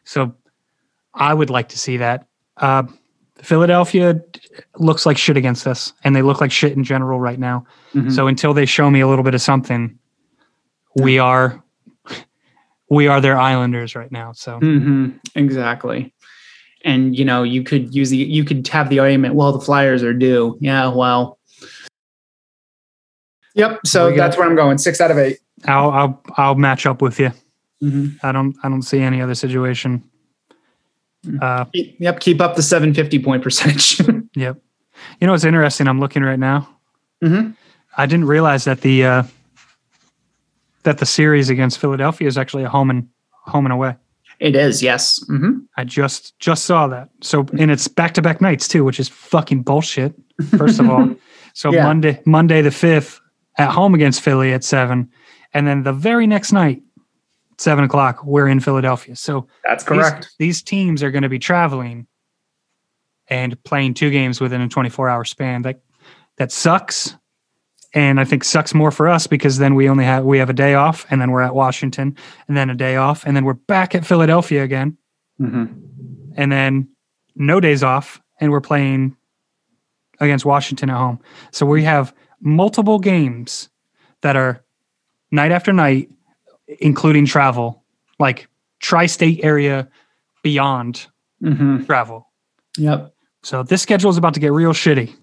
So 0.03 0.33
I 1.13 1.33
would 1.33 1.49
like 1.49 1.69
to 1.69 1.77
see 1.79 1.97
that. 1.97 2.27
Uh, 2.57 2.83
Philadelphia 3.43 4.19
looks 4.77 5.05
like 5.05 5.17
shit 5.17 5.35
against 5.37 5.67
us, 5.67 5.93
and 6.03 6.15
they 6.15 6.21
look 6.21 6.39
like 6.41 6.51
shit 6.51 6.73
in 6.77 6.83
general 6.83 7.19
right 7.19 7.39
now. 7.39 7.65
Mhm. 7.93 8.11
So 8.11 8.27
until 8.27 8.53
they 8.53 8.65
show 8.65 8.89
me 8.89 9.01
a 9.01 9.07
little 9.07 9.23
bit 9.23 9.35
of 9.35 9.41
something, 9.41 9.97
we 10.95 11.19
are 11.19 11.61
we 12.89 13.07
are 13.07 13.19
their 13.19 13.39
Islanders 13.39 13.95
right 13.95 14.11
now. 14.11 14.31
So 14.33 14.59
Mhm. 14.59 15.19
Exactly. 15.35 16.13
And 16.85 17.17
you 17.17 17.25
know, 17.25 17.43
you 17.43 17.63
could 17.63 17.93
use 17.93 18.09
the 18.11 18.17
you 18.17 18.43
could 18.43 18.67
have 18.69 18.89
the 18.89 18.99
argument. 18.99 19.35
Well, 19.35 19.51
the 19.51 19.59
Flyers 19.59 20.03
are 20.03 20.13
due. 20.13 20.57
Yeah. 20.61 20.89
Well. 20.89 21.39
Yep. 23.55 23.79
So 23.85 24.09
We 24.11 24.17
that's 24.17 24.37
where 24.37 24.47
I'm 24.47 24.55
going. 24.55 24.77
Six 24.77 24.99
out 25.01 25.11
of 25.11 25.17
8 25.17 25.37
I'll 25.65 25.91
I'll 25.91 26.21
I'll 26.37 26.55
match 26.55 26.85
up 26.85 27.01
with 27.01 27.19
you. 27.19 27.31
Mhm. 27.83 28.17
I 28.23 28.31
don't 28.31 28.55
I 28.63 28.69
don't 28.69 28.81
see 28.83 28.99
any 28.99 29.21
other 29.21 29.35
situation. 29.35 30.03
Uh, 31.41 31.65
Keep- 31.65 31.95
Yep. 31.99 32.19
Keep 32.19 32.41
up 32.41 32.55
the 32.55 32.61
750 32.63 33.19
point 33.23 33.43
percentage. 33.43 33.99
yep. 34.35 34.57
You 35.19 35.27
know 35.27 35.33
what's 35.33 35.43
interesting? 35.45 35.87
I'm 35.87 35.99
looking 35.99 36.23
right 36.23 36.39
now. 36.39 36.67
hmm 37.21 37.51
I 37.97 38.05
didn't 38.07 38.25
realize 38.25 38.63
that 38.65 38.81
the 38.81 39.05
uh, 39.05 39.23
that 40.83 40.97
the 40.97 41.05
series 41.05 41.49
against 41.49 41.77
Philadelphia 41.79 42.27
is 42.27 42.37
actually 42.37 42.63
a 42.63 42.69
home 42.69 42.89
and 42.89 43.07
home 43.29 43.65
and 43.65 43.73
away. 43.73 43.95
It 44.39 44.55
is. 44.55 44.81
Yes. 44.83 45.23
hmm 45.27 45.59
I 45.77 45.83
just 45.83 46.37
just 46.39 46.65
saw 46.65 46.87
that. 46.87 47.09
So 47.21 47.45
and 47.59 47.71
it's 47.71 47.87
back 47.87 48.13
to 48.15 48.21
back 48.21 48.41
nights 48.41 48.67
too, 48.67 48.83
which 48.83 48.99
is 48.99 49.07
fucking 49.09 49.63
bullshit. 49.63 50.13
First 50.57 50.79
of 50.79 50.89
all, 50.89 51.15
so 51.53 51.71
Yeah. 51.71 51.83
Monday 51.83 52.21
Monday 52.25 52.61
the 52.61 52.71
fifth 52.71 53.21
at 53.57 53.69
home 53.69 53.93
against 53.93 54.21
Philly 54.21 54.51
at 54.53 54.63
seven, 54.63 55.09
and 55.53 55.67
then 55.67 55.83
the 55.83 55.93
very 55.93 56.25
next 56.27 56.51
night, 56.51 56.81
seven 57.57 57.83
o'clock, 57.83 58.23
we're 58.23 58.47
in 58.47 58.59
Philadelphia. 58.59 59.15
So 59.15 59.47
That's 59.63 59.83
correct. 59.83 60.33
These, 60.39 60.61
teams 60.61 61.03
are 61.03 61.11
going 61.11 61.23
to 61.23 61.29
be 61.29 61.39
traveling 61.39 62.07
and 63.27 63.61
playing 63.63 63.93
two 63.93 64.09
games 64.09 64.39
within 64.39 64.61
a 64.61 64.69
24 64.69 65.09
hour 65.09 65.25
span. 65.25 65.61
That 65.63 65.81
that 66.37 66.51
sucks. 66.51 67.15
And 67.95 68.19
I 68.19 68.25
think 68.25 68.43
sucks 68.43 68.73
more 68.73 68.89
for 68.89 69.07
us 69.07 69.27
because 69.27 69.59
then 69.59 69.75
we 69.75 69.87
only 69.87 70.03
have 70.03 70.23
we 70.23 70.39
have 70.39 70.49
a 70.49 70.53
day 70.53 70.73
off 70.73 71.05
and 71.09 71.21
then 71.21 71.31
we're 71.31 71.43
at 71.43 71.53
Washington 71.53 72.17
and 72.47 72.57
then 72.57 72.69
a 72.69 72.75
day 72.75 72.95
off 72.95 73.23
and 73.25 73.35
then 73.35 73.45
we're 73.45 73.53
back 73.53 73.93
at 73.93 74.05
Philadelphia 74.05 74.63
again 74.63 74.97
hmm 75.37 75.65
and 76.35 76.51
then 76.51 76.87
no 77.35 77.59
days 77.59 77.83
off 77.83 78.21
and 78.39 78.51
we're 78.51 78.61
playing 78.61 79.15
against 80.19 80.45
Washington 80.45 80.89
at 80.89 80.97
home. 80.97 81.19
So 81.51 81.65
we 81.65 81.83
have 81.83 82.13
multiple 82.41 82.99
games 82.99 83.69
that 84.21 84.35
are 84.35 84.63
night 85.31 85.51
after 85.51 85.73
night 85.73 86.09
including 86.79 87.25
travel, 87.25 87.83
like 88.19 88.47
tri-state 88.79 89.41
area 89.43 89.89
beyond 90.43 91.07
hmm 91.41 91.83
travel. 91.85 92.27
Yep. 92.77 93.13
So 93.43 93.63
this 93.63 93.81
schedule 93.81 94.09
is 94.09 94.17
about 94.17 94.33
to 94.35 94.39
get 94.39 94.51
real 94.51 94.73
shitty. 94.73 95.13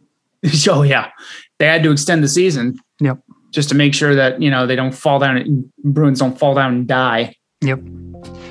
oh 0.69 0.83
yeah, 0.83 1.11
they 1.59 1.67
had 1.67 1.83
to 1.83 1.91
extend 1.91 2.23
the 2.23 2.29
season. 2.29 2.79
Yep. 3.01 3.19
Just 3.51 3.69
to 3.71 3.75
make 3.75 3.95
sure 3.95 4.15
that 4.15 4.41
you 4.41 4.51
know 4.51 4.67
they 4.67 4.77
don't 4.77 4.93
fall 4.93 5.19
down. 5.19 5.37
And, 5.37 5.73
Bruins 5.83 6.19
don't 6.19 6.39
fall 6.39 6.55
down 6.55 6.75
and 6.75 6.87
die. 6.87 7.35
Yep. 7.63 7.81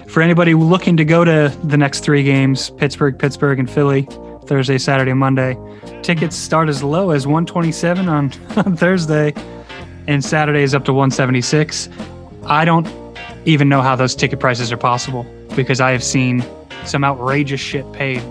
For 0.08 0.22
anybody 0.22 0.54
looking 0.54 0.97
to 0.97 1.06
go 1.06 1.24
to 1.24 1.56
the 1.64 1.78
next 1.78 2.02
three 2.02 2.24
games, 2.24 2.72
Pittsburgh, 2.72 3.18
Pittsburgh, 3.18 3.60
and 3.60 3.70
Philly, 3.70 4.08
Thursday, 4.45 4.78
Saturday, 4.78 5.14
Monday, 5.14 5.56
tickets 6.02 6.36
start 6.36 6.70
as 6.70 6.84
low 6.84 7.12
as 7.12 7.28
127 7.28 8.10
on, 8.10 8.32
on 8.56 8.76
Thursday, 8.76 9.34
and 10.08 10.26
Saturday 10.26 10.64
is 10.64 10.74
up 10.74 10.86
to 10.86 10.93
176. 10.93 11.89
I 12.46 12.66
don't 12.66 12.88
even 13.46 13.70
know 13.70 13.82
how 13.82 13.96
those 13.96 14.16
ticket 14.16 14.40
prices 14.40 14.72
are 14.72 14.78
possible 14.78 15.26
because 15.56 15.80
I 15.82 15.92
have 15.92 16.04
seen 16.04 16.44
some 16.86 17.04
outrageous 17.04 17.60
shit 17.62 17.90
paid 17.94 18.22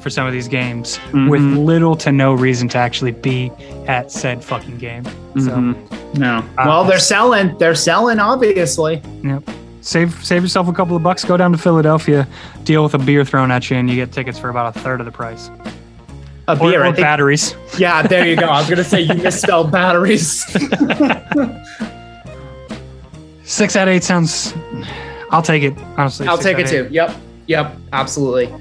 for 0.00 0.10
some 0.10 0.26
of 0.26 0.32
these 0.32 0.46
games 0.48 0.98
Mhm. 1.12 1.28
with 1.28 1.40
little 1.42 1.96
to 1.96 2.12
no 2.12 2.32
reason 2.34 2.68
to 2.68 2.78
actually 2.78 3.10
be 3.12 3.50
at 3.86 4.12
said 4.12 4.44
fucking 4.44 4.78
game. 4.78 5.04
So, 5.36 5.50
Mhm. 5.50 5.74
No. 6.18 6.38
Uh, 6.56 6.64
well, 6.66 6.84
they're 6.84 6.98
selling. 6.98 7.56
They're 7.58 7.74
selling, 7.74 8.18
obviously. 8.20 9.02
yep. 9.22 9.42
Save 9.80 10.14
save 10.24 10.42
yourself 10.42 10.68
a 10.68 10.72
couple 10.72 10.96
of 10.96 11.02
bucks. 11.02 11.24
Go 11.24 11.36
down 11.36 11.52
to 11.52 11.58
Philadelphia, 11.58 12.26
deal 12.64 12.82
with 12.82 12.94
a 12.94 12.98
beer 12.98 13.24
thrown 13.24 13.50
at 13.50 13.70
you, 13.70 13.76
and 13.76 13.88
you 13.88 13.96
get 13.96 14.12
tickets 14.12 14.38
for 14.38 14.50
about 14.50 14.76
a 14.76 14.78
third 14.80 15.00
of 15.00 15.06
the 15.06 15.12
price. 15.12 15.50
A 16.46 16.52
Or, 16.52 16.56
beer. 16.70 16.80
or 16.82 16.84
I 16.84 16.92
think, 16.92 16.98
batteries. 17.04 17.54
yeah, 17.76 18.02
there 18.02 18.26
you 18.26 18.36
go. 18.36 18.46
I 18.46 18.58
was 18.60 18.68
gonna 18.70 18.84
say 18.84 19.00
you 19.02 19.14
misspelled 19.22 19.70
batteries. 19.72 20.44
Six 23.48 23.76
out 23.76 23.88
of 23.88 23.94
eight 23.94 24.04
sounds. 24.04 24.52
I'll 25.30 25.40
take 25.42 25.62
it. 25.62 25.74
Honestly, 25.96 26.26
I'll 26.28 26.36
take 26.36 26.58
it 26.58 26.66
too. 26.66 26.84
eight. 26.84 26.92
Yep. 26.92 27.16
Yep. 27.46 27.76
Absolutely. 27.94 28.54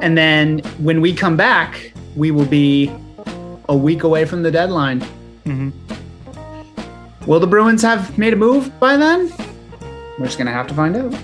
And 0.00 0.16
then 0.16 0.60
when 0.78 1.00
we 1.00 1.12
come 1.12 1.36
back, 1.36 1.92
we 2.14 2.30
will 2.30 2.44
be 2.46 2.90
a 3.68 3.76
week 3.76 4.04
away 4.04 4.24
from 4.24 4.42
the 4.44 4.50
deadline. 4.52 5.04
Mhm. 5.44 5.72
Will 7.26 7.40
the 7.40 7.46
Bruins 7.48 7.82
have 7.82 8.16
made 8.16 8.32
a 8.32 8.36
move 8.36 8.70
by 8.78 8.96
then? 8.96 9.30
We're 10.18 10.26
just 10.26 10.38
gonna 10.38 10.52
have 10.52 10.68
to 10.68 10.74
find 10.74 10.96
out. 10.96 11.14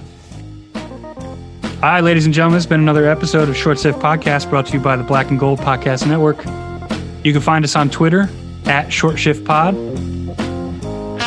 All 1.83 1.91
right, 1.91 2.03
ladies 2.03 2.25
and 2.25 2.35
gentlemen, 2.35 2.57
it's 2.57 2.67
been 2.67 2.81
another 2.81 3.09
episode 3.09 3.49
of 3.49 3.57
Short 3.57 3.79
Shift 3.79 4.01
Podcast 4.01 4.51
brought 4.51 4.67
to 4.67 4.73
you 4.73 4.81
by 4.81 4.97
the 4.97 5.03
Black 5.05 5.31
and 5.31 5.39
Gold 5.39 5.61
Podcast 5.61 6.07
Network. 6.07 6.45
You 7.25 7.33
can 7.33 7.41
find 7.43 7.65
us 7.65 7.77
on 7.77 7.91
Twitter 7.91 8.29
at 8.67 8.93
Short 8.93 9.19
Shift 9.19 9.45
Pod, 9.45 9.75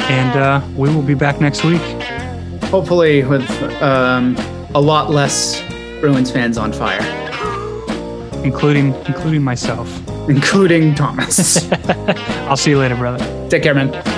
and 0.09 0.37
uh, 0.39 0.61
we 0.75 0.89
will 0.93 1.01
be 1.01 1.13
back 1.13 1.39
next 1.41 1.63
week. 1.63 1.81
Hopefully, 2.65 3.23
with 3.23 3.49
um, 3.81 4.35
a 4.75 4.81
lot 4.81 5.09
less 5.09 5.61
Bruins 6.01 6.31
fans 6.31 6.57
on 6.57 6.71
fire, 6.73 7.01
including 8.43 8.93
including 9.05 9.43
myself. 9.43 9.89
including 10.29 10.93
Thomas. 10.95 11.71
I'll 12.49 12.57
see 12.57 12.71
you 12.71 12.79
later, 12.79 12.95
brother. 12.95 13.49
Take 13.49 13.63
care, 13.63 13.73
man. 13.73 14.16